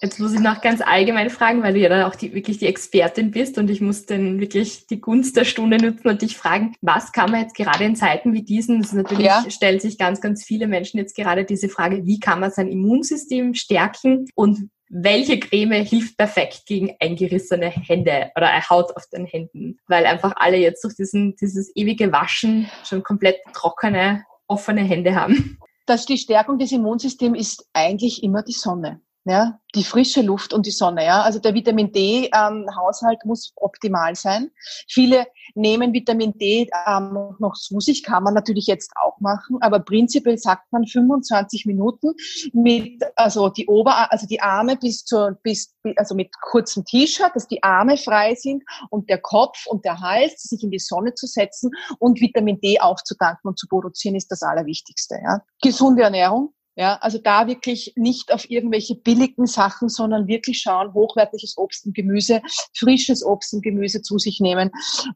Jetzt 0.00 0.20
muss 0.20 0.32
ich 0.32 0.38
noch 0.38 0.60
ganz 0.60 0.80
allgemein 0.80 1.28
fragen, 1.28 1.62
weil 1.64 1.74
du 1.74 1.80
ja 1.80 1.88
dann 1.88 2.04
auch 2.04 2.14
die, 2.14 2.32
wirklich 2.32 2.58
die 2.58 2.66
Expertin 2.66 3.32
bist 3.32 3.58
und 3.58 3.68
ich 3.68 3.80
muss 3.80 4.06
dann 4.06 4.40
wirklich 4.40 4.86
die 4.86 5.00
Gunst 5.00 5.36
der 5.36 5.44
Stunde 5.44 5.76
nutzen 5.76 6.06
und 6.06 6.22
dich 6.22 6.36
fragen, 6.36 6.76
was 6.80 7.10
kann 7.10 7.32
man 7.32 7.42
jetzt 7.42 7.56
gerade 7.56 7.82
in 7.82 7.96
Zeiten 7.96 8.32
wie 8.32 8.42
diesen, 8.42 8.80
das 8.80 8.90
ist 8.90 8.94
natürlich 8.94 9.26
ja. 9.26 9.44
stellen 9.48 9.80
sich 9.80 9.98
ganz, 9.98 10.20
ganz 10.20 10.44
viele 10.44 10.68
Menschen 10.68 10.98
jetzt 10.98 11.16
gerade 11.16 11.44
diese 11.44 11.68
Frage, 11.68 12.06
wie 12.06 12.20
kann 12.20 12.38
man 12.38 12.52
sein 12.52 12.68
Immunsystem 12.68 13.54
stärken 13.54 14.26
und 14.36 14.70
welche 14.88 15.40
Creme 15.40 15.84
hilft 15.84 16.16
perfekt 16.16 16.62
gegen 16.66 16.94
eingerissene 17.00 17.68
Hände 17.68 18.30
oder 18.36 18.50
Haut 18.70 18.96
auf 18.96 19.06
den 19.12 19.26
Händen, 19.26 19.78
weil 19.88 20.06
einfach 20.06 20.34
alle 20.36 20.58
jetzt 20.58 20.82
durch 20.84 20.94
diesen, 20.94 21.34
dieses 21.36 21.74
ewige 21.74 22.12
Waschen 22.12 22.70
schon 22.84 23.02
komplett 23.02 23.38
trockene, 23.52 24.24
offene 24.46 24.82
Hände 24.82 25.16
haben. 25.16 25.58
Dass 25.86 26.06
die 26.06 26.18
Stärkung 26.18 26.58
des 26.58 26.70
Immunsystems 26.70 27.38
ist 27.38 27.68
eigentlich 27.72 28.22
immer 28.22 28.42
die 28.42 28.52
Sonne 28.52 29.00
ja, 29.24 29.60
die 29.74 29.84
frische 29.84 30.22
Luft 30.22 30.54
und 30.54 30.64
die 30.64 30.70
Sonne. 30.70 31.04
Ja, 31.04 31.22
also 31.22 31.38
der 31.38 31.52
Vitamin 31.52 31.92
D-Haushalt 31.92 33.18
ähm, 33.22 33.28
muss 33.28 33.52
optimal 33.56 34.14
sein. 34.14 34.50
Viele 34.88 35.26
nehmen 35.54 35.92
Vitamin 35.92 36.32
D 36.38 36.70
ähm, 36.86 37.34
noch 37.38 37.54
zu 37.54 37.78
sich, 37.80 38.02
kann 38.02 38.22
man 38.22 38.32
natürlich 38.32 38.66
jetzt 38.66 38.92
auch 38.96 39.20
machen, 39.20 39.58
aber 39.60 39.80
prinzipiell 39.80 40.38
sagt 40.38 40.72
man 40.72 40.86
25 40.86 41.66
Minuten 41.66 42.14
mit, 42.52 43.02
also 43.16 43.50
die 43.50 43.66
Ober, 43.66 44.10
also 44.10 44.26
die 44.26 44.40
Arme 44.40 44.76
bis 44.76 45.04
zur, 45.04 45.38
bis, 45.42 45.74
also 45.96 46.14
mit 46.14 46.30
kurzem 46.40 46.84
T-Shirt, 46.84 47.32
dass 47.34 47.48
die 47.48 47.62
Arme 47.62 47.98
frei 47.98 48.34
sind 48.34 48.62
und 48.88 49.10
der 49.10 49.18
Kopf 49.18 49.66
und 49.66 49.84
der 49.84 50.00
Hals, 50.00 50.42
sich 50.42 50.62
in 50.62 50.70
die 50.70 50.78
Sonne 50.78 51.14
zu 51.14 51.26
setzen 51.26 51.70
und 51.98 52.20
Vitamin 52.20 52.60
D 52.60 52.80
aufzutanken 52.80 53.48
und 53.48 53.58
zu 53.58 53.66
produzieren, 53.68 54.14
ist 54.14 54.30
das 54.30 54.42
Allerwichtigste. 54.42 55.16
Ja. 55.22 55.42
Gesunde 55.60 56.02
Ernährung, 56.02 56.54
ja, 56.78 56.94
also 57.00 57.18
da 57.18 57.48
wirklich 57.48 57.92
nicht 57.96 58.32
auf 58.32 58.48
irgendwelche 58.48 58.94
billigen 58.94 59.48
Sachen, 59.48 59.88
sondern 59.88 60.28
wirklich 60.28 60.60
schauen, 60.60 60.94
hochwertiges 60.94 61.58
Obst 61.58 61.84
und 61.86 61.94
Gemüse, 61.94 62.40
frisches 62.72 63.24
Obst 63.24 63.52
und 63.52 63.62
Gemüse 63.62 64.00
zu 64.00 64.16
sich 64.18 64.38
nehmen. 64.38 64.70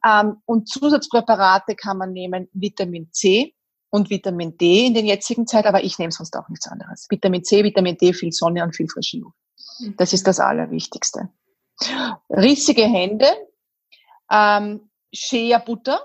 Ähm, 0.04 0.38
und 0.44 0.68
Zusatzpräparate 0.68 1.76
kann 1.76 1.98
man 1.98 2.12
nehmen, 2.12 2.48
Vitamin 2.52 3.12
C 3.12 3.54
und 3.90 4.10
Vitamin 4.10 4.58
D 4.58 4.86
in 4.86 4.94
den 4.94 5.06
jetzigen 5.06 5.46
Zeit, 5.46 5.66
aber 5.66 5.84
ich 5.84 6.00
nehme 6.00 6.10
sonst 6.10 6.36
auch 6.36 6.48
nichts 6.48 6.66
anderes. 6.66 7.06
Vitamin 7.08 7.44
C, 7.44 7.62
Vitamin 7.62 7.96
D, 7.96 8.12
viel 8.12 8.32
Sonne 8.32 8.64
und 8.64 8.74
viel 8.74 8.88
frische 8.88 9.18
Luft. 9.18 9.36
Mhm. 9.78 9.94
Das 9.98 10.12
ist 10.12 10.26
das 10.26 10.40
Allerwichtigste. 10.40 11.28
Rissige 12.28 12.86
Hände, 12.86 13.28
ähm, 14.28 14.90
Shea 15.14 15.58
Butter. 15.58 16.00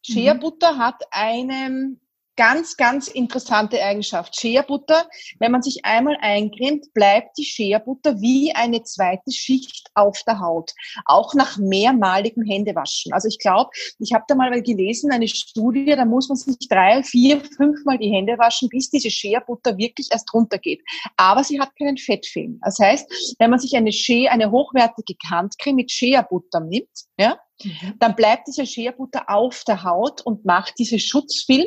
Shea 0.00 0.32
mhm. 0.32 0.40
Butter 0.40 0.78
hat 0.78 1.02
einen 1.10 2.00
Ganz, 2.36 2.76
ganz 2.76 3.06
interessante 3.06 3.80
Eigenschaft. 3.80 4.34
Shea-Butter, 4.40 5.08
wenn 5.38 5.52
man 5.52 5.62
sich 5.62 5.84
einmal 5.84 6.16
eincremt, 6.20 6.92
bleibt 6.92 7.38
die 7.38 7.44
Shea-Butter 7.44 8.20
wie 8.20 8.52
eine 8.52 8.82
zweite 8.82 9.30
Schicht 9.30 9.88
auf 9.94 10.20
der 10.26 10.40
Haut. 10.40 10.72
Auch 11.04 11.34
nach 11.34 11.58
mehrmaligem 11.58 12.42
Händewaschen. 12.42 13.12
Also 13.12 13.28
ich 13.28 13.38
glaube, 13.38 13.70
ich 14.00 14.12
habe 14.12 14.24
da 14.26 14.34
mal 14.34 14.50
gelesen, 14.62 15.12
eine 15.12 15.28
Studie, 15.28 15.94
da 15.94 16.04
muss 16.04 16.28
man 16.28 16.36
sich 16.36 16.56
drei, 16.68 17.04
vier, 17.04 17.40
fünfmal 17.56 17.98
die 17.98 18.10
Hände 18.10 18.36
waschen, 18.36 18.68
bis 18.68 18.90
diese 18.90 19.10
Shea-Butter 19.10 19.78
wirklich 19.78 20.08
erst 20.10 20.34
runtergeht. 20.34 20.82
Aber 21.16 21.44
sie 21.44 21.60
hat 21.60 21.70
keinen 21.78 21.98
Fettfilm. 21.98 22.58
Das 22.64 22.80
heißt, 22.80 23.36
wenn 23.38 23.50
man 23.50 23.60
sich 23.60 23.76
eine 23.76 23.92
Shea, 23.92 24.28
eine 24.28 24.50
hochwertige 24.50 25.14
Handcreme 25.30 25.76
mit 25.76 25.92
Shea-Butter 25.92 26.58
nimmt, 26.60 26.88
ja, 27.16 27.38
mhm. 27.62 27.94
dann 27.98 28.16
bleibt 28.16 28.48
diese 28.48 28.66
Shea-Butter 28.66 29.24
auf 29.28 29.64
der 29.64 29.84
Haut 29.84 30.22
und 30.22 30.44
macht 30.44 30.74
diese 30.78 30.98
Schutzfilm 30.98 31.66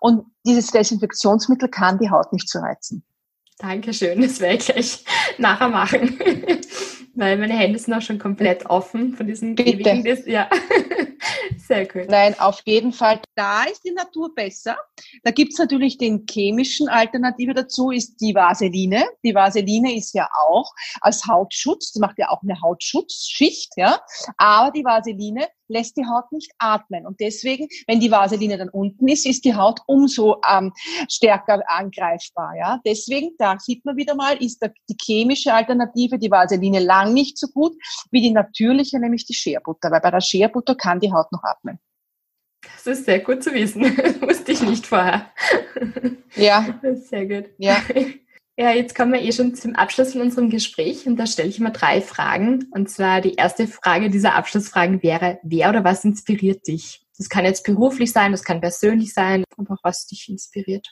und 0.00 0.24
dieses 0.46 0.70
Desinfektionsmittel 0.70 1.68
kann 1.68 1.98
die 1.98 2.10
Haut 2.10 2.32
nicht 2.32 2.48
zureizen. 2.48 3.04
Dankeschön, 3.58 4.20
das 4.20 4.40
werde 4.40 4.56
ich 4.56 4.66
gleich 4.66 5.04
nachher 5.38 5.68
machen. 5.68 6.18
Weil 7.16 7.36
meine 7.38 7.56
Hände 7.56 7.78
sind 7.78 7.94
auch 7.94 8.02
schon 8.02 8.18
komplett 8.18 8.66
offen 8.66 9.14
von 9.14 9.26
diesem 9.26 9.54
Bitte. 9.54 9.70
ewigen, 9.70 10.30
ja. 10.30 10.48
Sehr 11.56 11.86
cool. 11.94 12.06
Nein, 12.08 12.38
auf 12.38 12.60
jeden 12.64 12.92
Fall. 12.92 13.20
Da 13.34 13.64
ist 13.64 13.84
die 13.84 13.92
Natur 13.92 14.34
besser. 14.34 14.76
Da 15.22 15.30
gibt's 15.30 15.58
natürlich 15.58 15.96
den 15.96 16.26
chemischen 16.28 16.88
Alternative 16.88 17.54
dazu, 17.54 17.90
ist 17.90 18.16
die 18.20 18.34
Vaseline. 18.34 19.04
Die 19.22 19.34
Vaseline 19.34 19.96
ist 19.96 20.14
ja 20.14 20.28
auch 20.46 20.70
als 21.00 21.24
Hautschutz, 21.26 21.92
das 21.92 22.00
macht 22.00 22.18
ja 22.18 22.28
auch 22.30 22.42
eine 22.42 22.60
Hautschutzschicht, 22.60 23.72
ja. 23.76 24.00
Aber 24.36 24.72
die 24.72 24.84
Vaseline 24.84 25.46
lässt 25.68 25.96
die 25.96 26.06
Haut 26.06 26.30
nicht 26.32 26.52
atmen. 26.58 27.06
Und 27.06 27.20
deswegen, 27.20 27.68
wenn 27.86 28.00
die 28.00 28.10
Vaseline 28.10 28.58
dann 28.58 28.68
unten 28.68 29.08
ist, 29.08 29.26
ist 29.26 29.44
die 29.44 29.54
Haut 29.54 29.80
umso 29.86 30.40
ähm, 30.48 30.72
stärker 31.08 31.62
angreifbar. 31.66 32.54
Ja? 32.56 32.80
Deswegen, 32.84 33.30
da 33.38 33.58
sieht 33.58 33.84
man 33.84 33.96
wieder 33.96 34.14
mal, 34.14 34.36
ist 34.42 34.64
die 34.88 34.96
chemische 35.00 35.52
Alternative, 35.52 36.18
die 36.18 36.30
Vaseline, 36.30 36.80
lang 36.80 37.14
nicht 37.14 37.38
so 37.38 37.48
gut 37.48 37.74
wie 38.10 38.20
die 38.20 38.30
natürliche, 38.30 38.98
nämlich 38.98 39.24
die 39.26 39.34
Scherbutter. 39.34 39.90
Weil 39.90 40.00
bei 40.00 40.10
der 40.10 40.20
Scherbutter 40.20 40.74
kann 40.74 41.00
die 41.00 41.12
Haut 41.12 41.30
noch 41.32 41.42
atmen. 41.42 41.78
Das 42.62 42.86
ist 42.86 43.04
sehr 43.04 43.20
gut 43.20 43.42
zu 43.42 43.52
wissen. 43.52 43.82
Das 43.96 44.20
wusste 44.22 44.52
ich 44.52 44.62
nicht 44.62 44.86
vorher. 44.86 45.30
Ja. 46.34 46.80
Sehr 46.94 47.26
gut. 47.26 47.50
Ja. 47.58 47.82
Ja, 48.56 48.70
jetzt 48.70 48.94
kommen 48.94 49.12
wir 49.12 49.20
eh 49.20 49.32
schon 49.32 49.54
zum 49.56 49.74
Abschluss 49.74 50.12
von 50.12 50.20
unserem 50.20 50.48
Gespräch 50.48 51.08
und 51.08 51.16
da 51.16 51.26
stelle 51.26 51.48
ich 51.48 51.58
immer 51.58 51.72
drei 51.72 52.00
Fragen. 52.00 52.70
Und 52.70 52.88
zwar 52.88 53.20
die 53.20 53.34
erste 53.34 53.66
Frage 53.66 54.10
dieser 54.10 54.36
Abschlussfragen 54.36 55.02
wäre, 55.02 55.40
wer 55.42 55.70
oder 55.70 55.82
was 55.82 56.04
inspiriert 56.04 56.66
dich? 56.68 57.04
Das 57.18 57.28
kann 57.28 57.44
jetzt 57.44 57.64
beruflich 57.64 58.12
sein, 58.12 58.30
das 58.30 58.44
kann 58.44 58.60
persönlich 58.60 59.12
sein, 59.12 59.44
einfach 59.58 59.78
was 59.82 60.06
dich 60.06 60.28
inspiriert. 60.28 60.86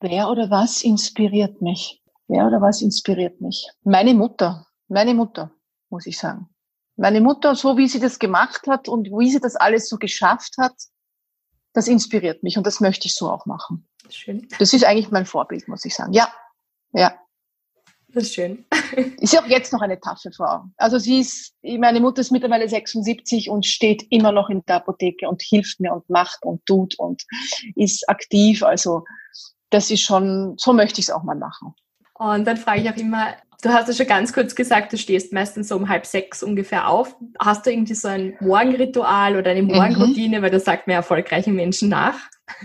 Wer 0.00 0.28
oder 0.28 0.50
was 0.50 0.82
inspiriert 0.82 1.60
mich? 1.60 2.00
Wer 2.28 2.46
oder 2.46 2.60
was 2.60 2.80
inspiriert 2.80 3.40
mich? 3.40 3.68
Meine 3.82 4.14
Mutter, 4.14 4.66
meine 4.86 5.14
Mutter, 5.14 5.50
muss 5.90 6.06
ich 6.06 6.16
sagen. 6.16 6.48
Meine 6.94 7.20
Mutter, 7.20 7.56
so 7.56 7.76
wie 7.76 7.88
sie 7.88 8.00
das 8.00 8.20
gemacht 8.20 8.68
hat 8.68 8.88
und 8.88 9.08
wie 9.08 9.30
sie 9.30 9.40
das 9.40 9.56
alles 9.56 9.88
so 9.88 9.96
geschafft 9.96 10.56
hat, 10.58 10.74
das 11.72 11.88
inspiriert 11.88 12.44
mich 12.44 12.56
und 12.56 12.66
das 12.66 12.78
möchte 12.78 13.06
ich 13.06 13.14
so 13.16 13.30
auch 13.30 13.46
machen. 13.46 13.88
Schön. 14.10 14.46
Das 14.58 14.72
ist 14.72 14.84
eigentlich 14.84 15.10
mein 15.10 15.26
Vorbild, 15.26 15.66
muss 15.66 15.84
ich 15.84 15.94
sagen. 15.94 16.12
Ja, 16.12 16.32
ja. 16.92 17.18
Das 18.10 18.24
ist 18.24 18.34
schön. 18.34 18.64
Ist 19.20 19.34
ja 19.34 19.42
auch 19.42 19.46
jetzt 19.46 19.72
noch 19.72 19.82
eine 19.82 20.00
taffe 20.00 20.32
Frau. 20.32 20.64
Also 20.78 20.98
sie 20.98 21.20
ist, 21.20 21.54
meine 21.62 22.00
Mutter 22.00 22.22
ist 22.22 22.32
mittlerweile 22.32 22.68
76 22.68 23.50
und 23.50 23.66
steht 23.66 24.06
immer 24.10 24.32
noch 24.32 24.48
in 24.48 24.62
der 24.66 24.76
Apotheke 24.76 25.28
und 25.28 25.42
hilft 25.42 25.78
mir 25.78 25.92
und 25.92 26.08
macht 26.08 26.42
und 26.42 26.64
tut 26.64 26.98
und 26.98 27.22
ist 27.76 28.08
aktiv. 28.08 28.62
Also 28.62 29.04
das 29.70 29.90
ist 29.90 30.00
schon, 30.00 30.54
so 30.56 30.72
möchte 30.72 31.00
ich 31.00 31.08
es 31.08 31.14
auch 31.14 31.22
mal 31.22 31.36
machen. 31.36 31.74
Und 32.14 32.46
dann 32.46 32.56
frage 32.56 32.80
ich 32.80 32.90
auch 32.90 32.96
immer, 32.96 33.34
du 33.62 33.68
hast 33.68 33.88
ja 33.88 33.94
schon 33.94 34.06
ganz 34.06 34.32
kurz 34.32 34.54
gesagt, 34.54 34.92
du 34.92 34.98
stehst 34.98 35.32
meistens 35.32 35.68
so 35.68 35.76
um 35.76 35.88
halb 35.88 36.06
sechs 36.06 36.42
ungefähr 36.42 36.88
auf. 36.88 37.14
Hast 37.38 37.66
du 37.66 37.70
irgendwie 37.70 37.94
so 37.94 38.08
ein 38.08 38.36
Morgenritual 38.40 39.36
oder 39.36 39.50
eine 39.50 39.62
mhm. 39.62 39.68
Morgenroutine, 39.68 40.38
mhm. 40.38 40.42
weil 40.42 40.50
das 40.50 40.64
sagt 40.64 40.86
mir 40.86 40.94
erfolgreichen 40.94 41.54
Menschen 41.54 41.90
nach, 41.90 42.18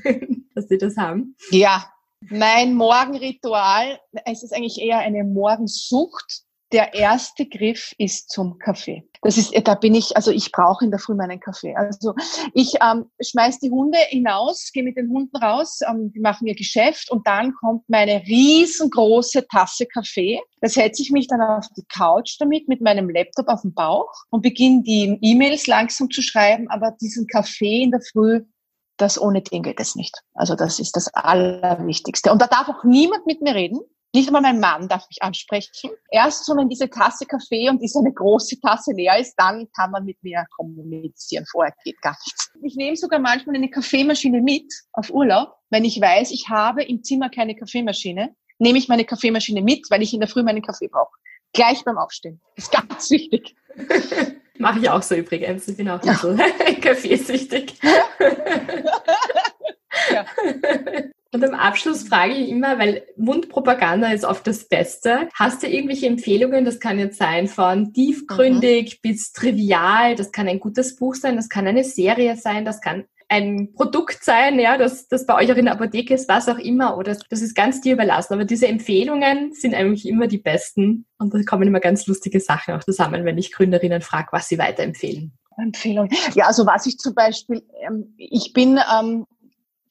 dass 0.56 0.70
sie 0.70 0.78
das 0.78 0.96
haben? 0.98 1.36
Ja, 1.52 1.93
mein 2.30 2.74
Morgenritual, 2.74 4.00
es 4.26 4.44
ist 4.44 4.54
eigentlich 4.54 4.80
eher 4.80 5.00
eine 5.00 5.24
Morgensucht. 5.24 6.44
Der 6.72 6.94
erste 6.94 7.46
Griff 7.46 7.94
ist 8.00 8.30
zum 8.30 8.58
Kaffee. 8.58 9.08
Das 9.24 9.38
ist, 9.38 9.54
da 9.64 9.76
bin 9.76 9.96
ich, 9.96 10.18
also 10.18 10.32
ich 10.32 10.52
brauche 10.52 10.84
in 10.84 10.92
der 10.92 11.00
Früh 11.00 11.14
meinen 11.14 11.40
Kaffee. 11.40 11.74
Also 11.76 12.14
ich 12.54 12.74
ähm, 12.82 13.06
schmeiß 13.22 13.60
die 13.60 13.70
Hunde 13.70 13.98
hinaus, 14.10 14.72
gehe 14.74 14.84
mit 14.84 14.98
den 14.98 15.10
Hunden 15.10 15.38
raus, 15.38 15.80
ähm, 15.88 16.12
die 16.12 16.20
machen 16.20 16.46
ihr 16.46 16.56
Geschäft 16.56 17.10
und 17.10 17.26
dann 17.26 17.54
kommt 17.54 17.88
meine 17.88 18.22
riesengroße 18.28 19.48
Tasse 19.48 19.86
Kaffee. 19.86 20.42
Da 20.60 20.68
setze 20.68 21.04
ich 21.04 21.12
mich 21.12 21.28
dann 21.28 21.42
auf 21.42 21.68
die 21.78 21.86
Couch 21.88 22.36
damit 22.40 22.68
mit 22.68 22.82
meinem 22.82 23.10
Laptop 23.10 23.48
auf 23.48 23.62
dem 23.62 23.74
Bauch 23.74 24.12
und 24.30 24.42
beginne 24.42 24.84
die 24.84 25.18
E-Mails 25.22 25.68
langsam 25.68 26.10
zu 26.10 26.22
schreiben. 26.22 26.70
Aber 26.70 26.92
diesen 27.00 27.28
Kaffee 27.28 27.84
in 27.84 27.92
der 27.92 28.02
Früh, 28.02 28.42
das 28.98 29.20
ohne 29.20 29.42
den 29.42 29.64
geht 29.64 29.80
es 29.80 29.96
nicht. 29.96 30.16
Also 30.34 30.56
das 30.56 30.80
ist 30.80 30.96
das 30.96 31.14
Allerwichtigste. 31.14 32.32
Und 32.32 32.42
da 32.42 32.48
darf 32.48 32.70
auch 32.70 32.84
niemand 32.84 33.26
mit 33.26 33.42
mir 33.42 33.56
reden. 33.56 33.80
Nicht 34.16 34.28
einmal 34.28 34.44
mein 34.44 34.60
Mann 34.60 34.88
darf 34.88 35.08
mich 35.10 35.24
ansprechen. 35.24 35.90
Erst 36.12 36.46
so, 36.46 36.56
wenn 36.56 36.70
diese 36.70 36.88
Tasse 36.88 37.26
Kaffee 37.26 37.68
und 37.70 37.82
diese 37.82 37.98
eine 37.98 38.14
große 38.14 38.60
Tasse 38.60 38.92
leer 38.92 39.18
ist, 39.18 39.34
dann 39.38 39.68
kann 39.76 39.90
man 39.90 40.06
mit 40.06 40.22
mir 40.22 40.46
kommunizieren. 40.56 41.46
Vorher 41.50 41.74
geht 41.84 42.00
gar 42.02 42.16
nichts. 42.24 42.52
Ich 42.62 42.76
nehme 42.76 42.96
sogar 42.96 43.20
manchmal 43.20 43.56
eine 43.56 43.72
Kaffeemaschine 43.72 44.40
mit 44.42 44.72
auf 44.92 45.10
Urlaub. 45.10 45.56
Wenn 45.72 45.84
ich 45.84 46.00
weiß, 46.00 46.30
ich 46.30 46.48
habe 46.50 46.84
im 46.84 47.04
Zimmer 47.04 47.32
keine 47.32 47.56
Kaffeemaschine, 47.56 48.36
nehme 48.60 48.78
ich 48.78 48.88
meine 48.88 49.04
Kaffeemaschine 49.04 49.64
mit, 49.64 49.90
weil 49.90 50.04
ich 50.04 50.14
in 50.14 50.20
der 50.20 50.30
Früh 50.30 50.44
meinen 50.44 50.62
Kaffee 50.62 50.90
brauche. 50.90 51.18
Gleich 51.52 51.84
beim 51.84 51.98
Aufstehen. 51.98 52.40
Das 52.56 52.66
ist 52.66 52.72
ganz 52.72 53.10
wichtig. 53.10 53.56
Mache 54.60 54.80
ich 54.80 54.90
auch 54.90 55.02
so 55.02 55.16
übrigens. 55.16 55.68
Ich 55.68 55.78
bin 55.78 55.90
auch 55.90 56.04
ja. 56.04 56.16
so 56.16 56.36
kaffeesüchtig. 56.82 57.76
ja. 60.12 60.26
Und 61.34 61.44
am 61.44 61.56
Abschluss 61.56 62.08
frage 62.08 62.34
ich 62.34 62.50
immer, 62.50 62.78
weil 62.78 63.04
Mundpropaganda 63.18 64.12
ist 64.12 64.24
oft 64.24 64.46
das 64.46 64.68
Beste. 64.68 65.30
Hast 65.34 65.64
du 65.64 65.68
irgendwelche 65.68 66.06
Empfehlungen? 66.06 66.64
Das 66.64 66.80
kann 66.80 67.00
jetzt 67.00 67.18
sein 67.18 67.48
von 67.48 67.92
tiefgründig 67.92 69.00
mhm. 69.04 69.10
bis 69.10 69.32
trivial. 69.34 70.14
Das 70.16 70.32
kann 70.32 70.48
ein 70.48 70.60
gutes 70.60 70.96
Buch 70.96 71.16
sein. 71.16 71.36
Das 71.36 71.50
kann 71.50 71.66
eine 71.66 71.84
Serie 71.84 72.36
sein. 72.36 72.66
Das 72.66 72.82
kann 72.82 73.06
ein 73.30 73.74
Produkt 73.74 74.24
sein, 74.24 74.60
ja, 74.60 74.78
das, 74.78 75.08
das 75.08 75.26
bei 75.26 75.36
euch 75.36 75.52
auch 75.52 75.56
in 75.58 75.66
der 75.66 75.74
Apotheke 75.74 76.14
ist, 76.14 76.30
was 76.30 76.48
auch 76.50 76.58
immer, 76.58 76.98
oder 76.98 77.18
das 77.30 77.42
ist 77.42 77.56
ganz 77.56 77.82
dir 77.82 77.94
überlassen. 77.94 78.34
Aber 78.34 78.46
diese 78.46 78.68
Empfehlungen 78.68 79.54
sind 79.54 79.74
eigentlich 79.74 80.08
immer 80.08 80.28
die 80.28 80.38
besten 80.38 81.06
und 81.18 81.34
da 81.34 81.40
kommen 81.44 81.68
immer 81.68 81.80
ganz 81.80 82.08
lustige 82.08 82.40
Sachen 82.40 82.74
auch 82.74 82.84
zusammen, 82.84 83.26
wenn 83.26 83.38
ich 83.38 83.52
Gründerinnen 83.52 84.02
frage, 84.02 84.30
was 84.32 84.48
sie 84.48 84.58
weiterempfehlen. 84.58 85.38
Empfehlung. 85.58 86.10
Ja, 86.34 86.48
also 86.48 86.66
was 86.66 86.86
ich 86.86 86.98
zum 86.98 87.14
Beispiel, 87.14 87.64
ähm, 87.86 88.16
ich 88.18 88.54
bin 88.54 88.80
ähm, 88.92 89.26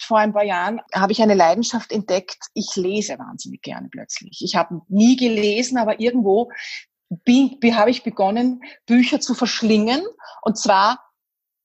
vor 0.00 0.18
ein 0.18 0.32
paar 0.32 0.44
Jahren 0.44 0.80
habe 0.94 1.12
ich 1.12 1.22
eine 1.22 1.34
Leidenschaft 1.34 1.92
entdeckt. 1.92 2.38
Ich 2.54 2.74
lese 2.76 3.18
wahnsinnig 3.18 3.62
gerne 3.62 3.88
plötzlich. 3.88 4.40
Ich 4.42 4.56
habe 4.56 4.80
nie 4.88 5.16
gelesen, 5.16 5.78
aber 5.78 6.00
irgendwo 6.00 6.50
bin, 7.24 7.58
habe 7.76 7.90
ich 7.90 8.02
begonnen, 8.02 8.62
Bücher 8.86 9.20
zu 9.20 9.34
verschlingen. 9.34 10.02
Und 10.42 10.58
zwar 10.58 10.98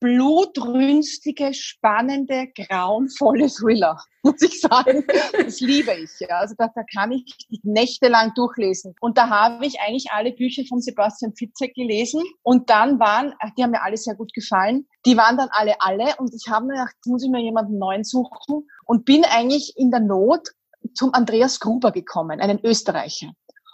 blutrünstige, 0.00 1.52
spannende, 1.54 2.48
grauenvolle 2.54 3.48
Thriller, 3.48 3.98
muss 4.22 4.40
ich 4.42 4.60
sagen. 4.60 5.04
Das 5.32 5.60
liebe 5.60 5.92
ich. 5.94 6.10
Ja. 6.20 6.38
Also 6.38 6.54
da, 6.56 6.70
da 6.74 6.82
kann 6.94 7.12
ich 7.12 7.24
nächtelang 7.62 8.32
durchlesen. 8.34 8.94
Und 9.00 9.18
da 9.18 9.28
habe 9.28 9.66
ich 9.66 9.80
eigentlich 9.80 10.10
alle 10.10 10.32
Bücher 10.32 10.62
von 10.68 10.80
Sebastian 10.80 11.34
Fitzek 11.34 11.74
gelesen. 11.74 12.22
Und 12.42 12.70
dann 12.70 13.00
waren, 13.00 13.34
die 13.56 13.62
haben 13.62 13.72
mir 13.72 13.82
alle 13.82 13.96
sehr 13.96 14.14
gut 14.14 14.32
gefallen, 14.34 14.86
die 15.06 15.16
waren 15.16 15.36
dann 15.36 15.48
alle 15.50 15.80
alle. 15.80 16.14
Und 16.18 16.34
ich 16.34 16.50
habe 16.50 16.66
mir 16.66 16.74
gedacht, 16.74 16.94
muss 17.06 17.24
ich 17.24 17.30
mir 17.30 17.42
jemanden 17.42 17.78
neuen 17.78 18.04
suchen. 18.04 18.68
Und 18.84 19.04
bin 19.04 19.24
eigentlich 19.24 19.74
in 19.76 19.90
der 19.90 20.00
Not 20.00 20.48
zum 20.94 21.12
Andreas 21.14 21.60
Gruber 21.60 21.92
gekommen, 21.92 22.40
einen 22.40 22.64
Österreicher. 22.64 23.32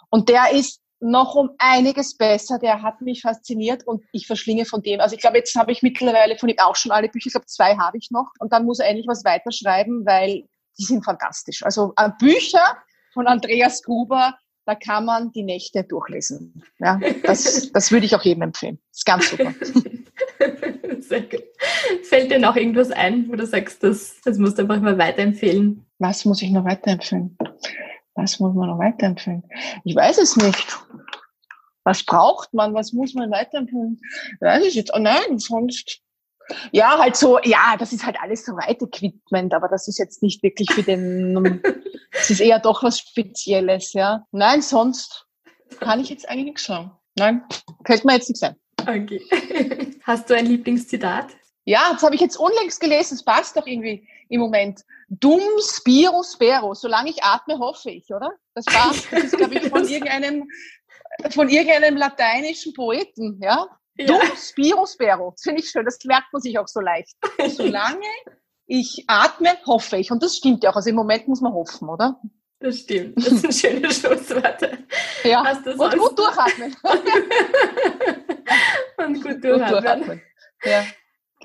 Und 0.09 0.29
der 0.29 0.51
ist 0.51 0.79
noch 0.99 1.35
um 1.35 1.51
einiges 1.57 2.17
besser. 2.17 2.59
Der 2.59 2.81
hat 2.81 3.01
mich 3.01 3.21
fasziniert 3.21 3.85
und 3.85 4.03
ich 4.11 4.27
verschlinge 4.27 4.65
von 4.65 4.81
dem. 4.81 4.99
Also 4.99 5.15
ich 5.15 5.21
glaube, 5.21 5.37
jetzt 5.37 5.55
habe 5.55 5.71
ich 5.71 5.81
mittlerweile 5.81 6.37
von 6.37 6.49
ihm 6.49 6.59
auch 6.59 6.75
schon 6.75 6.91
alle 6.91 7.09
Bücher. 7.09 7.27
Ich 7.27 7.33
glaube, 7.33 7.47
zwei 7.47 7.75
habe 7.77 7.97
ich 7.97 8.11
noch. 8.11 8.31
Und 8.39 8.53
dann 8.53 8.65
muss 8.65 8.79
er 8.79 8.87
endlich 8.87 9.07
was 9.07 9.25
weiterschreiben, 9.25 10.05
weil 10.05 10.47
die 10.77 10.83
sind 10.83 11.03
fantastisch. 11.03 11.63
Also 11.63 11.93
äh, 11.97 12.09
Bücher 12.19 12.77
von 13.13 13.27
Andreas 13.27 13.83
Gruber, 13.83 14.35
da 14.65 14.75
kann 14.75 15.05
man 15.05 15.31
die 15.31 15.43
Nächte 15.43 15.83
durchlesen. 15.83 16.63
Ja, 16.79 16.99
das, 17.23 17.71
das 17.73 17.91
würde 17.91 18.05
ich 18.05 18.15
auch 18.15 18.23
jedem 18.23 18.43
empfehlen. 18.43 18.79
Das 18.89 18.97
ist 18.99 19.05
ganz 19.05 19.29
super. 19.29 19.53
Sehr 20.99 21.21
gut. 21.21 21.43
Fällt 22.03 22.31
dir 22.31 22.39
noch 22.39 22.55
irgendwas 22.55 22.91
ein, 22.91 23.29
wo 23.29 23.35
du 23.35 23.45
sagst, 23.45 23.83
das, 23.83 24.21
das 24.23 24.37
musst 24.37 24.57
du 24.57 24.63
einfach 24.63 24.81
mal 24.81 24.97
weiterempfehlen? 24.97 25.85
Was 25.99 26.25
muss 26.25 26.41
ich 26.41 26.49
noch 26.49 26.65
weiterempfehlen? 26.65 27.37
Was 28.15 28.39
muss 28.39 28.55
man 28.55 28.69
noch 28.69 28.79
weiterempfehlen? 28.79 29.43
Ich 29.83 29.95
weiß 29.95 30.17
es 30.17 30.35
nicht. 30.37 30.77
Was 31.83 32.03
braucht 32.03 32.53
man? 32.53 32.73
Was 32.73 32.93
muss 32.93 33.13
man 33.13 33.29
weiterempfehlen? 33.29 33.99
Weiß 34.39 34.65
ich 34.65 34.75
jetzt. 34.75 34.91
Oh 34.93 34.99
nein, 34.99 35.37
sonst 35.37 36.01
Ja, 36.71 36.97
halt 36.97 37.15
so, 37.15 37.39
ja, 37.43 37.75
das 37.77 37.91
ist 37.91 38.05
halt 38.05 38.17
alles 38.21 38.45
so 38.45 38.53
weit 38.53 38.81
Equipment, 38.81 39.53
aber 39.53 39.67
das 39.67 39.87
ist 39.87 39.97
jetzt 39.97 40.21
nicht 40.21 40.43
wirklich 40.43 40.71
für 40.71 40.83
den, 40.83 41.61
es 42.11 42.29
ist 42.29 42.39
eher 42.39 42.59
doch 42.59 42.83
was 42.83 42.99
Spezielles, 42.99 43.93
ja. 43.93 44.25
Nein, 44.31 44.61
sonst 44.61 45.25
kann 45.79 45.99
ich 45.99 46.09
jetzt 46.09 46.29
eigentlich 46.29 46.45
nichts 46.45 46.63
sagen. 46.65 46.91
Nein, 47.17 47.43
fällt 47.85 48.05
mir 48.05 48.13
jetzt 48.13 48.29
nichts 48.29 48.43
ein. 48.43 48.55
Okay. 48.81 49.21
Hast 50.03 50.29
du 50.29 50.35
ein 50.35 50.45
Lieblingszitat? 50.45 51.27
Ja, 51.65 51.91
das 51.91 52.03
habe 52.03 52.15
ich 52.15 52.21
jetzt 52.21 52.37
unlängst 52.37 52.79
gelesen, 52.79 53.15
es 53.15 53.25
passt 53.25 53.57
doch 53.57 53.65
irgendwie 53.65 54.07
im 54.29 54.39
Moment. 54.39 54.81
Dum 55.09 55.41
spiro 55.59 56.23
spero, 56.23 56.73
solange 56.73 57.09
ich 57.09 57.23
atme, 57.23 57.57
hoffe 57.59 57.89
ich, 57.89 58.09
oder? 58.13 58.31
Das 58.53 58.65
war, 58.67 58.93
das 59.11 59.23
ist, 59.23 59.37
glaube 59.37 59.55
ich, 59.55 59.65
von 59.69 59.87
irgendeinem, 59.87 60.47
von 61.31 61.49
irgendeinem 61.49 61.97
lateinischen 61.97 62.73
Poeten, 62.73 63.39
ja? 63.41 63.67
Ja. 63.97 64.05
Dum 64.05 64.21
spiro 64.37 64.85
spero, 64.85 65.31
das 65.31 65.41
finde 65.41 65.61
ich 65.61 65.69
schön, 65.69 65.85
das 65.85 65.97
merkt 66.05 66.31
man 66.31 66.41
sich 66.41 66.57
auch 66.59 66.67
so 66.67 66.81
leicht. 66.81 67.15
Solange 67.47 68.05
ich 68.67 69.03
atme, 69.07 69.57
hoffe 69.65 69.97
ich. 69.97 70.11
Und 70.11 70.23
das 70.23 70.37
stimmt 70.37 70.63
ja 70.63 70.71
auch. 70.71 70.75
Also 70.75 70.89
im 70.89 70.95
Moment 70.95 71.27
muss 71.27 71.41
man 71.41 71.53
hoffen, 71.53 71.89
oder? 71.89 72.19
Das 72.59 72.79
stimmt. 72.79 73.17
Das 73.17 73.41
sind 73.41 73.53
schöne 73.53 73.91
Schlussworte. 73.91 74.79
Ja, 75.23 75.43
Hast 75.45 75.65
du 75.65 75.71
und 75.71 75.97
gut 75.97 76.17
durchatmen. 76.17 76.75
und 78.97 79.23
gut 79.23 79.43
durchatmen. 79.43 79.59
Gut 79.59 79.69
durchatmen. 79.69 80.21
Ja. 80.63 80.85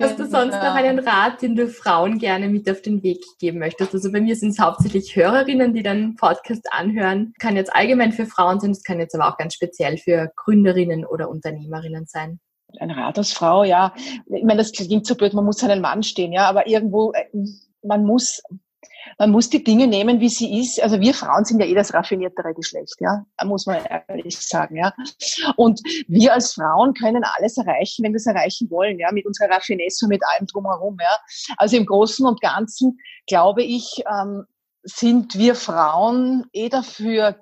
Hast 0.01 0.17
du 0.17 0.25
sonst 0.25 0.55
noch 0.55 0.73
einen 0.73 0.99
Rat, 0.99 1.43
den 1.43 1.55
du 1.55 1.67
Frauen 1.67 2.17
gerne 2.17 2.49
mit 2.49 2.69
auf 2.69 2.81
den 2.81 3.03
Weg 3.03 3.23
geben 3.39 3.59
möchtest? 3.59 3.93
Also 3.93 4.11
bei 4.11 4.19
mir 4.19 4.35
sind 4.35 4.49
es 4.49 4.59
hauptsächlich 4.59 5.15
Hörerinnen, 5.15 5.73
die 5.73 5.83
den 5.83 6.15
Podcast 6.15 6.65
anhören. 6.71 7.33
Kann 7.39 7.55
jetzt 7.55 7.71
allgemein 7.73 8.11
für 8.11 8.25
Frauen 8.25 8.59
sein, 8.59 8.71
es 8.71 8.83
kann 8.83 8.99
jetzt 8.99 9.13
aber 9.13 9.29
auch 9.29 9.37
ganz 9.37 9.53
speziell 9.53 9.97
für 9.97 10.31
Gründerinnen 10.37 11.05
oder 11.05 11.29
Unternehmerinnen 11.29 12.07
sein. 12.07 12.39
Ein 12.79 12.89
Rat 12.89 13.19
als 13.19 13.31
Frau, 13.31 13.63
ja. 13.63 13.93
Ich 14.25 14.43
meine, 14.43 14.57
das 14.57 14.71
klingt 14.71 15.05
so 15.05 15.15
blöd, 15.15 15.33
man 15.33 15.45
muss 15.45 15.63
einen 15.63 15.81
Mann 15.81 16.01
stehen, 16.01 16.31
ja, 16.31 16.49
aber 16.49 16.67
irgendwo, 16.67 17.11
äh, 17.11 17.25
man 17.83 18.03
muss 18.03 18.41
man 19.17 19.31
muss 19.31 19.49
die 19.49 19.63
Dinge 19.63 19.87
nehmen, 19.87 20.19
wie 20.19 20.29
sie 20.29 20.59
ist. 20.59 20.81
Also 20.81 20.99
wir 20.99 21.13
Frauen 21.13 21.45
sind 21.45 21.59
ja 21.59 21.65
eh 21.65 21.73
das 21.73 21.93
raffiniertere 21.93 22.53
Geschlecht, 22.53 22.95
ja, 22.99 23.25
muss 23.43 23.65
man 23.65 23.83
ehrlich 24.07 24.37
sagen, 24.39 24.77
ja. 24.77 24.93
Und 25.55 25.81
wir 26.07 26.33
als 26.33 26.53
Frauen 26.53 26.93
können 26.93 27.23
alles 27.23 27.57
erreichen, 27.57 28.03
wenn 28.03 28.13
wir 28.13 28.17
es 28.17 28.25
erreichen 28.25 28.69
wollen, 28.69 28.99
ja, 28.99 29.11
mit 29.11 29.25
unserer 29.25 29.49
Raffinesse 29.49 30.05
und 30.05 30.09
mit 30.09 30.21
allem 30.27 30.47
drumherum, 30.47 30.97
ja. 30.99 31.17
Also 31.57 31.77
im 31.77 31.85
Großen 31.85 32.25
und 32.25 32.41
Ganzen 32.41 32.99
glaube 33.27 33.63
ich, 33.63 34.03
ähm, 34.11 34.45
sind 34.83 35.37
wir 35.37 35.55
Frauen 35.55 36.45
eh 36.53 36.69
dafür 36.69 37.35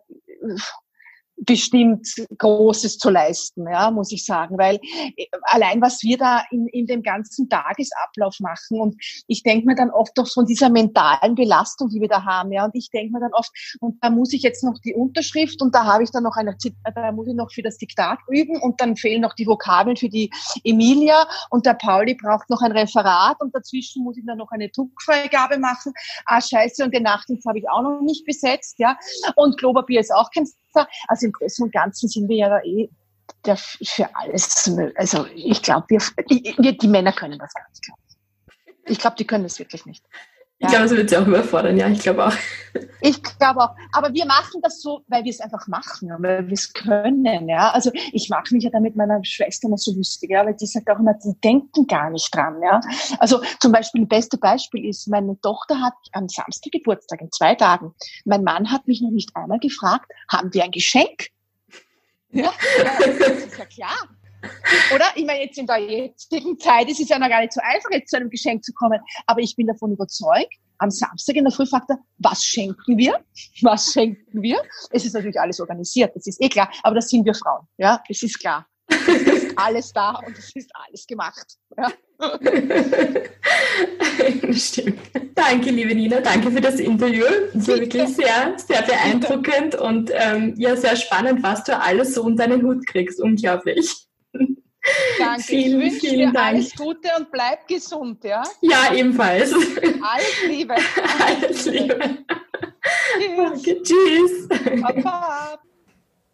bestimmt 1.45 2.07
Großes 2.37 2.97
zu 2.97 3.09
leisten, 3.09 3.65
ja, 3.69 3.91
muss 3.91 4.11
ich 4.11 4.25
sagen, 4.25 4.57
weil 4.57 4.79
äh, 5.15 5.25
allein 5.43 5.81
was 5.81 6.03
wir 6.03 6.17
da 6.17 6.43
in, 6.51 6.67
in 6.67 6.85
dem 6.85 7.01
ganzen 7.01 7.49
Tagesablauf 7.49 8.39
machen 8.39 8.79
und 8.79 8.95
ich 9.27 9.43
denke 9.43 9.65
mir 9.65 9.75
dann 9.75 9.91
oft 9.91 10.17
doch 10.17 10.27
von 10.27 10.45
dieser 10.45 10.69
mentalen 10.69 11.35
Belastung, 11.35 11.89
die 11.89 12.01
wir 12.01 12.07
da 12.07 12.25
haben, 12.25 12.51
ja, 12.51 12.65
und 12.65 12.75
ich 12.75 12.89
denke 12.89 13.13
mir 13.13 13.21
dann 13.21 13.33
oft, 13.33 13.51
und 13.79 14.03
da 14.03 14.09
muss 14.09 14.33
ich 14.33 14.41
jetzt 14.41 14.63
noch 14.63 14.77
die 14.83 14.93
Unterschrift 14.93 15.61
und 15.61 15.73
da 15.73 15.85
habe 15.85 16.03
ich 16.03 16.11
dann 16.11 16.23
noch 16.23 16.35
eine, 16.35 16.55
da 16.95 17.11
muss 17.11 17.27
ich 17.27 17.35
noch 17.35 17.51
für 17.51 17.61
das 17.61 17.77
Diktat 17.77 18.19
üben 18.29 18.61
und 18.61 18.81
dann 18.81 18.95
fehlen 18.95 19.21
noch 19.21 19.33
die 19.33 19.47
Vokabeln 19.47 19.95
für 19.95 20.09
die 20.09 20.29
Emilia 20.63 21.27
und 21.49 21.65
der 21.65 21.75
Pauli 21.75 22.15
braucht 22.15 22.49
noch 22.49 22.61
ein 22.61 22.71
Referat 22.71 23.39
und 23.39 23.55
dazwischen 23.55 24.03
muss 24.03 24.17
ich 24.17 24.25
dann 24.25 24.37
noch 24.37 24.51
eine 24.51 24.69
Druckfreigabe 24.69 25.57
machen. 25.57 25.93
Ah, 26.25 26.41
scheiße, 26.41 26.83
und 26.83 26.93
den 26.93 27.03
Nachtdienst 27.03 27.47
habe 27.47 27.59
ich 27.59 27.69
auch 27.69 27.81
noch 27.81 28.01
nicht 28.01 28.25
besetzt, 28.25 28.75
ja, 28.77 28.97
und 29.35 29.57
Klopapier 29.57 30.01
ist 30.01 30.13
auch 30.13 30.29
kein 30.31 30.45
also 31.07 31.25
im 31.25 31.31
Großen 31.31 31.65
und 31.65 31.71
Ganzen 31.71 32.07
sind 32.09 32.27
wir 32.29 32.37
ja 32.37 32.63
eh 32.63 32.89
der, 33.45 33.57
für 33.57 34.15
alles. 34.15 34.69
Also 34.95 35.25
ich 35.35 35.61
glaube, 35.61 35.85
wir, 35.89 36.77
die 36.77 36.87
Männer 36.87 37.13
können 37.13 37.39
das 37.39 37.53
gar 37.53 37.69
nicht. 37.69 37.91
Ich 38.85 38.99
glaube, 38.99 39.15
die 39.17 39.27
können 39.27 39.43
das 39.43 39.59
wirklich 39.59 39.85
nicht. 39.85 40.03
Ja. 40.61 40.67
Ich 40.67 40.73
glaube, 40.73 40.85
es 40.85 40.91
wird 40.91 41.09
sie 41.09 41.17
auch 41.17 41.25
überfordern, 41.25 41.77
ja, 41.77 41.87
ich 41.87 41.99
glaube 41.99 42.27
auch. 42.27 42.33
Ich 43.01 43.23
glaube 43.23 43.61
auch. 43.61 43.75
Aber 43.93 44.13
wir 44.13 44.25
machen 44.25 44.61
das 44.61 44.81
so, 44.81 45.01
weil 45.07 45.23
wir 45.23 45.31
es 45.31 45.39
einfach 45.39 45.67
machen, 45.67 46.11
weil 46.19 46.45
wir 46.45 46.53
es 46.53 46.71
können, 46.73 47.49
ja. 47.49 47.71
Also 47.71 47.91
ich 48.11 48.29
mache 48.29 48.53
mich 48.53 48.65
ja 48.65 48.69
da 48.69 48.79
mit 48.79 48.95
meiner 48.95 49.23
Schwester 49.23 49.67
immer 49.67 49.77
so 49.77 49.91
lustig, 49.93 50.29
ja, 50.29 50.45
weil 50.45 50.53
die 50.53 50.67
sagt 50.67 50.89
auch 50.89 50.99
immer, 50.99 51.13
die 51.15 51.33
denken 51.41 51.87
gar 51.87 52.09
nicht 52.11 52.35
dran, 52.35 52.61
ja. 52.61 52.79
Also 53.17 53.41
zum 53.59 53.71
Beispiel, 53.71 54.01
das 54.01 54.09
beste 54.09 54.37
Beispiel 54.37 54.85
ist, 54.85 55.07
meine 55.07 55.39
Tochter 55.41 55.81
hat 55.81 55.95
am 56.11 56.27
Samstag 56.27 56.73
Geburtstag, 56.73 57.21
in 57.21 57.31
zwei 57.31 57.55
Tagen. 57.55 57.95
Mein 58.25 58.43
Mann 58.43 58.69
hat 58.69 58.85
mich 58.85 59.01
noch 59.01 59.11
nicht 59.11 59.35
einmal 59.35 59.59
gefragt, 59.59 60.11
haben 60.29 60.53
wir 60.53 60.65
ein 60.65 60.71
Geschenk? 60.71 61.29
Ja, 62.31 62.51
das 62.83 63.07
ist 63.07 63.57
ja 63.57 63.65
klar. 63.65 64.18
Oder? 64.93 65.05
Ich 65.15 65.25
meine, 65.25 65.43
jetzt 65.43 65.57
in 65.57 65.67
der 65.67 65.79
jetzigen 65.79 66.57
Zeit 66.59 66.89
ist 66.89 66.99
es 66.99 67.09
ja 67.09 67.19
noch 67.19 67.29
gar 67.29 67.41
nicht 67.41 67.53
so 67.53 67.61
einfach, 67.61 67.89
jetzt 67.91 68.11
zu 68.11 68.17
einem 68.17 68.29
Geschenk 68.29 68.63
zu 68.63 68.73
kommen. 68.73 68.99
Aber 69.25 69.41
ich 69.41 69.55
bin 69.55 69.67
davon 69.67 69.91
überzeugt, 69.91 70.53
am 70.79 70.89
Samstag 70.89 71.35
in 71.35 71.43
der 71.43 71.53
Früh 71.53 71.65
fragt 71.65 71.89
er, 71.89 71.99
was 72.19 72.43
schenken 72.43 72.97
wir? 72.97 73.19
Was 73.61 73.93
schenken 73.93 74.41
wir? 74.41 74.61
Es 74.91 75.05
ist 75.05 75.13
natürlich 75.13 75.39
alles 75.39 75.59
organisiert, 75.59 76.15
das 76.15 76.27
ist 76.27 76.41
eh 76.41 76.49
klar. 76.49 76.69
Aber 76.83 76.95
das 76.95 77.09
sind 77.09 77.25
wir 77.25 77.33
Frauen. 77.33 77.67
Ja, 77.77 78.01
es 78.07 78.23
ist 78.23 78.39
klar. 78.39 78.65
Es 78.89 79.07
ist 79.07 79.57
alles 79.57 79.93
da 79.93 80.11
und 80.25 80.37
es 80.37 80.55
ist 80.55 80.71
alles 80.73 81.05
gemacht. 81.05 81.45
Ja. 81.77 81.91
Stimmt. 84.53 84.99
Danke, 85.35 85.69
liebe 85.69 85.93
Nina, 85.93 86.21
danke 86.21 86.51
für 86.51 86.61
das 86.61 86.79
Interview. 86.79 87.25
Es 87.53 87.67
war 87.67 87.79
wirklich 87.79 88.15
sehr, 88.15 88.57
sehr 88.57 88.81
beeindruckend 88.81 89.75
und 89.75 90.11
ähm, 90.13 90.55
ja, 90.57 90.75
sehr 90.75 90.95
spannend, 90.95 91.43
was 91.43 91.63
du 91.63 91.77
alles 91.77 92.15
so 92.15 92.23
unter 92.23 92.47
deinen 92.47 92.63
Hut 92.63 92.87
kriegst. 92.87 93.21
Unglaublich. 93.21 94.08
Danke. 95.17 95.43
Vielen, 95.43 95.81
ich 95.81 95.99
vielen 95.99 96.33
Dank. 96.33 96.55
Alles 96.55 96.75
Gute 96.75 97.09
und 97.17 97.31
bleib 97.31 97.67
gesund, 97.67 98.23
ja? 98.23 98.43
Ja, 98.61 98.93
ebenfalls. 98.93 99.53
Alles 99.53 100.43
Liebe. 100.47 100.75
Alles 101.25 101.65
Liebe. 101.65 102.17
Tschüss. 103.63 103.83
Tschüss. 103.83 104.81
Papa. 104.81 105.59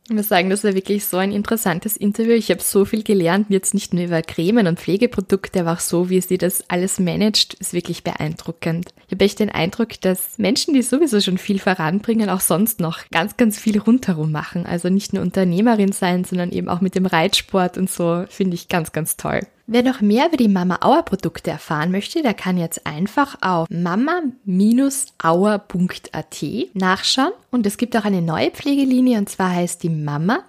Ich 0.08 0.14
muss 0.14 0.28
sagen, 0.28 0.51
das 0.51 0.64
war 0.64 0.76
wirklich 0.76 1.03
so 1.03 1.18
ein 1.18 1.32
interessantes 1.32 1.97
Interview. 1.97 2.34
Ich 2.34 2.51
habe 2.51 2.62
so 2.62 2.86
viel 2.86 3.01
gelernt, 3.01 3.47
jetzt 3.49 3.74
nicht 3.74 3.91
nur 3.91 4.03
über 4.03 4.22
Cremen 4.22 4.68
und 4.68 4.80
Pflegeprodukte, 4.80 5.62
aber 5.62 5.74
auch 5.74 5.80
so, 5.80 6.12
wie 6.12 6.22
sie 6.22 6.38
das 6.38 6.70
alles 6.70 6.99
managt, 6.99 7.56
ist 7.56 7.74
wirklich 7.74 8.03
beeindruckend. 8.03 8.89
Ich 9.08 9.14
habe 9.14 9.26
echt 9.26 9.39
den 9.39 9.49
Eindruck, 9.49 9.99
dass 10.01 10.38
Menschen, 10.38 10.76
die 10.76 10.84
sowieso 10.84 11.22
schon 11.22 11.39
viel 11.39 11.58
voranbringen, 11.58 12.30
auch 12.30 12.41
sonst 12.41 12.80
noch 12.80 12.99
ganz, 13.10 13.36
ganz 13.36 13.60
viel 13.60 13.80
rundherum 13.80 14.32
machen. 14.32 14.68
Also 14.68 14.89
nicht 14.89 15.14
nur 15.14 15.24
Unternehmerin 15.24 15.91
sein, 15.91 16.24
sondern 16.24 16.51
eben 16.51 16.70
auch 16.70 16.82
mit 16.82 16.93
dem 16.93 17.08
Reitsport 17.08 17.80
und 17.80 17.89
so, 17.89 18.26
finde 18.30 18.53
ich 18.53 18.68
ganz, 18.68 18.91
ganz 18.91 19.18
toll. 19.18 19.41
Wer 19.68 19.82
noch 19.82 19.99
mehr 19.99 20.28
über 20.28 20.38
die 20.38 20.47
Mama 20.47 20.78
Auer 20.82 21.01
Produkte 21.01 21.49
erfahren 21.49 21.89
möchte, 21.89 22.22
der 22.22 22.36
kann 22.36 22.57
jetzt 22.57 22.86
einfach 22.86 23.36
auf 23.41 23.68
mama-auer.at 23.72 24.36
nachschauen. 26.74 27.32
Und 27.49 27.66
es 27.66 27.78
gibt 27.78 27.97
auch 27.97 28.05
eine 28.05 28.22
neue 28.22 28.51
Pflegelinie 28.51 29.18
und 29.18 29.28
zwar 29.28 29.55
heißt 29.55 29.82
die 29.82 29.89
mama-sein.at. 29.89 30.45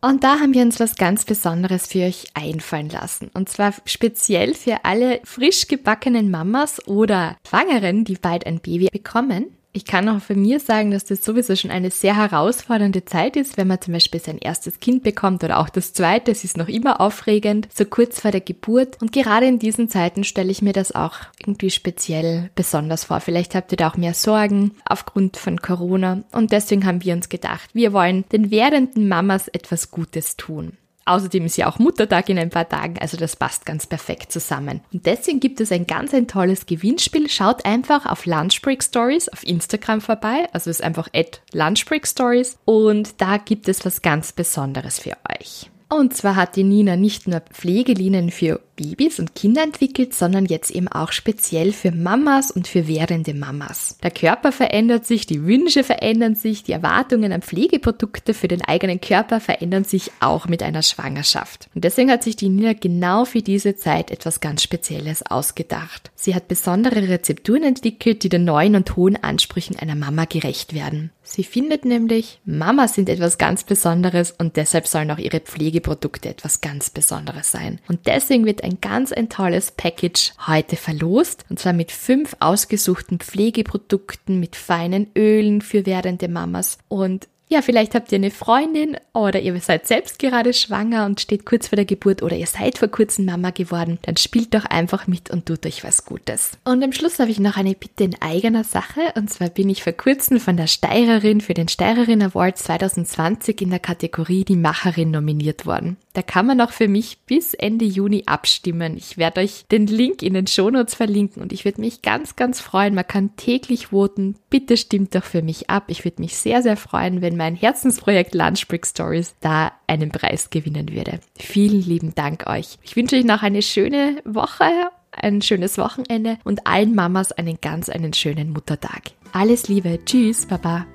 Und 0.00 0.24
da 0.24 0.40
haben 0.40 0.52
wir 0.52 0.62
uns 0.62 0.80
was 0.80 0.96
ganz 0.96 1.24
Besonderes 1.24 1.86
für 1.86 2.06
euch 2.06 2.24
einfallen 2.34 2.88
lassen. 2.88 3.30
Und 3.34 3.48
zwar 3.48 3.72
speziell 3.84 4.54
für 4.54 4.84
alle 4.84 5.20
frisch 5.22 5.68
gebackenen 5.68 6.28
Mamas 6.28 6.84
oder 6.88 7.36
Schwangeren, 7.46 8.04
die 8.04 8.16
bald 8.16 8.46
ein 8.46 8.58
Baby 8.58 8.88
bekommen 8.90 9.56
ich 9.74 9.86
kann 9.86 10.08
auch 10.10 10.20
von 10.20 10.40
mir 10.40 10.60
sagen, 10.60 10.90
dass 10.90 11.06
das 11.06 11.24
sowieso 11.24 11.56
schon 11.56 11.70
eine 11.70 11.90
sehr 11.90 12.16
herausfordernde 12.16 13.06
Zeit 13.06 13.36
ist, 13.36 13.56
wenn 13.56 13.68
man 13.68 13.80
zum 13.80 13.94
Beispiel 13.94 14.20
sein 14.20 14.36
erstes 14.36 14.80
Kind 14.80 15.02
bekommt 15.02 15.42
oder 15.44 15.58
auch 15.58 15.70
das 15.70 15.94
zweite. 15.94 16.30
Es 16.30 16.44
ist 16.44 16.58
noch 16.58 16.68
immer 16.68 17.00
aufregend, 17.00 17.68
so 17.74 17.86
kurz 17.86 18.20
vor 18.20 18.30
der 18.30 18.42
Geburt. 18.42 19.00
Und 19.00 19.12
gerade 19.12 19.46
in 19.46 19.58
diesen 19.58 19.88
Zeiten 19.88 20.24
stelle 20.24 20.50
ich 20.50 20.60
mir 20.60 20.74
das 20.74 20.94
auch 20.94 21.16
irgendwie 21.40 21.70
speziell 21.70 22.50
besonders 22.54 23.04
vor. 23.04 23.20
Vielleicht 23.20 23.54
habt 23.54 23.72
ihr 23.72 23.78
da 23.78 23.88
auch 23.88 23.96
mehr 23.96 24.14
Sorgen 24.14 24.72
aufgrund 24.84 25.38
von 25.38 25.62
Corona. 25.62 26.22
Und 26.32 26.52
deswegen 26.52 26.84
haben 26.84 27.02
wir 27.02 27.14
uns 27.14 27.30
gedacht, 27.30 27.70
wir 27.72 27.94
wollen 27.94 28.24
den 28.30 28.50
werdenden 28.50 29.08
Mamas 29.08 29.48
etwas 29.48 29.90
Gutes 29.90 30.36
tun. 30.36 30.76
Außerdem 31.04 31.46
ist 31.46 31.56
ja 31.56 31.68
auch 31.68 31.78
Muttertag 31.78 32.28
in 32.28 32.38
ein 32.38 32.50
paar 32.50 32.68
Tagen, 32.68 32.98
also 32.98 33.16
das 33.16 33.36
passt 33.36 33.66
ganz 33.66 33.86
perfekt 33.86 34.32
zusammen. 34.32 34.80
Und 34.92 35.06
deswegen 35.06 35.40
gibt 35.40 35.60
es 35.60 35.72
ein 35.72 35.86
ganz 35.86 36.14
ein 36.14 36.28
tolles 36.28 36.66
Gewinnspiel. 36.66 37.28
Schaut 37.28 37.64
einfach 37.64 38.06
auf 38.06 38.26
Lunchbreak 38.26 38.82
Stories 38.82 39.28
auf 39.28 39.44
Instagram 39.44 40.00
vorbei, 40.00 40.48
also 40.52 40.70
ist 40.70 40.82
einfach 40.82 41.08
at 41.14 41.42
Lunchbreak 41.52 42.06
Stories 42.06 42.58
und 42.64 43.20
da 43.20 43.36
gibt 43.38 43.68
es 43.68 43.84
was 43.84 44.02
ganz 44.02 44.32
Besonderes 44.32 44.98
für 45.00 45.16
euch. 45.28 45.70
Und 45.88 46.14
zwar 46.14 46.36
hat 46.36 46.56
die 46.56 46.64
Nina 46.64 46.96
nicht 46.96 47.28
nur 47.28 47.40
Pflegelinien 47.40 48.30
für 48.30 48.60
Babys 48.76 49.18
und 49.18 49.34
Kinder 49.34 49.62
entwickelt, 49.62 50.14
sondern 50.14 50.46
jetzt 50.46 50.70
eben 50.70 50.88
auch 50.88 51.12
speziell 51.12 51.72
für 51.72 51.92
Mamas 51.92 52.50
und 52.50 52.68
für 52.68 52.88
werdende 52.88 53.34
Mamas. 53.34 53.98
Der 54.02 54.10
Körper 54.10 54.52
verändert 54.52 55.06
sich, 55.06 55.26
die 55.26 55.44
Wünsche 55.44 55.84
verändern 55.84 56.34
sich, 56.34 56.62
die 56.62 56.72
Erwartungen 56.72 57.32
an 57.32 57.42
Pflegeprodukte 57.42 58.34
für 58.34 58.48
den 58.48 58.62
eigenen 58.62 59.00
Körper 59.00 59.40
verändern 59.40 59.84
sich 59.84 60.10
auch 60.20 60.46
mit 60.46 60.62
einer 60.62 60.82
Schwangerschaft. 60.82 61.68
Und 61.74 61.84
deswegen 61.84 62.10
hat 62.10 62.22
sich 62.22 62.36
die 62.36 62.48
Nina 62.48 62.72
genau 62.72 63.24
für 63.24 63.42
diese 63.42 63.76
Zeit 63.76 64.10
etwas 64.10 64.40
ganz 64.40 64.62
Spezielles 64.62 65.24
ausgedacht. 65.24 66.10
Sie 66.14 66.34
hat 66.34 66.48
besondere 66.48 67.08
Rezepturen 67.08 67.62
entwickelt, 67.62 68.22
die 68.22 68.28
den 68.28 68.44
neuen 68.44 68.76
und 68.76 68.96
hohen 68.96 69.22
Ansprüchen 69.22 69.78
einer 69.78 69.94
Mama 69.94 70.24
gerecht 70.24 70.74
werden. 70.74 71.10
Sie 71.24 71.44
findet 71.44 71.84
nämlich, 71.84 72.40
Mamas 72.44 72.94
sind 72.94 73.08
etwas 73.08 73.38
ganz 73.38 73.64
Besonderes 73.64 74.32
und 74.32 74.56
deshalb 74.56 74.86
sollen 74.86 75.10
auch 75.10 75.18
ihre 75.18 75.40
Pflegeprodukte 75.40 76.28
etwas 76.28 76.60
ganz 76.60 76.90
Besonderes 76.90 77.50
sein. 77.50 77.78
Und 77.88 78.06
deswegen 78.06 78.44
wird 78.44 78.61
ein 78.62 78.78
ganz 78.80 79.12
ein 79.12 79.28
tolles 79.28 79.70
Package 79.72 80.32
heute 80.46 80.76
verlost. 80.76 81.44
Und 81.48 81.58
zwar 81.58 81.72
mit 81.72 81.92
fünf 81.92 82.36
ausgesuchten 82.40 83.18
Pflegeprodukten, 83.18 84.40
mit 84.40 84.56
feinen 84.56 85.08
Ölen 85.16 85.60
für 85.60 85.86
werdende 85.86 86.28
Mamas. 86.28 86.78
Und 86.88 87.28
ja, 87.52 87.60
vielleicht 87.60 87.94
habt 87.94 88.10
ihr 88.12 88.16
eine 88.16 88.30
Freundin 88.30 88.96
oder 89.12 89.38
ihr 89.38 89.60
seid 89.60 89.86
selbst 89.86 90.18
gerade 90.18 90.54
schwanger 90.54 91.04
und 91.04 91.20
steht 91.20 91.44
kurz 91.44 91.68
vor 91.68 91.76
der 91.76 91.84
Geburt 91.84 92.22
oder 92.22 92.34
ihr 92.34 92.46
seid 92.46 92.78
vor 92.78 92.88
kurzem 92.88 93.26
Mama 93.26 93.50
geworden. 93.50 93.98
Dann 94.00 94.16
spielt 94.16 94.54
doch 94.54 94.64
einfach 94.64 95.06
mit 95.06 95.28
und 95.28 95.44
tut 95.44 95.66
euch 95.66 95.84
was 95.84 96.06
Gutes. 96.06 96.52
Und 96.64 96.82
am 96.82 96.92
Schluss 96.92 97.18
habe 97.18 97.30
ich 97.30 97.38
noch 97.38 97.58
eine 97.58 97.74
Bitte 97.74 98.04
in 98.04 98.16
eigener 98.22 98.64
Sache. 98.64 99.00
Und 99.16 99.28
zwar 99.28 99.50
bin 99.50 99.68
ich 99.68 99.82
vor 99.82 99.92
kurzem 99.92 100.40
von 100.40 100.56
der 100.56 100.66
Steirerin 100.66 101.42
für 101.42 101.52
den 101.52 101.68
Steirerin 101.68 102.22
Award 102.22 102.56
2020 102.56 103.60
in 103.60 103.68
der 103.68 103.80
Kategorie 103.80 104.46
Die 104.46 104.56
Macherin 104.56 105.10
nominiert 105.10 105.66
worden. 105.66 105.98
Da 106.14 106.22
kann 106.22 106.46
man 106.46 106.60
auch 106.60 106.72
für 106.72 106.88
mich 106.88 107.20
bis 107.26 107.54
Ende 107.54 107.84
Juni 107.84 108.24
abstimmen. 108.26 108.96
Ich 108.96 109.16
werde 109.16 109.40
euch 109.40 109.64
den 109.70 109.86
Link 109.86 110.22
in 110.22 110.34
den 110.34 110.46
Shownotes 110.46 110.94
verlinken 110.94 111.42
und 111.42 111.52
ich 111.52 111.64
würde 111.64 111.80
mich 111.80 112.02
ganz, 112.02 112.36
ganz 112.36 112.60
freuen. 112.60 112.94
Man 112.94 113.06
kann 113.06 113.34
täglich 113.36 113.88
voten. 113.88 114.36
Bitte 114.50 114.76
stimmt 114.76 115.14
doch 115.14 115.24
für 115.24 115.42
mich 115.42 115.70
ab. 115.70 115.84
Ich 115.86 116.04
würde 116.04 116.20
mich 116.20 116.36
sehr, 116.36 116.62
sehr 116.62 116.76
freuen, 116.76 117.22
wenn 117.22 117.36
mein 117.36 117.56
Herzensprojekt 117.56 118.34
Lunch 118.34 118.68
Break 118.68 118.86
Stories 118.86 119.34
da 119.40 119.72
einen 119.86 120.10
Preis 120.10 120.50
gewinnen 120.50 120.92
würde. 120.92 121.20
Vielen 121.38 121.82
lieben 121.82 122.14
Dank 122.14 122.46
euch. 122.46 122.78
Ich 122.82 122.96
wünsche 122.96 123.16
euch 123.16 123.24
noch 123.24 123.42
eine 123.42 123.62
schöne 123.62 124.22
Woche, 124.24 124.70
ein 125.12 125.40
schönes 125.40 125.78
Wochenende 125.78 126.38
und 126.44 126.66
allen 126.66 126.94
Mamas 126.94 127.32
einen 127.32 127.58
ganz, 127.60 127.88
einen 127.88 128.12
schönen 128.12 128.50
Muttertag. 128.50 129.12
Alles 129.32 129.68
Liebe. 129.68 129.98
Tschüss, 130.04 130.46
Baba. 130.46 130.86